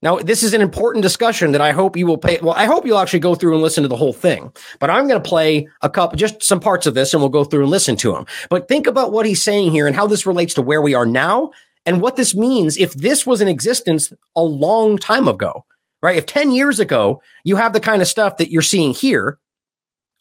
Now, 0.02 0.16
this 0.16 0.42
is 0.42 0.54
an 0.54 0.62
important 0.62 1.02
discussion 1.02 1.52
that 1.52 1.60
I 1.60 1.72
hope 1.72 1.96
you 1.96 2.06
will 2.06 2.16
pay. 2.16 2.38
Well, 2.40 2.54
I 2.54 2.64
hope 2.64 2.86
you'll 2.86 2.98
actually 2.98 3.20
go 3.20 3.34
through 3.34 3.52
and 3.52 3.62
listen 3.62 3.82
to 3.82 3.88
the 3.88 3.96
whole 3.96 4.14
thing. 4.14 4.50
But 4.78 4.88
I'm 4.88 5.06
going 5.06 5.22
to 5.22 5.28
play 5.28 5.68
a 5.82 5.90
couple, 5.90 6.16
just 6.16 6.42
some 6.42 6.58
parts 6.58 6.86
of 6.86 6.94
this, 6.94 7.12
and 7.12 7.22
we'll 7.22 7.28
go 7.28 7.44
through 7.44 7.62
and 7.62 7.70
listen 7.70 7.96
to 7.96 8.16
him. 8.16 8.24
But 8.48 8.66
think 8.66 8.86
about 8.86 9.12
what 9.12 9.26
he's 9.26 9.44
saying 9.44 9.72
here 9.72 9.86
and 9.86 9.94
how 9.94 10.06
this 10.06 10.24
relates 10.24 10.54
to 10.54 10.62
where 10.62 10.80
we 10.80 10.94
are 10.94 11.04
now 11.04 11.50
and 11.84 12.00
what 12.00 12.16
this 12.16 12.34
means 12.34 12.78
if 12.78 12.94
this 12.94 13.26
was 13.26 13.40
in 13.42 13.48
existence 13.48 14.12
a 14.34 14.42
long 14.42 14.96
time 14.96 15.28
ago, 15.28 15.66
right? 16.02 16.16
If 16.16 16.26
10 16.26 16.50
years 16.52 16.80
ago, 16.80 17.22
you 17.44 17.56
have 17.56 17.74
the 17.74 17.80
kind 17.80 18.00
of 18.00 18.08
stuff 18.08 18.38
that 18.38 18.50
you're 18.50 18.62
seeing 18.62 18.94
here, 18.94 19.38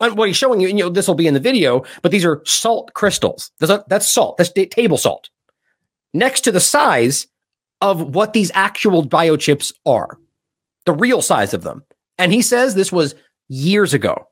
and 0.02 0.18
what 0.18 0.28
he's 0.28 0.38
showing 0.38 0.62
you, 0.62 0.68
you 0.70 0.74
know, 0.76 0.90
this 0.90 1.08
will 1.08 1.16
be 1.16 1.28
in 1.28 1.34
the 1.34 1.40
video, 1.40 1.84
but 2.02 2.12
these 2.12 2.26
are 2.26 2.42
salt 2.46 2.94
crystals. 2.94 3.52
That's, 3.60 3.84
that's 3.88 4.14
salt. 4.14 4.38
That's 4.38 4.52
table 4.52 4.98
salt. 4.98 5.30
Next 6.14 6.42
to 6.42 6.52
the 6.52 6.62
size 6.62 7.28
of 7.82 8.16
what 8.16 8.34
these 8.34 8.52
actual 8.54 9.06
biochips 9.06 9.74
are, 9.86 10.18
the 10.86 10.94
real 10.94 11.22
size 11.22 11.54
of 11.54 11.64
them. 11.64 11.84
And 12.18 12.34
he 12.34 12.42
says 12.42 12.76
this 12.76 12.92
was 12.92 13.16
years 13.48 13.94
ago. 13.94 14.28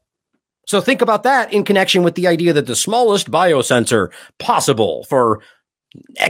So 0.67 0.81
think 0.81 1.01
about 1.01 1.23
that 1.23 1.53
in 1.53 1.63
connection 1.63 2.03
with 2.03 2.15
the 2.15 2.27
idea 2.27 2.51
that 2.53 2.67
the 2.67 2.75
smallest 2.75 3.31
biosensor 3.31 4.11
possible 4.37 5.05
for 5.05 5.41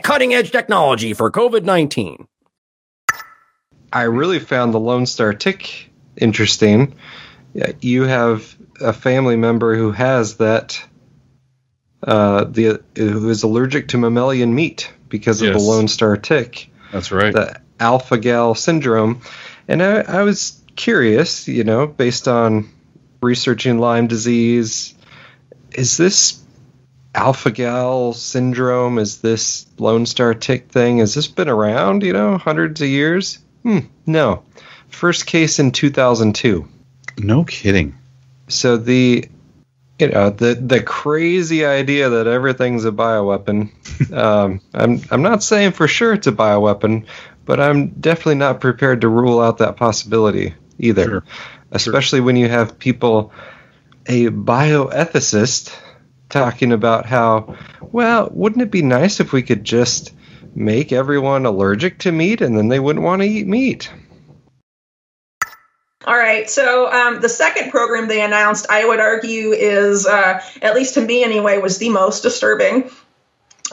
cutting 0.03 0.34
edge 0.34 0.51
technology 0.51 1.13
for 1.13 1.32
COVID 1.32 1.63
19. 1.63 2.28
I 3.91 4.03
really 4.03 4.39
found 4.39 4.74
the 4.74 4.80
Lone 4.80 5.05
Star 5.05 5.34
tick 5.34 5.89
interesting. 6.18 6.95
You 7.82 8.03
have 8.03 8.55
a 8.80 8.93
family 8.93 9.38
member 9.38 9.76
who 9.76 9.91
has 9.91 10.38
that, 10.38 10.86
uh, 12.03 12.43
the 12.43 12.82
who 12.95 13.30
is 13.30 13.41
allergic 13.41 13.88
to 13.89 13.97
mammalian 13.97 14.53
meat 14.53 14.91
because 15.09 15.41
of 15.41 15.47
yes. 15.47 15.57
the 15.57 15.63
Lone 15.63 15.88
Star 15.88 16.15
tick. 16.18 16.70
That's 16.92 17.12
right. 17.12 17.34
The 17.34 17.62
alpha 17.80 18.18
gal 18.18 18.56
syndrome. 18.56 19.22
And 19.68 19.84
I, 19.84 20.02
I 20.02 20.24
was 20.24 20.62
curious, 20.76 21.48
you 21.48 21.64
know, 21.64 21.88
based 21.88 22.28
on 22.28 22.70
researching 23.22 23.80
Lyme 23.80 24.08
disease, 24.08 24.94
is 25.72 25.98
this 25.98 26.42
alpha 27.14 27.52
gal 27.52 28.14
syndrome? 28.14 29.00
Is 29.00 29.20
this 29.20 29.66
Lone 29.78 30.06
Star 30.06 30.34
tick 30.34 30.70
thing? 30.70 31.00
Has 31.00 31.14
this 31.14 31.28
been 31.28 31.50
around, 31.50 32.04
you 32.04 32.14
know, 32.14 32.38
hundreds 32.38 32.82
of 32.82 32.88
years? 32.88 33.40
Hmm, 33.64 33.80
no. 34.06 34.44
First 34.90 35.26
case 35.26 35.60
in 35.60 35.72
2002. 35.72 36.68
No 37.18 37.44
kidding. 37.44 37.98
So 38.48 38.78
the 38.78 39.28
you 40.00 40.10
know 40.10 40.30
the 40.30 40.54
the 40.56 40.82
crazy 40.82 41.66
idea 41.66 42.10
that 42.10 42.28
everything's 42.28 42.86
a 42.86 42.91
bioweapon. 42.91 43.72
um, 44.14 44.62
I'm 44.74 45.02
I'm 45.10 45.22
not 45.22 45.43
saying 45.43 45.72
for 45.72 45.88
sure 45.88 46.14
it's 46.14 46.28
a 46.28 46.32
bioweapon, 46.32 47.06
but 47.45 47.60
I'm 47.60 47.88
definitely 47.89 48.36
not 48.36 48.62
prepared 48.62 49.02
to 49.02 49.08
rule 49.08 49.39
out 49.41 49.60
that 49.60 49.78
possibility 49.78 50.54
either. 50.78 51.06
Sure. 51.06 51.24
Especially 51.72 52.20
sure. 52.20 52.26
when 52.26 52.36
you 52.36 52.48
have 52.48 52.80
people, 52.80 53.32
a 54.06 54.28
bioethicist, 54.28 55.76
talking 56.30 56.72
about 56.72 57.06
how, 57.06 57.58
well, 57.82 58.30
wouldn't 58.32 58.62
it 58.62 58.72
be 58.72 58.82
nice 58.82 59.20
if 59.20 59.32
we 59.34 59.41
could 59.41 59.64
just 59.64 60.14
make 60.56 60.91
everyone 60.91 61.45
allergic 61.45 62.00
to 62.00 62.12
meat 62.12 62.41
and 62.41 62.58
then 62.58 62.68
they 62.68 62.80
wouldn't 62.80 63.04
want 63.06 63.22
to 63.22 63.28
eat 63.28 63.48
meat? 63.48 63.91
All 66.08 66.16
right. 66.16 66.49
So 66.49 66.89
um, 66.89 67.20
the 67.20 67.28
second 67.28 67.70
program 67.70 68.08
they 68.08 68.22
announced, 68.22 68.68
I 68.70 68.86
would 68.86 69.01
argue, 69.01 69.51
is 69.51 70.08
uh, 70.08 70.41
at 70.62 70.74
least 70.74 70.93
to 70.93 71.01
me 71.01 71.22
anyway, 71.22 71.58
was 71.58 71.80
the 71.80 71.89
most 71.89 72.24
disturbing. 72.24 72.89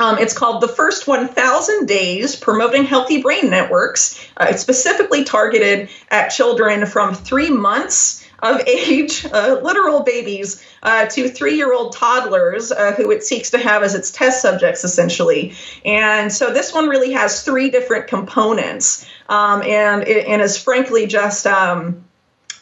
Um, 0.00 0.18
it's 0.18 0.36
called 0.36 0.60
the 0.60 0.66
first 0.66 1.06
1,000 1.06 1.86
days 1.86 2.34
promoting 2.34 2.82
healthy 2.82 3.22
brain 3.22 3.50
networks. 3.50 4.20
Uh, 4.36 4.48
it's 4.50 4.62
specifically 4.62 5.22
targeted 5.22 5.90
at 6.10 6.30
children 6.30 6.86
from 6.86 7.14
three 7.14 7.50
months 7.50 8.28
of 8.42 8.60
age, 8.66 9.24
uh, 9.26 9.60
literal 9.62 10.02
babies, 10.02 10.60
uh, 10.82 11.06
to 11.06 11.28
three 11.28 11.54
year 11.54 11.72
old 11.72 11.92
toddlers 11.92 12.72
uh, 12.72 12.94
who 12.94 13.12
it 13.12 13.22
seeks 13.22 13.52
to 13.52 13.58
have 13.58 13.84
as 13.84 13.94
its 13.94 14.10
test 14.10 14.42
subjects, 14.42 14.82
essentially. 14.82 15.54
And 15.84 16.32
so 16.32 16.52
this 16.52 16.74
one 16.74 16.88
really 16.88 17.12
has 17.12 17.44
three 17.44 17.70
different 17.70 18.08
components 18.08 19.06
um, 19.28 19.62
and, 19.62 20.02
and 20.02 20.42
is 20.42 20.58
frankly 20.58 21.06
just. 21.06 21.46
Um, 21.46 22.04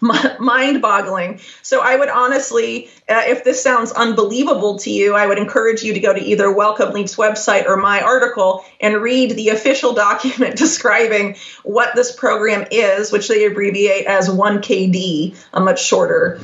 mind 0.40 0.82
boggling. 0.82 1.40
So 1.62 1.80
I 1.80 1.96
would 1.96 2.08
honestly, 2.08 2.88
uh, 3.08 3.22
if 3.26 3.44
this 3.44 3.62
sounds 3.62 3.92
unbelievable 3.92 4.78
to 4.80 4.90
you, 4.90 5.14
I 5.14 5.26
would 5.26 5.38
encourage 5.38 5.82
you 5.82 5.94
to 5.94 6.00
go 6.00 6.12
to 6.12 6.20
either 6.20 6.52
Welcome 6.52 6.92
Leap's 6.92 7.14
website 7.14 7.66
or 7.66 7.76
my 7.76 8.02
article 8.02 8.64
and 8.80 9.00
read 9.00 9.30
the 9.30 9.50
official 9.50 9.92
document 10.06 10.56
describing 10.56 11.36
what 11.62 11.94
this 11.94 12.14
program 12.14 12.66
is, 12.72 13.12
which 13.12 13.28
they 13.28 13.44
abbreviate 13.44 14.06
as 14.06 14.28
1KD, 14.28 15.36
a 15.52 15.60
much 15.60 15.84
shorter 15.84 16.40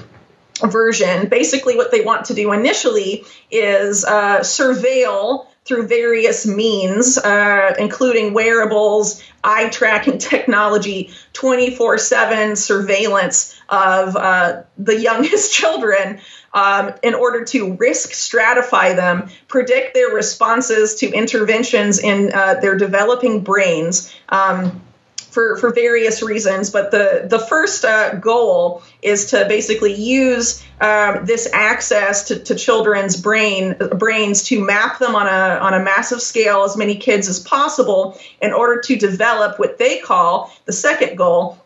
version. 0.62 1.28
Basically, 1.28 1.76
what 1.76 1.90
they 1.90 2.02
want 2.02 2.26
to 2.26 2.34
do 2.34 2.52
initially 2.52 3.24
is 3.50 4.04
uh, 4.04 4.40
surveil 4.40 5.47
through 5.68 5.86
various 5.86 6.46
means, 6.46 7.18
uh, 7.18 7.74
including 7.78 8.32
wearables, 8.32 9.22
eye 9.44 9.68
tracking 9.68 10.18
technology, 10.18 11.10
24 11.34 11.98
7 11.98 12.56
surveillance 12.56 13.54
of 13.68 14.16
uh, 14.16 14.62
the 14.78 14.98
youngest 14.98 15.52
children 15.58 16.18
um, 16.54 16.94
in 17.02 17.14
order 17.14 17.44
to 17.44 17.74
risk 17.74 18.10
stratify 18.10 18.96
them, 18.96 19.28
predict 19.46 19.92
their 19.92 20.08
responses 20.08 20.96
to 20.96 21.12
interventions 21.12 21.98
in 21.98 22.32
uh, 22.32 22.54
their 22.54 22.76
developing 22.76 23.42
brains. 23.42 24.12
Um, 24.30 24.80
for, 25.38 25.56
for 25.56 25.72
various 25.72 26.20
reasons. 26.20 26.68
But 26.68 26.90
the, 26.90 27.28
the 27.30 27.38
first 27.38 27.84
uh, 27.84 28.16
goal 28.16 28.82
is 29.02 29.26
to 29.26 29.46
basically 29.46 29.94
use 29.94 30.60
um, 30.80 31.26
this 31.26 31.48
access 31.52 32.26
to, 32.26 32.40
to 32.40 32.56
children's 32.56 33.16
brain 33.16 33.76
brains 33.98 34.42
to 34.48 34.60
map 34.60 34.98
them 34.98 35.14
on 35.14 35.28
a, 35.28 35.60
on 35.60 35.74
a 35.74 35.78
massive 35.78 36.20
scale, 36.20 36.64
as 36.64 36.76
many 36.76 36.96
kids 36.96 37.28
as 37.28 37.38
possible, 37.38 38.18
in 38.42 38.52
order 38.52 38.80
to 38.80 38.96
develop 38.96 39.60
what 39.60 39.78
they 39.78 40.00
call 40.00 40.52
the 40.64 40.72
second 40.72 41.16
goal, 41.16 41.56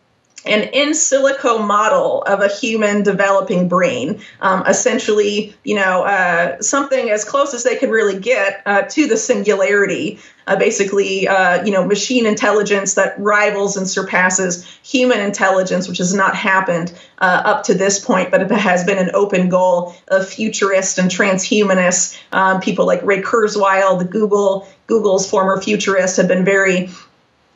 an 0.45 0.63
in 0.73 0.89
silico 0.89 1.65
model 1.65 2.21
of 2.23 2.41
a 2.41 2.47
human 2.47 3.03
developing 3.03 3.67
brain. 3.67 4.21
Um, 4.41 4.65
essentially, 4.67 5.55
you 5.63 5.75
know, 5.75 6.03
uh, 6.03 6.61
something 6.61 7.09
as 7.09 7.23
close 7.23 7.53
as 7.53 7.63
they 7.63 7.77
could 7.77 7.89
really 7.89 8.19
get 8.19 8.61
uh, 8.65 8.83
to 8.83 9.07
the 9.07 9.17
singularity. 9.17 10.19
Uh, 10.45 10.57
basically, 10.57 11.25
uh, 11.25 11.63
you 11.63 11.71
know, 11.71 11.85
machine 11.85 12.25
intelligence 12.25 12.95
that 12.95 13.17
rivals 13.17 13.77
and 13.77 13.87
surpasses 13.87 14.65
human 14.83 15.21
intelligence, 15.21 15.87
which 15.87 15.99
has 15.99 16.13
not 16.13 16.35
happened 16.35 16.93
uh, 17.19 17.41
up 17.45 17.63
to 17.63 17.73
this 17.73 18.03
point, 18.03 18.29
but 18.29 18.41
it 18.41 18.51
has 18.51 18.83
been 18.83 18.97
an 18.97 19.11
open 19.13 19.47
goal 19.47 19.95
of 20.09 20.27
futurists 20.27 20.97
and 20.97 21.09
transhumanists. 21.09 22.19
Um, 22.33 22.59
people 22.59 22.85
like 22.85 23.01
Ray 23.03 23.21
Kurzweil, 23.21 23.97
the 23.97 24.05
Google 24.05 24.67
Google's 24.87 25.29
former 25.29 25.61
futurist, 25.61 26.17
have 26.17 26.27
been 26.27 26.43
very 26.43 26.89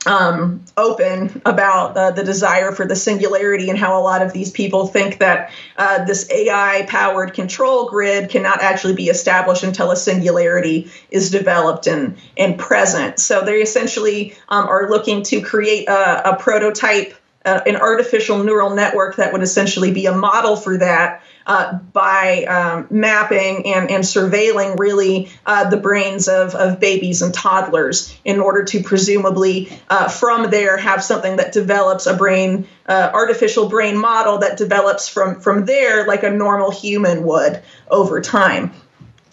um, 0.08 0.64
open 0.78 1.42
about 1.46 1.96
uh, 1.98 2.12
the 2.12 2.24
desire 2.24 2.72
for 2.72 2.86
the 2.86 2.96
singularity 2.96 3.70
and 3.70 3.78
how 3.78 4.00
a 4.00 4.02
lot 4.02 4.22
of 4.22 4.32
these 4.32 4.52
people 4.52 4.88
think 4.88 5.20
that 5.20 5.52
uh, 5.78 6.06
this 6.06 6.30
AI 6.32 6.86
powered 6.88 7.34
control 7.34 7.90
grid 7.90 8.30
cannot 8.30 8.62
actually 8.62 8.96
be 8.96 9.10
established 9.10 9.64
until 9.64 9.92
a 9.92 9.98
singularity 9.98 10.90
is 11.12 11.30
developed 11.30 11.88
and, 11.88 12.18
and 12.38 12.58
present. 12.58 13.20
So 13.20 13.44
they 13.44 13.62
essentially 13.62 14.36
um, 14.48 14.68
are 14.68 14.90
looking 14.90 15.24
to 15.24 15.42
create 15.42 15.90
a, 15.90 16.34
a 16.34 16.36
prototype, 16.38 17.14
uh, 17.48 17.62
an 17.66 17.78
artificial 17.78 18.44
neural 18.44 18.76
network 18.76 19.16
that 19.16 19.32
would 19.32 19.42
essentially 19.42 19.92
be 19.94 20.06
a 20.06 20.12
model 20.12 20.58
for 20.58 20.78
that 20.78 21.24
uh, 21.46 21.76
by 21.94 22.44
um, 22.44 22.88
mapping 22.90 23.66
and, 23.68 23.90
and 23.90 24.04
surveilling 24.04 24.78
really 24.78 25.30
uh, 25.46 25.70
the 25.70 25.78
brains 25.78 26.28
of, 26.28 26.56
of 26.56 26.82
babies 26.82 27.22
and 27.22 27.34
toddlers 27.34 28.14
in 28.26 28.42
order 28.42 28.66
to 28.66 28.84
presumably 28.84 29.72
uh, 29.90 30.10
from 30.10 30.52
there 30.52 30.76
have 30.76 31.02
something 31.02 31.38
that 31.38 31.54
develops 31.54 32.06
a 32.06 32.18
brain 32.18 32.68
uh, 32.86 33.10
artificial 33.14 33.70
brain 33.70 33.98
model 33.98 34.40
that 34.40 34.58
develops 34.58 35.08
from 35.08 35.40
from 35.40 35.66
there 35.66 36.06
like 36.06 36.24
a 36.24 36.30
normal 36.30 36.70
human 36.70 37.24
would 37.24 37.62
over 37.90 38.20
time. 38.20 38.74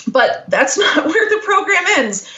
But 0.07 0.45
that's 0.49 0.79
not 0.79 1.05
where 1.05 1.31
the 1.31 1.43
program 1.45 1.85
ends 1.99 2.31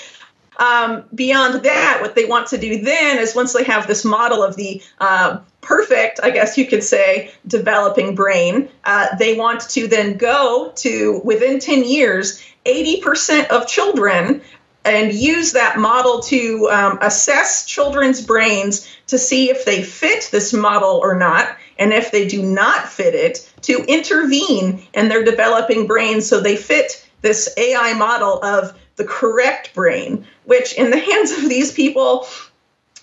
um, 0.58 1.04
beyond 1.14 1.64
that, 1.64 1.98
what 2.00 2.14
they 2.14 2.24
want 2.24 2.48
to 2.48 2.58
do 2.58 2.82
then 2.82 3.18
is 3.18 3.34
once 3.34 3.52
they 3.52 3.64
have 3.64 3.86
this 3.86 4.04
model 4.04 4.42
of 4.42 4.56
the 4.56 4.82
uh, 5.00 5.40
perfect, 5.60 6.20
I 6.22 6.30
guess 6.30 6.56
you 6.56 6.66
could 6.66 6.82
say, 6.82 7.32
developing 7.46 8.14
brain, 8.14 8.68
uh, 8.84 9.16
they 9.18 9.36
want 9.36 9.60
to 9.70 9.86
then 9.88 10.16
go 10.16 10.72
to 10.76 11.20
within 11.24 11.58
10 11.58 11.84
years, 11.84 12.42
80% 12.64 13.48
of 13.48 13.66
children 13.66 14.42
and 14.84 15.12
use 15.12 15.52
that 15.52 15.78
model 15.78 16.20
to 16.20 16.68
um, 16.70 16.98
assess 17.02 17.66
children's 17.66 18.24
brains 18.24 18.88
to 19.08 19.18
see 19.18 19.50
if 19.50 19.64
they 19.64 19.82
fit 19.82 20.28
this 20.30 20.52
model 20.52 21.00
or 21.02 21.18
not. 21.18 21.56
And 21.78 21.92
if 21.92 22.12
they 22.12 22.26
do 22.26 22.42
not 22.42 22.88
fit 22.88 23.14
it, 23.14 23.52
to 23.62 23.84
intervene 23.88 24.86
in 24.94 25.08
their 25.08 25.24
developing 25.24 25.88
brains 25.88 26.26
so 26.26 26.40
they 26.40 26.56
fit 26.56 27.04
this 27.20 27.52
AI 27.56 27.94
model 27.94 28.40
of 28.42 28.78
the 28.96 29.04
correct 29.04 29.74
brain, 29.74 30.26
which 30.44 30.74
in 30.74 30.90
the 30.90 30.98
hands 31.10 31.32
of 31.32 31.48
these 31.48 31.72
people 31.72 32.26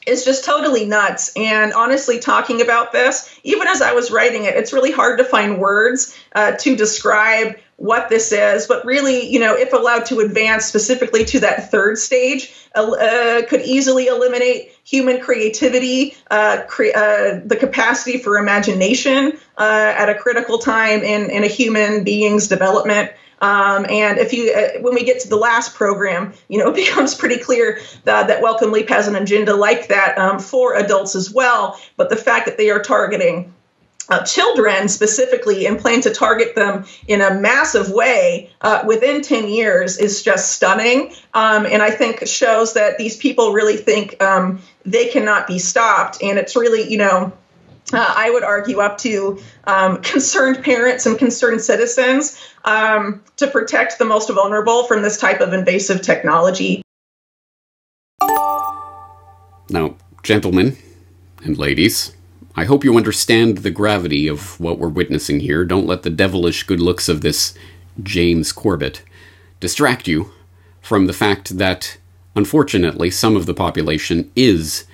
is 0.06 0.26
just 0.26 0.44
totally 0.44 0.86
nuts. 0.86 1.32
And 1.36 1.74
honestly, 1.74 2.20
talking 2.20 2.62
about 2.62 2.92
this, 2.92 3.40
even 3.44 3.68
as 3.68 3.82
I 3.82 3.94
was 3.94 4.12
writing 4.12 4.44
it, 4.44 4.56
it's 4.56 4.74
really 4.74 4.92
hard 4.92 5.18
to 5.20 5.24
find 5.24 5.60
words 5.60 6.18
uh, 6.36 6.54
to 6.54 6.76
describe 6.76 7.58
what 7.78 8.10
this 8.10 8.32
is. 8.32 8.68
But 8.68 8.86
really, 8.86 9.28
you 9.28 9.40
know, 9.40 9.56
if 9.56 9.74
allowed 9.74 10.06
to 10.08 10.20
advance 10.20 10.66
specifically 10.66 11.26
to 11.26 11.40
that 11.42 11.72
third 11.72 11.98
stage, 11.98 12.54
uh, 12.76 13.42
could 13.48 13.62
easily 13.62 14.08
eliminate 14.08 14.72
human 14.84 15.22
creativity, 15.22 16.16
uh, 16.32 16.64
cre- 16.68 16.96
uh, 16.96 17.40
the 17.46 17.58
capacity 17.60 18.18
for 18.18 18.38
imagination 18.38 19.34
uh, 19.58 19.94
at 19.98 20.10
a 20.10 20.16
critical 20.16 20.58
time 20.58 21.02
in, 21.02 21.30
in 21.30 21.44
a 21.44 21.48
human 21.48 22.04
being's 22.04 22.48
development. 22.48 23.12
Um, 23.44 23.86
and 23.90 24.20
if 24.20 24.32
you, 24.32 24.54
uh, 24.54 24.80
when 24.80 24.96
we 24.96 25.04
get 25.04 25.20
to 25.20 25.28
the 25.28 25.36
last 25.36 25.76
program, 25.76 26.34
you 26.48 26.58
know, 26.58 26.70
it 26.72 26.76
becomes 26.76 27.14
pretty 27.14 27.38
clear 27.38 27.82
that, 28.06 28.28
that 28.28 28.42
Wellcome 28.42 28.72
Leap 28.72 28.88
has 28.90 29.08
an 29.08 29.16
agenda 29.16 29.54
like 29.54 29.90
that 29.90 30.18
um, 30.18 30.40
for 30.40 30.76
adults 30.76 31.14
as 31.16 31.32
well. 31.32 31.80
But 31.98 32.10
the 32.10 32.16
fact 32.16 32.46
that 32.46 32.58
they 32.58 32.70
are 32.70 32.82
targeting 32.82 33.54
uh, 34.10 34.24
children 34.24 34.88
specifically 34.88 35.66
and 35.66 35.80
plan 35.80 36.02
to 36.02 36.14
target 36.14 36.56
them 36.56 36.86
in 37.08 37.22
a 37.22 37.34
massive 37.34 37.90
way 37.90 38.50
uh, 38.62 38.84
within 38.86 39.22
10 39.22 39.48
years 39.48 39.98
is 39.98 40.24
just 40.24 40.52
stunning. 40.52 41.14
Um, 41.34 41.66
and 41.66 41.82
I 41.82 41.92
think 41.92 42.26
shows 42.28 42.74
that 42.74 42.98
these 42.98 43.18
people 43.18 43.54
really 43.54 43.78
think 43.78 44.22
um, 44.22 44.62
they 44.86 45.08
cannot 45.08 45.48
be 45.48 45.60
stopped. 45.60 46.22
And 46.22 46.38
it's 46.38 46.56
really, 46.56 46.90
you 46.90 46.98
know, 46.98 47.34
uh, 47.94 48.14
I 48.18 48.30
would 48.30 48.44
argue 48.44 48.80
up 48.80 48.98
to 49.00 49.42
um, 49.66 50.02
concerned 50.02 50.64
parents 50.64 51.06
and 51.06 51.18
concerned 51.18 51.62
citizens 51.62 52.40
um, 52.66 53.24
to 53.38 53.48
protect 53.48 54.00
the 54.00 54.06
most 54.06 54.30
vulnerable 54.30 54.86
from 54.86 55.02
this 55.02 55.18
type 55.18 55.42
of 55.42 55.54
invasive 55.54 56.02
technology. 56.02 56.82
Now, 59.70 59.96
gentlemen 60.24 60.78
and 61.44 61.58
ladies, 61.58 62.16
I 62.56 62.66
hope 62.66 62.84
you 62.84 62.98
understand 62.98 63.60
the 63.60 63.72
gravity 63.72 64.28
of 64.28 64.60
what 64.60 64.78
we're 64.78 64.90
witnessing 64.90 65.40
here. 65.40 65.66
Don't 65.66 65.88
let 65.88 66.04
the 66.04 66.10
devilish 66.10 66.64
good 66.64 66.80
looks 66.80 67.10
of 67.10 67.22
this 67.22 67.54
James 68.02 68.52
Corbett 68.52 69.04
distract 69.60 70.08
you 70.08 70.32
from 70.82 71.08
the 71.08 71.14
fact 71.14 71.58
that, 71.58 71.98
unfortunately, 72.36 73.10
some 73.10 73.36
of 73.36 73.46
the 73.46 73.54
population 73.54 74.32
is 74.36 74.86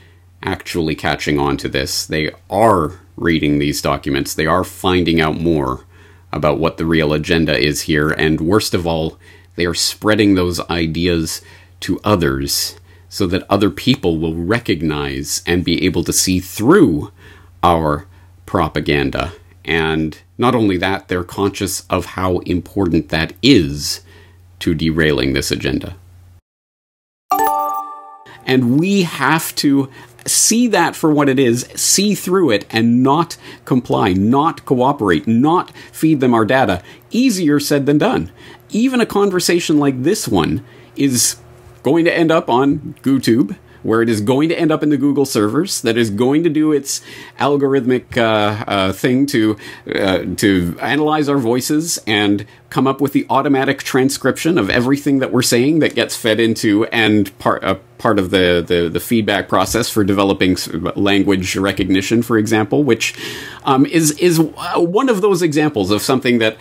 actually 0.44 0.96
catching 0.96 1.40
on 1.40 1.58
to 1.58 1.70
this. 1.70 2.06
They 2.06 2.32
are 2.50 3.00
reading 3.16 3.60
these 3.60 3.82
documents, 3.82 4.34
they 4.34 4.46
are 4.46 4.64
finding 4.64 5.20
out 5.20 5.40
more 5.40 5.86
about 6.32 6.60
what 6.60 6.78
the 6.78 6.86
real 6.86 7.12
agenda 7.12 7.58
is 7.58 7.82
here, 7.82 8.10
and 8.10 8.40
worst 8.40 8.74
of 8.74 8.88
all, 8.88 9.18
they 9.56 9.66
are 9.66 9.74
spreading 9.74 10.36
those 10.36 10.60
ideas 10.70 11.42
to 11.82 12.00
others 12.04 12.80
so 13.10 13.26
that 13.28 13.46
other 13.50 13.70
people 13.70 14.18
will 14.18 14.36
recognize 14.36 15.42
and 15.46 15.66
be 15.66 15.84
able 15.86 16.04
to 16.04 16.14
see 16.14 16.40
through 16.40 17.12
our 17.64 18.06
propaganda. 18.46 19.34
And 19.66 20.18
not 20.38 20.56
only 20.56 20.78
that, 20.78 21.08
they're 21.08 21.24
conscious 21.24 21.86
of 21.90 22.06
how 22.06 22.38
important 22.40 23.10
that 23.10 23.34
is 23.42 24.02
to 24.60 24.74
derailing 24.74 25.34
this 25.34 25.52
agenda. 25.52 25.96
And 28.46 28.80
we 28.80 29.04
have 29.04 29.54
to 29.56 29.90
see 30.30 30.68
that 30.68 30.96
for 30.96 31.12
what 31.12 31.30
it 31.30 31.40
is, 31.40 31.68
see 31.76 32.16
through 32.16 32.52
it, 32.52 32.66
and 32.70 33.04
not 33.04 33.38
comply, 33.66 34.14
not 34.14 34.66
cooperate, 34.66 35.28
not 35.28 35.72
feed 35.92 36.20
them 36.20 36.34
our 36.34 36.46
data. 36.46 36.82
Easier 37.12 37.60
said 37.60 37.86
than 37.86 37.98
done. 37.98 38.32
Even 38.70 39.02
a 39.02 39.06
conversation 39.06 39.80
like 39.80 40.04
this 40.04 40.28
one 40.28 40.64
is 40.96 41.38
going 41.84 42.06
to 42.06 42.16
end 42.16 42.32
up 42.32 42.50
on 42.50 42.96
GooTube, 43.02 43.58
where 43.84 44.02
it 44.02 44.10
is 44.10 44.22
going 44.22 44.50
to 44.50 44.60
end 44.60 44.72
up 44.72 44.84
in 44.84 44.90
the 44.90 44.98
Google 44.98 45.26
servers, 45.26 45.82
that 45.82 45.98
is 45.98 46.10
going 46.10 46.44
to 46.44 46.50
do 46.50 46.72
its 46.72 47.02
algorithmic 47.40 48.18
uh, 48.18 48.64
uh, 48.68 48.94
thing 48.94 49.26
to 49.28 49.58
uh, 49.96 50.20
to 50.38 50.78
analyze 50.82 51.30
our 51.30 51.38
voices 51.38 52.00
and 52.06 52.46
come 52.70 52.86
up 52.88 53.02
with 53.02 53.14
the 53.14 53.26
automatic 53.30 53.84
transcription 53.84 54.58
of 54.58 54.70
everything 54.70 55.20
that 55.20 55.32
we're 55.32 55.42
saying 55.42 55.80
that 55.80 55.96
gets 55.96 56.16
fed 56.16 56.40
into 56.40 56.86
and 56.86 57.38
part 57.40 57.64
uh, 57.64 57.76
part 57.98 58.18
of 58.18 58.32
the, 58.32 58.64
the, 58.66 58.90
the 58.90 59.00
feedback 59.00 59.50
process 59.50 59.90
for 59.90 60.04
developing 60.04 60.58
language 60.96 61.56
recognition, 61.58 62.22
for 62.22 62.38
example, 62.38 62.84
which 62.84 63.14
um, 63.66 63.86
is 63.86 64.12
is 64.12 64.40
one 64.40 65.10
of 65.10 65.22
those 65.22 65.42
examples 65.42 65.92
of 65.92 66.02
something 66.02 66.40
that 66.40 66.58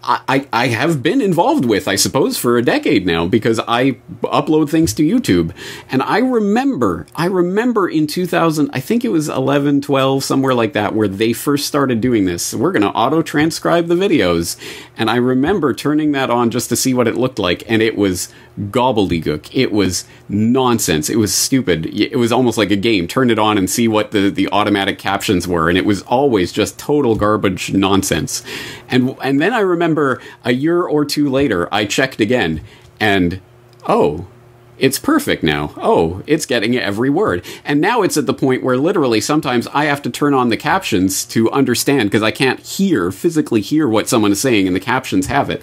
I, 0.00 0.46
I 0.52 0.68
have 0.68 1.02
been 1.02 1.20
involved 1.20 1.64
with, 1.64 1.88
I 1.88 1.96
suppose, 1.96 2.38
for 2.38 2.56
a 2.56 2.62
decade 2.62 3.04
now 3.04 3.26
because 3.26 3.60
I 3.66 3.92
upload 4.22 4.70
things 4.70 4.94
to 4.94 5.02
YouTube. 5.02 5.52
And 5.90 6.02
I 6.02 6.18
remember, 6.18 7.06
I 7.16 7.26
remember 7.26 7.88
in 7.88 8.06
2000, 8.06 8.70
I 8.72 8.78
think 8.78 9.04
it 9.04 9.08
was 9.08 9.28
11, 9.28 9.80
12, 9.80 10.22
somewhere 10.22 10.54
like 10.54 10.72
that, 10.74 10.94
where 10.94 11.08
they 11.08 11.32
first 11.32 11.66
started 11.66 12.00
doing 12.00 12.26
this. 12.26 12.54
We're 12.54 12.72
going 12.72 12.82
to 12.82 12.90
auto 12.90 13.22
transcribe 13.22 13.88
the 13.88 13.96
videos. 13.96 14.56
And 14.96 15.10
I 15.10 15.16
remember 15.16 15.74
turning 15.74 16.12
that 16.12 16.30
on 16.30 16.50
just 16.50 16.68
to 16.68 16.76
see 16.76 16.94
what 16.94 17.08
it 17.08 17.16
looked 17.16 17.40
like. 17.40 17.64
And 17.68 17.82
it 17.82 17.96
was 17.96 18.32
gobbledygook. 18.58 19.50
It 19.52 19.72
was 19.72 20.04
nonsense. 20.28 21.10
It 21.10 21.16
was 21.16 21.34
stupid. 21.34 21.86
It 21.86 22.16
was 22.16 22.32
almost 22.32 22.56
like 22.56 22.70
a 22.70 22.76
game. 22.76 23.08
Turn 23.08 23.30
it 23.30 23.38
on 23.38 23.58
and 23.58 23.68
see 23.68 23.88
what 23.88 24.12
the, 24.12 24.30
the 24.30 24.48
automatic 24.52 24.98
captions 24.98 25.46
were. 25.48 25.68
And 25.68 25.76
it 25.76 25.84
was 25.84 26.02
always 26.02 26.52
just 26.52 26.78
total 26.78 27.16
garbage 27.16 27.72
nonsense. 27.72 28.42
And, 28.88 29.16
and 29.22 29.40
then 29.40 29.52
I 29.52 29.60
remember 29.60 29.87
a 30.44 30.52
year 30.52 30.82
or 30.82 31.04
two 31.04 31.28
later, 31.28 31.68
I 31.72 31.84
checked 31.84 32.20
again 32.20 32.62
and, 33.00 33.40
oh, 33.86 34.26
it's 34.78 34.98
perfect 34.98 35.42
now. 35.42 35.72
Oh, 35.76 36.22
it's 36.26 36.46
getting 36.46 36.76
every 36.76 37.10
word. 37.10 37.44
And 37.64 37.80
now 37.80 38.02
it's 38.02 38.16
at 38.16 38.26
the 38.26 38.34
point 38.34 38.62
where 38.62 38.76
literally 38.76 39.20
sometimes 39.20 39.66
I 39.68 39.86
have 39.86 40.02
to 40.02 40.10
turn 40.10 40.34
on 40.34 40.50
the 40.50 40.56
captions 40.56 41.24
to 41.26 41.50
understand 41.50 42.10
because 42.10 42.22
I 42.22 42.30
can't 42.30 42.60
hear, 42.60 43.10
physically 43.10 43.60
hear 43.60 43.88
what 43.88 44.08
someone 44.08 44.32
is 44.32 44.40
saying 44.40 44.66
and 44.66 44.76
the 44.76 44.80
captions 44.80 45.26
have 45.26 45.50
it 45.50 45.62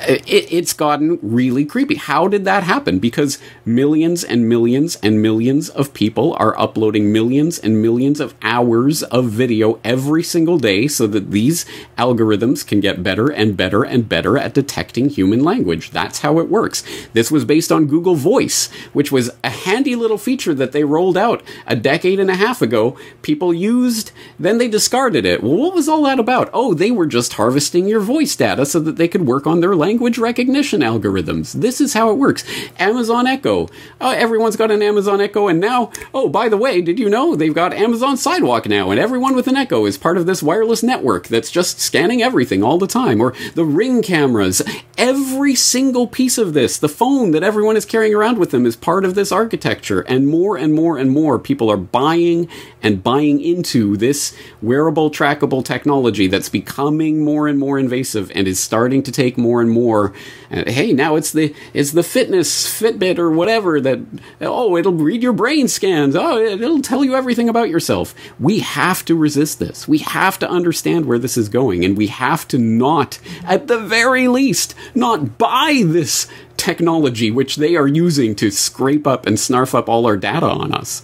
it, 0.00 0.52
it's 0.52 0.72
gotten 0.72 1.18
really 1.22 1.64
creepy. 1.64 1.96
How 1.96 2.28
did 2.28 2.44
that 2.44 2.62
happen? 2.62 2.98
Because 2.98 3.38
millions 3.64 4.24
and 4.24 4.48
millions 4.48 4.96
and 5.02 5.22
millions 5.22 5.68
of 5.70 5.94
people 5.94 6.34
are 6.38 6.58
uploading 6.58 7.12
millions 7.12 7.58
and 7.58 7.80
millions 7.80 8.20
of 8.20 8.34
hours 8.42 9.02
of 9.04 9.26
video 9.26 9.78
every 9.84 10.22
single 10.22 10.58
day 10.58 10.88
so 10.88 11.06
that 11.06 11.30
these 11.30 11.64
algorithms 11.98 12.66
can 12.66 12.80
get 12.80 13.02
better 13.02 13.28
and 13.28 13.56
better 13.56 13.82
and 13.82 14.08
better 14.08 14.36
at 14.36 14.54
detecting 14.54 15.08
human 15.08 15.42
language. 15.42 15.90
That's 15.90 16.20
how 16.20 16.38
it 16.38 16.48
works. 16.48 16.82
This 17.12 17.30
was 17.30 17.44
based 17.44 17.70
on 17.70 17.86
Google 17.86 18.14
Voice, 18.14 18.70
which 18.92 19.12
was 19.12 19.30
a 19.44 19.50
handy 19.50 19.96
little 19.96 20.18
feature 20.18 20.54
that 20.54 20.72
they 20.72 20.84
rolled 20.84 21.16
out 21.16 21.42
a 21.66 21.76
decade 21.76 22.20
and 22.20 22.30
a 22.30 22.36
half 22.36 22.62
ago. 22.62 22.96
People 23.22 23.54
used, 23.54 24.12
then 24.38 24.58
they 24.58 24.68
discarded 24.68 25.24
it. 25.24 25.42
Well, 25.42 25.56
what 25.56 25.74
was 25.74 25.88
all 25.88 26.02
that 26.04 26.18
about? 26.18 26.50
Oh, 26.52 26.74
they 26.74 26.90
were 26.90 27.06
just 27.06 27.34
harvesting 27.34 27.86
your 27.86 28.00
voice 28.00 28.34
data 28.36 28.66
so 28.66 28.80
that 28.80 28.96
they 28.96 29.08
could 29.08 29.26
work 29.26 29.46
on 29.46 29.60
their 29.60 29.75
language 29.76 30.18
recognition 30.18 30.80
algorithms. 30.80 31.52
This 31.52 31.80
is 31.80 31.94
how 31.94 32.10
it 32.10 32.18
works. 32.18 32.44
Amazon 32.78 33.26
Echo. 33.26 33.68
Uh, 34.00 34.14
everyone's 34.16 34.56
got 34.56 34.70
an 34.70 34.82
Amazon 34.82 35.20
Echo, 35.20 35.48
and 35.48 35.60
now, 35.60 35.90
oh, 36.12 36.28
by 36.28 36.48
the 36.48 36.56
way, 36.56 36.80
did 36.80 36.98
you 36.98 37.08
know 37.08 37.36
they've 37.36 37.54
got 37.54 37.72
Amazon 37.72 38.16
Sidewalk 38.16 38.66
now, 38.66 38.90
and 38.90 38.98
everyone 38.98 39.36
with 39.36 39.46
an 39.46 39.56
Echo 39.56 39.86
is 39.86 39.98
part 39.98 40.16
of 40.16 40.26
this 40.26 40.42
wireless 40.42 40.82
network 40.82 41.28
that's 41.28 41.50
just 41.50 41.80
scanning 41.80 42.22
everything 42.22 42.62
all 42.62 42.78
the 42.78 42.86
time. 42.86 43.20
Or 43.20 43.34
the 43.54 43.64
Ring 43.64 44.02
cameras. 44.02 44.62
Every 44.96 45.54
single 45.54 46.06
piece 46.06 46.38
of 46.38 46.54
this, 46.54 46.78
the 46.78 46.88
phone 46.88 47.32
that 47.32 47.42
everyone 47.42 47.76
is 47.76 47.84
carrying 47.84 48.14
around 48.14 48.38
with 48.38 48.50
them, 48.50 48.64
is 48.64 48.76
part 48.76 49.04
of 49.04 49.14
this 49.14 49.30
architecture. 49.30 50.00
And 50.02 50.26
more 50.26 50.56
and 50.56 50.72
more 50.72 50.96
and 50.96 51.10
more 51.10 51.38
people 51.38 51.70
are 51.70 51.76
buying 51.76 52.48
and 52.82 53.02
buying 53.02 53.40
into 53.40 53.96
this 53.96 54.34
wearable, 54.62 55.10
trackable 55.10 55.64
technology 55.64 56.26
that's 56.26 56.48
becoming 56.48 57.24
more 57.24 57.48
and 57.48 57.58
more 57.58 57.78
invasive 57.78 58.30
and 58.34 58.46
is 58.48 58.58
starting 58.58 59.02
to 59.02 59.12
take 59.12 59.36
more 59.36 59.60
and 59.60 59.65
more. 59.68 60.12
Uh, 60.50 60.64
hey, 60.66 60.92
now 60.92 61.16
it's 61.16 61.32
the 61.32 61.54
it's 61.72 61.92
the 61.92 62.02
fitness 62.02 62.80
Fitbit 62.80 63.18
or 63.18 63.30
whatever 63.30 63.80
that 63.80 64.00
oh 64.40 64.76
it'll 64.76 64.92
read 64.92 65.22
your 65.22 65.32
brain 65.32 65.68
scans. 65.68 66.14
Oh, 66.16 66.38
it'll 66.38 66.82
tell 66.82 67.04
you 67.04 67.14
everything 67.14 67.48
about 67.48 67.68
yourself. 67.68 68.14
We 68.38 68.60
have 68.60 69.04
to 69.06 69.16
resist 69.16 69.58
this. 69.58 69.88
We 69.88 69.98
have 69.98 70.38
to 70.40 70.48
understand 70.48 71.06
where 71.06 71.18
this 71.18 71.36
is 71.36 71.48
going, 71.48 71.84
and 71.84 71.96
we 71.96 72.08
have 72.08 72.46
to 72.48 72.58
not, 72.58 73.18
at 73.44 73.66
the 73.66 73.78
very 73.78 74.28
least, 74.28 74.74
not 74.94 75.38
buy 75.38 75.82
this 75.84 76.28
technology 76.56 77.30
which 77.30 77.56
they 77.56 77.76
are 77.76 77.86
using 77.86 78.34
to 78.36 78.50
scrape 78.50 79.06
up 79.06 79.26
and 79.26 79.36
snarf 79.36 79.74
up 79.74 79.88
all 79.88 80.06
our 80.06 80.16
data 80.16 80.46
on 80.46 80.72
us. 80.72 81.02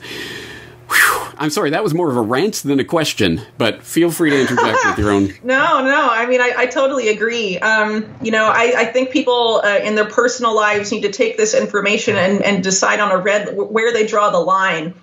I'm 1.42 1.50
sorry, 1.50 1.70
that 1.70 1.82
was 1.82 1.92
more 1.92 2.08
of 2.08 2.16
a 2.16 2.20
rant 2.20 2.54
than 2.62 2.78
a 2.78 2.84
question, 2.84 3.40
but 3.58 3.82
feel 3.82 4.12
free 4.12 4.30
to 4.30 4.40
interject 4.40 4.78
with 4.86 4.98
your 4.98 5.10
own. 5.10 5.34
No, 5.42 5.84
no, 5.84 6.08
I 6.08 6.26
mean, 6.26 6.40
I, 6.40 6.52
I 6.56 6.66
totally 6.66 7.08
agree. 7.08 7.58
Um, 7.58 8.14
you 8.22 8.30
know, 8.30 8.44
I, 8.44 8.74
I 8.76 8.84
think 8.84 9.10
people 9.10 9.60
uh, 9.64 9.80
in 9.82 9.96
their 9.96 10.04
personal 10.04 10.54
lives 10.54 10.92
need 10.92 11.02
to 11.02 11.10
take 11.10 11.36
this 11.36 11.52
information 11.52 12.14
and, 12.14 12.42
and 12.42 12.62
decide 12.62 13.00
on 13.00 13.10
a 13.10 13.18
red 13.18 13.56
where 13.56 13.92
they 13.92 14.06
draw 14.06 14.30
the 14.30 14.38
line 14.38 14.94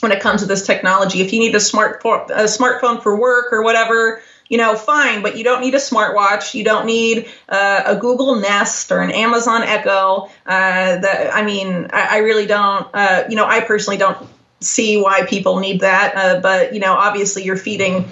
when 0.00 0.12
it 0.12 0.20
comes 0.20 0.42
to 0.42 0.46
this 0.46 0.66
technology. 0.66 1.22
If 1.22 1.32
you 1.32 1.38
need 1.38 1.54
a 1.54 1.58
smartphone, 1.58 2.28
a 2.28 2.44
smartphone 2.44 3.02
for 3.02 3.18
work 3.18 3.50
or 3.54 3.62
whatever, 3.62 4.20
you 4.50 4.58
know, 4.58 4.76
fine, 4.76 5.22
but 5.22 5.38
you 5.38 5.44
don't 5.44 5.62
need 5.62 5.74
a 5.74 5.78
smartwatch. 5.78 6.52
You 6.52 6.64
don't 6.64 6.84
need 6.84 7.30
uh, 7.48 7.84
a 7.86 7.96
Google 7.96 8.36
Nest 8.36 8.92
or 8.92 9.00
an 9.00 9.10
Amazon 9.10 9.62
Echo. 9.62 10.28
Uh, 10.44 10.98
that 10.98 11.34
I 11.34 11.42
mean, 11.42 11.88
I, 11.94 12.16
I 12.16 12.18
really 12.18 12.46
don't. 12.46 12.86
Uh, 12.92 13.24
you 13.30 13.36
know, 13.36 13.46
I 13.46 13.60
personally 13.60 13.96
don't 13.96 14.18
see 14.60 15.00
why 15.00 15.24
people 15.26 15.60
need 15.60 15.80
that. 15.80 16.16
Uh, 16.16 16.40
but 16.40 16.74
you 16.74 16.80
know, 16.80 16.94
obviously, 16.94 17.44
you're 17.44 17.56
feeding 17.56 18.08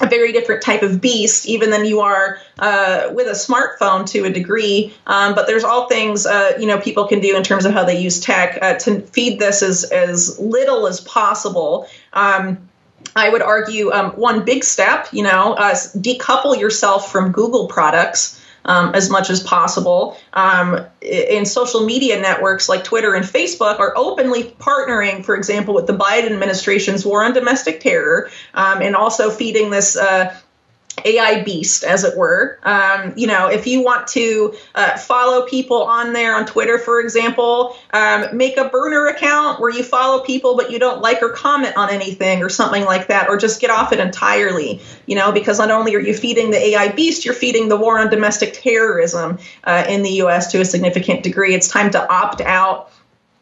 a 0.00 0.06
very 0.06 0.32
different 0.32 0.62
type 0.62 0.82
of 0.82 1.00
beast, 1.00 1.46
even 1.46 1.70
than 1.70 1.86
you 1.86 2.00
are 2.00 2.38
uh, 2.58 3.10
with 3.12 3.26
a 3.28 3.30
smartphone 3.30 4.06
to 4.06 4.24
a 4.24 4.30
degree. 4.30 4.94
Um, 5.06 5.34
but 5.34 5.46
there's 5.46 5.64
all 5.64 5.88
things 5.88 6.26
uh, 6.26 6.56
you 6.58 6.66
know 6.66 6.78
people 6.80 7.06
can 7.06 7.20
do 7.20 7.36
in 7.36 7.42
terms 7.42 7.64
of 7.64 7.72
how 7.72 7.84
they 7.84 8.00
use 8.00 8.20
tech 8.20 8.58
uh, 8.60 8.74
to 8.80 9.00
feed 9.00 9.38
this 9.38 9.62
as 9.62 9.84
as 9.84 10.38
little 10.38 10.86
as 10.86 11.00
possible. 11.00 11.88
Um, 12.12 12.68
I 13.14 13.30
would 13.30 13.42
argue 13.42 13.92
um, 13.92 14.12
one 14.12 14.44
big 14.44 14.64
step, 14.64 15.08
you 15.12 15.22
know, 15.22 15.54
uh, 15.54 15.74
decouple 15.74 16.58
yourself 16.58 17.10
from 17.10 17.32
Google 17.32 17.66
products 17.68 18.42
um, 18.66 18.94
as 18.94 19.08
much 19.08 19.30
as 19.30 19.42
possible. 19.42 20.18
Um, 20.32 20.84
in 21.00 21.46
social 21.46 21.84
media 21.84 22.20
networks 22.20 22.68
like 22.68 22.84
Twitter 22.84 23.14
and 23.14 23.24
Facebook 23.24 23.78
are 23.78 23.94
openly 23.96 24.44
partnering, 24.44 25.24
for 25.24 25.34
example, 25.34 25.72
with 25.72 25.86
the 25.86 25.96
Biden 25.96 26.32
administration's 26.32 27.06
war 27.06 27.24
on 27.24 27.32
domestic 27.32 27.80
terror, 27.80 28.30
um, 28.54 28.82
and 28.82 28.94
also 28.94 29.30
feeding 29.30 29.70
this 29.70 29.96
uh, 29.96 30.36
AI 31.04 31.42
beast, 31.42 31.84
as 31.84 32.04
it 32.04 32.16
were. 32.16 32.58
Um, 32.62 33.12
you 33.16 33.26
know, 33.26 33.48
if 33.48 33.66
you 33.66 33.82
want 33.82 34.06
to 34.08 34.54
uh, 34.74 34.96
follow 34.96 35.46
people 35.46 35.82
on 35.82 36.12
there 36.12 36.34
on 36.34 36.46
Twitter, 36.46 36.78
for 36.78 37.00
example, 37.00 37.76
um, 37.92 38.36
make 38.36 38.56
a 38.56 38.68
burner 38.68 39.06
account 39.06 39.60
where 39.60 39.70
you 39.70 39.82
follow 39.82 40.24
people 40.24 40.56
but 40.56 40.70
you 40.70 40.78
don't 40.78 41.00
like 41.00 41.22
or 41.22 41.30
comment 41.30 41.76
on 41.76 41.90
anything 41.90 42.42
or 42.42 42.48
something 42.48 42.84
like 42.84 43.08
that, 43.08 43.28
or 43.28 43.36
just 43.36 43.60
get 43.60 43.70
off 43.70 43.92
it 43.92 44.00
entirely. 44.00 44.80
You 45.06 45.16
know, 45.16 45.32
because 45.32 45.58
not 45.58 45.70
only 45.70 45.94
are 45.94 46.00
you 46.00 46.14
feeding 46.14 46.50
the 46.50 46.58
AI 46.58 46.92
beast, 46.92 47.24
you're 47.24 47.34
feeding 47.34 47.68
the 47.68 47.76
war 47.76 47.98
on 47.98 48.10
domestic 48.10 48.54
terrorism 48.54 49.38
uh, 49.64 49.84
in 49.88 50.02
the 50.02 50.10
U.S. 50.12 50.50
to 50.52 50.60
a 50.60 50.64
significant 50.64 51.22
degree. 51.22 51.54
It's 51.54 51.68
time 51.68 51.90
to 51.92 52.12
opt 52.12 52.40
out 52.40 52.90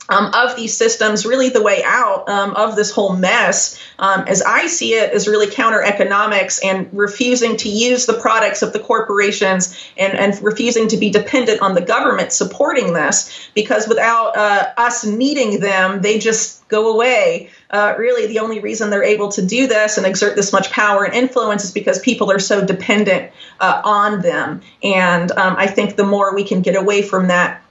um, 0.08 0.30
of 0.34 0.56
these 0.56 0.76
systems, 0.76 1.24
really 1.24 1.48
the 1.48 1.62
way 1.62 1.82
out 1.84 2.28
um, 2.28 2.54
of 2.56 2.76
this 2.76 2.90
whole 2.90 3.16
mess, 3.16 3.80
um, 3.98 4.24
as 4.26 4.42
I 4.42 4.66
see 4.66 4.94
it, 4.94 5.12
is 5.12 5.26
really 5.26 5.50
counter 5.50 5.82
economics 5.82 6.60
and 6.62 6.88
refusing 6.92 7.56
to 7.58 7.68
use 7.68 8.06
the 8.06 8.14
products 8.14 8.62
of 8.62 8.72
the 8.72 8.78
corporations 8.78 9.78
and, 9.96 10.12
and 10.12 10.40
refusing 10.42 10.88
to 10.88 10.96
be 10.96 11.10
dependent 11.10 11.62
on 11.62 11.74
the 11.74 11.80
government 11.80 12.32
supporting 12.32 12.92
this 12.92 13.48
because 13.54 13.88
without 13.88 14.36
uh, 14.36 14.72
us 14.76 15.04
needing 15.06 15.60
them, 15.60 16.02
they 16.02 16.18
just 16.18 16.66
go 16.68 16.92
away. 16.92 17.50
Uh, 17.70 17.94
really, 17.98 18.26
the 18.26 18.40
only 18.40 18.60
reason 18.60 18.90
they're 18.90 19.02
able 19.02 19.30
to 19.30 19.44
do 19.44 19.66
this 19.66 19.96
and 19.96 20.06
exert 20.06 20.36
this 20.36 20.52
much 20.52 20.70
power 20.70 21.04
and 21.04 21.14
influence 21.14 21.64
is 21.64 21.72
because 21.72 21.98
people 22.00 22.30
are 22.30 22.38
so 22.38 22.64
dependent 22.64 23.32
uh, 23.60 23.80
on 23.84 24.20
them. 24.20 24.60
And 24.82 25.32
um, 25.32 25.56
I 25.56 25.66
think 25.66 25.96
the 25.96 26.04
more 26.04 26.34
we 26.34 26.44
can 26.44 26.60
get 26.60 26.76
away 26.76 27.02
from 27.02 27.28
that, 27.28 27.62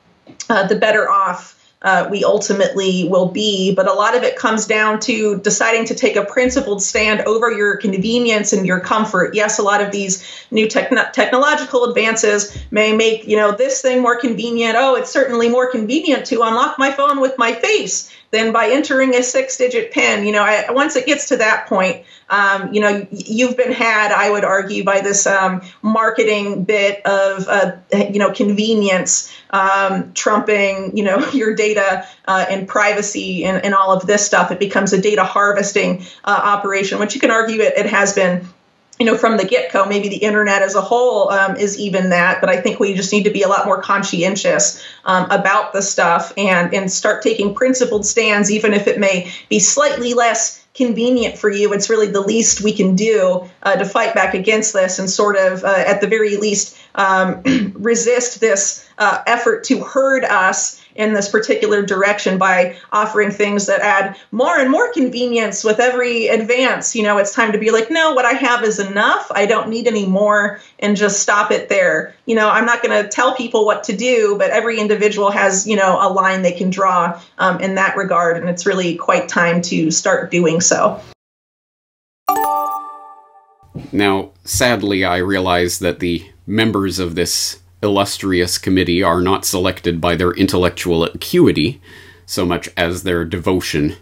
uh, 0.50 0.68
the 0.68 0.76
better 0.76 1.10
off 1.10 1.60
uh, 1.84 2.08
we 2.10 2.24
ultimately 2.24 3.08
will 3.10 3.28
be. 3.28 3.74
But 3.74 3.88
a 3.88 3.94
lot 3.94 4.16
of 4.16 4.24
it 4.24 4.36
comes 4.36 4.66
down 4.66 5.00
to 5.02 5.40
deciding 5.40 5.86
to 5.86 5.96
take 5.96 6.16
a 6.16 6.26
principled 6.26 6.82
stand 6.82 7.22
over 7.22 7.52
your 7.52 7.78
convenience 7.78 8.54
and 8.54 8.66
your 8.66 8.80
comfort. 8.80 9.36
Yes, 9.36 9.60
a 9.60 9.64
lot 9.64 9.82
of 9.82 9.92
these 9.92 10.24
new 10.52 10.68
techn- 10.68 11.12
technological 11.12 11.86
advances 11.86 12.58
may 12.72 12.96
make 12.96 13.28
you 13.28 13.38
know 13.38 13.52
this 13.52 13.82
thing 13.82 14.02
more 14.02 14.20
convenient. 14.20 14.76
Oh, 14.78 14.96
it's 14.96 15.12
certainly 15.12 15.50
more 15.50 15.70
convenient 15.70 16.26
to 16.28 16.42
unlock 16.42 16.78
my 16.80 16.92
phone 16.92 17.20
with 17.20 17.38
my 17.38 17.54
face 17.54 18.10
than 18.34 18.52
by 18.52 18.70
entering 18.70 19.14
a 19.14 19.22
six-digit 19.22 19.92
PIN. 19.92 20.26
You 20.26 20.32
know, 20.32 20.44
I, 20.44 20.72
once 20.72 20.96
it 20.96 21.06
gets 21.06 21.30
to 21.30 21.38
that 21.38 21.68
point, 21.68 22.04
um, 22.32 22.74
you 22.74 22.82
know, 22.82 23.06
you've 23.12 23.56
been 23.56 23.72
had, 23.72 24.12
I 24.12 24.32
would 24.32 24.44
argue, 24.44 24.84
by 24.84 25.02
this 25.02 25.28
um, 25.28 25.62
marketing 25.84 26.64
bit 26.64 27.06
of, 27.06 27.48
uh, 27.48 27.74
you 27.94 28.18
know, 28.18 28.32
convenience 28.32 29.32
um, 29.52 30.14
trumping, 30.14 30.98
you 30.98 31.04
know, 31.04 31.30
your 31.34 31.54
data 31.54 32.08
uh, 32.28 32.46
and 32.50 32.68
privacy 32.68 33.46
and, 33.46 33.64
and, 33.64 33.76
all 33.76 33.94
of 33.94 34.08
this 34.08 34.26
stuff. 34.26 34.50
It 34.50 34.60
becomes 34.60 34.94
a 34.94 35.02
data 35.02 35.24
harvesting 35.24 36.04
uh, 36.24 36.42
operation, 36.44 36.98
which 36.98 37.14
you 37.14 37.22
can 37.22 37.30
argue 37.30 37.62
it, 37.62 37.78
it 37.78 37.86
has 37.86 38.14
been 38.14 38.48
you 39.04 39.12
know, 39.12 39.18
from 39.18 39.36
the 39.36 39.44
get 39.44 39.70
go, 39.74 39.86
maybe 39.86 40.08
the 40.08 40.16
internet 40.16 40.62
as 40.62 40.76
a 40.76 40.82
whole 40.82 41.30
um, 41.30 41.58
is 41.58 41.78
even 41.78 42.12
that. 42.12 42.40
But 42.40 42.50
I 42.50 42.62
think 42.62 42.80
we 42.80 42.94
just 42.94 43.12
need 43.12 43.24
to 43.24 43.32
be 43.32 43.42
a 43.42 43.50
lot 43.50 43.66
more 43.66 43.82
conscientious 43.82 44.82
um, 45.04 45.30
about 45.30 45.74
the 45.74 45.82
stuff 45.82 46.32
and 46.38 46.74
and 46.74 46.90
start 46.90 47.22
taking 47.22 47.54
principled 47.54 48.06
stands, 48.06 48.50
even 48.50 48.74
if 48.74 48.88
it 48.88 49.02
may 49.02 49.30
be 49.50 49.60
slightly 49.60 50.14
less 50.14 50.66
convenient 50.74 51.38
for 51.38 51.50
you. 51.50 51.74
It's 51.74 51.90
really 51.90 52.08
the 52.08 52.22
least 52.22 52.62
we 52.62 52.72
can 52.72 52.96
do 52.96 53.50
uh, 53.62 53.76
to 53.76 53.84
fight 53.84 54.16
back 54.16 54.36
against 54.36 54.72
this 54.72 55.00
and 55.00 55.10
sort 55.10 55.36
of, 55.36 55.66
uh, 55.66 55.84
at 55.86 56.00
the 56.00 56.08
very 56.08 56.38
least, 56.38 56.78
um, 56.96 57.44
resist 57.76 58.40
this 58.40 58.88
uh, 58.98 59.22
effort 59.28 59.66
to 59.66 59.84
herd 59.84 60.24
us 60.24 60.83
in 60.96 61.14
this 61.14 61.30
particular 61.30 61.82
direction 61.82 62.38
by 62.38 62.78
offering 62.92 63.32
things 63.32 63.66
that 63.68 63.82
add 63.82 64.18
more 64.32 64.58
and 64.58 64.70
more 64.70 64.92
convenience 64.92 65.64
with 65.64 65.80
every 65.80 66.28
advance. 66.28 66.96
You 66.96 67.04
know, 67.04 67.18
it's 67.18 67.34
time 67.34 67.52
to 67.54 67.58
be 67.58 67.72
like, 67.72 67.90
no, 67.90 68.14
what 68.14 68.26
I 68.26 68.34
have 68.34 68.64
is 68.64 68.80
enough. 68.80 69.32
I 69.32 69.46
don't 69.46 69.70
need 69.70 69.88
any 69.88 70.06
more 70.06 70.60
and 70.80 70.96
just 70.96 71.22
stop 71.22 71.52
it 71.52 71.70
there. 71.70 72.16
You 72.26 72.36
know, 72.36 72.50
I'm 72.50 72.66
not 72.66 72.84
going 72.84 73.04
to 73.04 73.10
tell 73.10 73.36
people 73.36 73.66
what 73.66 73.86
to 73.86 73.96
do, 73.96 74.36
but 74.38 74.52
every 74.52 74.80
individual 74.80 75.32
has, 75.32 75.68
you 75.68 75.76
know, 75.76 75.98
a 76.00 76.10
line 76.12 76.42
they 76.42 76.52
can 76.52 76.70
draw 76.70 77.22
um, 77.38 77.60
in 77.60 77.76
that 77.76 77.98
regard. 77.98 78.38
And 78.38 78.50
it's 78.50 78.66
really 78.66 78.96
quite 78.96 79.28
time 79.28 79.62
to 79.64 79.92
start 79.92 80.32
doing 80.32 80.62
so. 80.62 81.02
Now, 83.92 84.32
sadly, 84.44 85.04
I 85.04 85.18
realize 85.18 85.80
that 85.80 86.00
the 86.00 86.30
members 86.46 87.00
of 87.00 87.16
this 87.16 87.60
illustrious 87.84 88.58
committee 88.58 89.04
are 89.04 89.22
not 89.22 89.46
selected 89.46 90.02
by 90.02 90.16
their 90.16 90.32
intellectual 90.32 91.04
acuity 91.04 91.82
so 92.26 92.46
much 92.46 92.70
as 92.78 93.04
their 93.04 93.26
devotion 93.26 93.96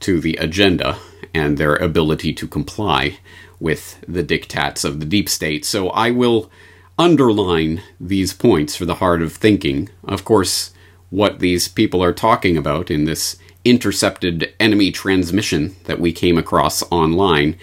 to 0.00 0.20
the 0.20 0.34
agenda 0.36 0.98
and 1.34 1.58
their 1.58 1.76
ability 1.76 2.32
to 2.32 2.48
comply 2.48 3.18
with 3.60 4.00
the 4.08 4.24
diktats 4.24 4.84
of 4.84 5.00
the 5.00 5.06
deep 5.06 5.28
state. 5.28 5.64
So 5.64 5.90
I 5.90 6.10
will 6.10 6.50
underline 6.98 7.82
these 8.00 8.32
points 8.32 8.74
for 8.74 8.86
the 8.86 8.96
heart 8.96 9.22
of 9.22 9.32
thinking. 9.32 9.90
Of 10.04 10.24
course, 10.24 10.72
what 11.10 11.38
these 11.38 11.68
people 11.68 12.02
are 12.02 12.12
talking 12.12 12.56
about 12.56 12.90
in 12.90 13.04
this 13.04 13.36
intercepted 13.64 14.52
enemy 14.58 14.90
transmission 14.90 15.76
that 15.84 16.00
we 16.00 16.12
came 16.12 16.38
across 16.38 16.82
online 16.90 17.58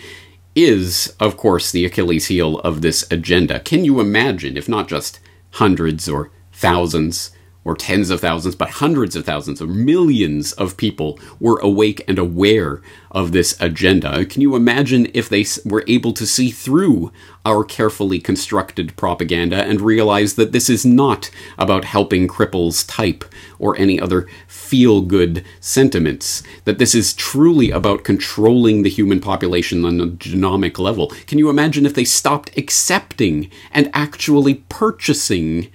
is, 0.56 1.16
of 1.20 1.38
course, 1.38 1.72
the 1.72 1.86
Achilles 1.86 2.28
heel 2.28 2.60
of 2.60 2.82
this 2.82 3.10
agenda. 3.12 3.60
Can 3.60 3.86
you 3.86 4.00
imagine, 4.00 4.56
if 4.56 4.70
not 4.70 4.88
just 4.88 5.20
hundreds 5.54 6.10
or 6.10 6.32
thousands 6.52 7.32
or 7.66 7.76
tens 7.76 8.10
of 8.10 8.20
thousands, 8.20 8.56
but 8.56 8.70
hundreds 8.70 9.16
of 9.16 9.26
thousands 9.26 9.62
or 9.62 9.68
millions 9.68 10.52
of 10.54 10.78
people 10.78 11.20
were 11.40 11.60
awake 11.60 12.04
and 12.08 12.20
aware 12.20 12.82
of 13.12 13.32
this 13.32 13.56
agenda. 13.62 14.26
Can 14.26 14.42
you 14.42 14.56
imagine 14.56 15.10
if 15.14 15.30
they 15.30 15.46
were 15.66 15.84
able 15.88 16.14
to 16.14 16.26
see 16.26 16.52
through 16.52 17.12
our 17.46 17.64
carefully 17.64 18.20
constructed 18.20 18.96
propaganda 18.96 19.64
and 19.64 19.82
realize 19.82 20.36
that 20.36 20.52
this 20.52 20.70
is 20.70 20.86
not 20.86 21.30
about 21.58 21.86
helping 21.86 22.28
cripples 22.28 22.86
type 22.88 23.24
or 23.60 23.78
any 23.78 24.00
other 24.00 24.28
feel 24.48 25.02
good 25.02 25.46
sentiments, 25.60 26.42
that 26.66 26.80
this 26.80 26.96
is 26.96 27.14
truly 27.14 27.70
about 27.70 28.04
controlling 28.04 28.84
the 28.84 28.90
human 28.90 29.20
population 29.20 29.86
on 29.86 30.02
a 30.02 30.08
genomic 30.08 30.80
level? 30.80 31.08
Can 31.28 31.38
you 31.38 31.50
imagine 31.50 31.86
if 31.86 31.94
they 31.94 32.06
stopped 32.06 32.58
accepting 32.58 33.50
and 33.72 33.90
actually 33.94 34.56
purchasing? 34.70 35.70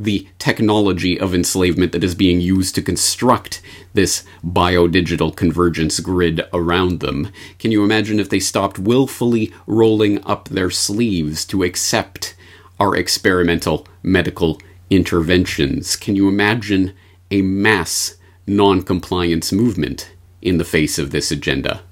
The 0.00 0.26
technology 0.38 1.20
of 1.20 1.34
enslavement 1.34 1.92
that 1.92 2.02
is 2.02 2.14
being 2.14 2.40
used 2.40 2.74
to 2.74 2.80
construct 2.80 3.60
this 3.92 4.24
biodigital 4.42 5.36
convergence 5.36 6.00
grid 6.00 6.40
around 6.54 7.00
them. 7.00 7.30
Can 7.58 7.70
you 7.70 7.84
imagine 7.84 8.18
if 8.18 8.30
they 8.30 8.40
stopped 8.40 8.78
willfully 8.78 9.52
rolling 9.66 10.24
up 10.24 10.48
their 10.48 10.70
sleeves 10.70 11.44
to 11.44 11.62
accept 11.62 12.34
our 12.78 12.96
experimental 12.96 13.86
medical 14.02 14.58
interventions? 14.88 15.96
Can 15.96 16.16
you 16.16 16.28
imagine 16.28 16.94
a 17.30 17.42
mass 17.42 18.16
non-compliance 18.46 19.52
movement 19.52 20.12
in 20.40 20.56
the 20.56 20.64
face 20.64 20.98
of 20.98 21.10
this 21.10 21.30
agenda? 21.30 21.82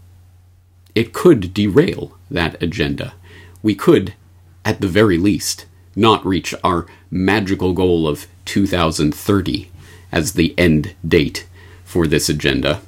It 0.95 1.13
could 1.13 1.53
derail 1.53 2.17
that 2.31 2.61
agenda. 2.63 3.13
We 3.63 3.75
could, 3.75 4.15
at 4.65 4.81
the 4.81 4.89
very 4.89 5.19
least, 5.19 5.67
not 5.99 6.25
reach 6.25 6.55
our 6.63 6.87
magical 7.11 7.73
goal 7.73 8.07
of 8.07 8.27
2030 8.45 9.71
as 10.13 10.33
the 10.33 10.55
end 10.57 10.95
date 11.07 11.47
for 11.85 12.07
this 12.07 12.29
agenda. 12.29 12.81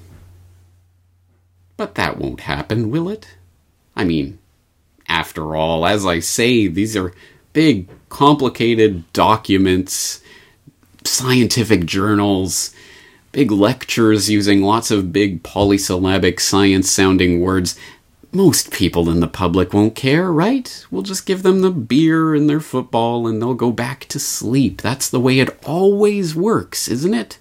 But 1.76 1.96
that 1.96 2.18
won't 2.18 2.40
happen, 2.40 2.90
will 2.90 3.08
it? 3.08 3.36
I 3.96 4.04
mean, 4.04 4.38
after 5.08 5.56
all, 5.56 5.86
as 5.86 6.06
I 6.06 6.20
say, 6.20 6.68
these 6.68 6.96
are 6.96 7.12
big, 7.52 7.88
complicated 8.08 9.10
documents, 9.12 10.22
scientific 11.04 11.86
journals, 11.86 12.74
big 13.32 13.50
lectures 13.50 14.30
using 14.30 14.62
lots 14.62 14.90
of 14.90 15.12
big 15.12 15.42
polysyllabic 15.42 16.38
science 16.38 16.90
sounding 16.90 17.40
words 17.40 17.78
most 18.32 18.70
people 18.70 19.10
in 19.10 19.20
the 19.20 19.28
public 19.28 19.72
won't 19.72 19.94
care, 19.94 20.32
right? 20.32 20.86
We'll 20.90 21.02
just 21.02 21.26
give 21.26 21.42
them 21.42 21.62
the 21.62 21.70
beer 21.70 22.34
and 22.34 22.48
their 22.48 22.60
football 22.60 23.26
and 23.26 23.40
they'll 23.40 23.54
go 23.54 23.72
back 23.72 24.06
to 24.06 24.18
sleep. 24.20 24.80
That's 24.80 25.10
the 25.10 25.20
way 25.20 25.40
it 25.40 25.58
always 25.66 26.34
works, 26.34 26.88
isn't 26.88 27.14
it? 27.14 27.38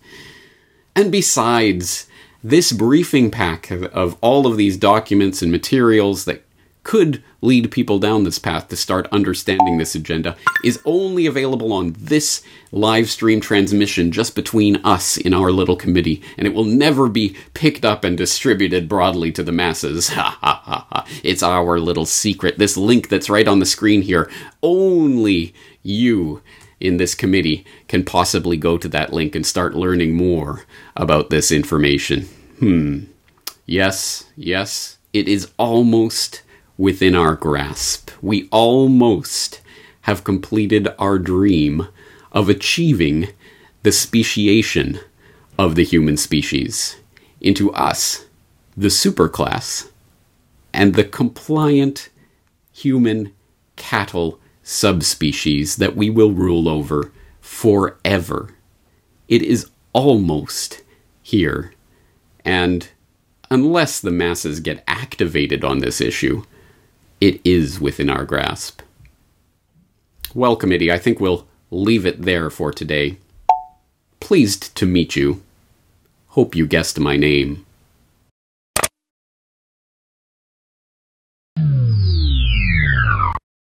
And 0.95 1.11
besides, 1.11 2.07
this 2.43 2.71
briefing 2.71 3.29
pack 3.29 3.69
of, 3.69 4.17
all 4.21 4.47
of 4.47 4.57
these 4.57 4.77
documents 4.77 5.41
and 5.41 5.51
materials 5.51 6.25
that 6.25 6.43
could 6.89 7.23
lead 7.39 7.69
people 7.69 7.99
down 7.99 8.23
this 8.23 8.39
path 8.39 8.67
to 8.67 8.75
start 8.75 9.07
understanding 9.11 9.77
this 9.77 9.93
agenda 9.93 10.35
is 10.63 10.81
only 10.85 11.27
available 11.27 11.71
on 11.71 11.95
this 11.99 12.41
live 12.71 13.07
stream 13.07 13.39
transmission 13.39 14.11
just 14.11 14.33
between 14.33 14.75
us 14.77 15.15
in 15.15 15.31
our 15.31 15.51
little 15.51 15.75
committee, 15.75 16.19
and 16.35 16.47
it 16.47 16.53
will 16.55 16.63
never 16.63 17.07
be 17.07 17.35
picked 17.53 17.85
up 17.85 18.03
and 18.03 18.17
distributed 18.17 18.89
broadly 18.89 19.31
to 19.31 19.43
the 19.43 19.51
masses. 19.51 20.09
Ha 20.19 20.37
ha 20.41 20.61
ha 20.65 20.87
ha. 20.89 21.07
It's 21.23 21.43
our 21.43 21.79
little 21.79 22.07
secret. 22.07 22.57
This 22.57 22.75
link 22.75 23.07
that's 23.07 23.29
right 23.29 23.47
on 23.47 23.59
the 23.59 23.67
screen 23.67 24.01
here, 24.01 24.27
only 24.63 25.53
you 25.83 26.41
in 26.79 26.97
this 26.97 27.13
committee 27.13 27.65
can 27.87 28.03
possibly 28.03 28.57
go 28.57 28.79
to 28.79 28.87
that 28.87 29.13
link 29.13 29.35
and 29.35 29.45
start 29.45 29.75
learning 29.75 30.15
more 30.15 30.65
about 30.95 31.29
this 31.29 31.51
information. 31.51 32.23
Hmm. 32.57 33.03
Yes, 33.67 34.25
yes, 34.35 34.97
it 35.13 35.27
is 35.27 35.51
almost 35.59 36.41
within 36.79 37.13
our 37.13 37.35
grasp. 37.35 38.09
We 38.21 38.47
almost 38.53 39.59
have 40.03 40.23
completed 40.23 40.87
our 40.97 41.19
dream 41.19 41.89
of 42.31 42.47
achieving 42.47 43.27
the 43.83 43.91
speciation 43.91 44.97
of 45.57 45.75
the 45.75 45.83
human 45.83 46.15
species 46.15 46.95
into 47.41 47.69
us, 47.73 48.25
the 48.77 48.87
superclass, 48.87 49.89
and 50.73 50.95
the 50.95 51.03
compliant 51.03 52.09
human 52.71 53.33
cattle 53.75 54.39
subspecies 54.63 55.75
that 55.75 55.97
we 55.97 56.09
will 56.09 56.31
rule 56.31 56.69
over 56.69 57.11
forever. 57.41 58.55
It 59.27 59.41
is 59.41 59.69
almost 59.91 60.81
here. 61.21 61.73
And 62.45 62.87
unless 63.51 63.99
the 63.99 64.11
masses 64.11 64.61
get 64.61 64.81
activated 64.87 65.65
on 65.65 65.79
this 65.79 65.99
issue, 65.99 66.43
it 67.19 67.41
is 67.43 67.79
within 67.79 68.09
our 68.09 68.25
grasp. 68.25 68.81
Well, 70.33 70.55
committee, 70.55 70.91
I 70.91 70.97
think 70.97 71.19
we'll 71.19 71.47
leave 71.71 72.05
it 72.05 72.21
there 72.21 72.49
for 72.49 72.71
today. 72.71 73.17
Pleased 74.19 74.75
to 74.75 74.85
meet 74.85 75.15
you. 75.15 75.41
Hope 76.29 76.55
you 76.55 76.67
guessed 76.67 76.99
my 76.99 77.17
name. 77.17 77.65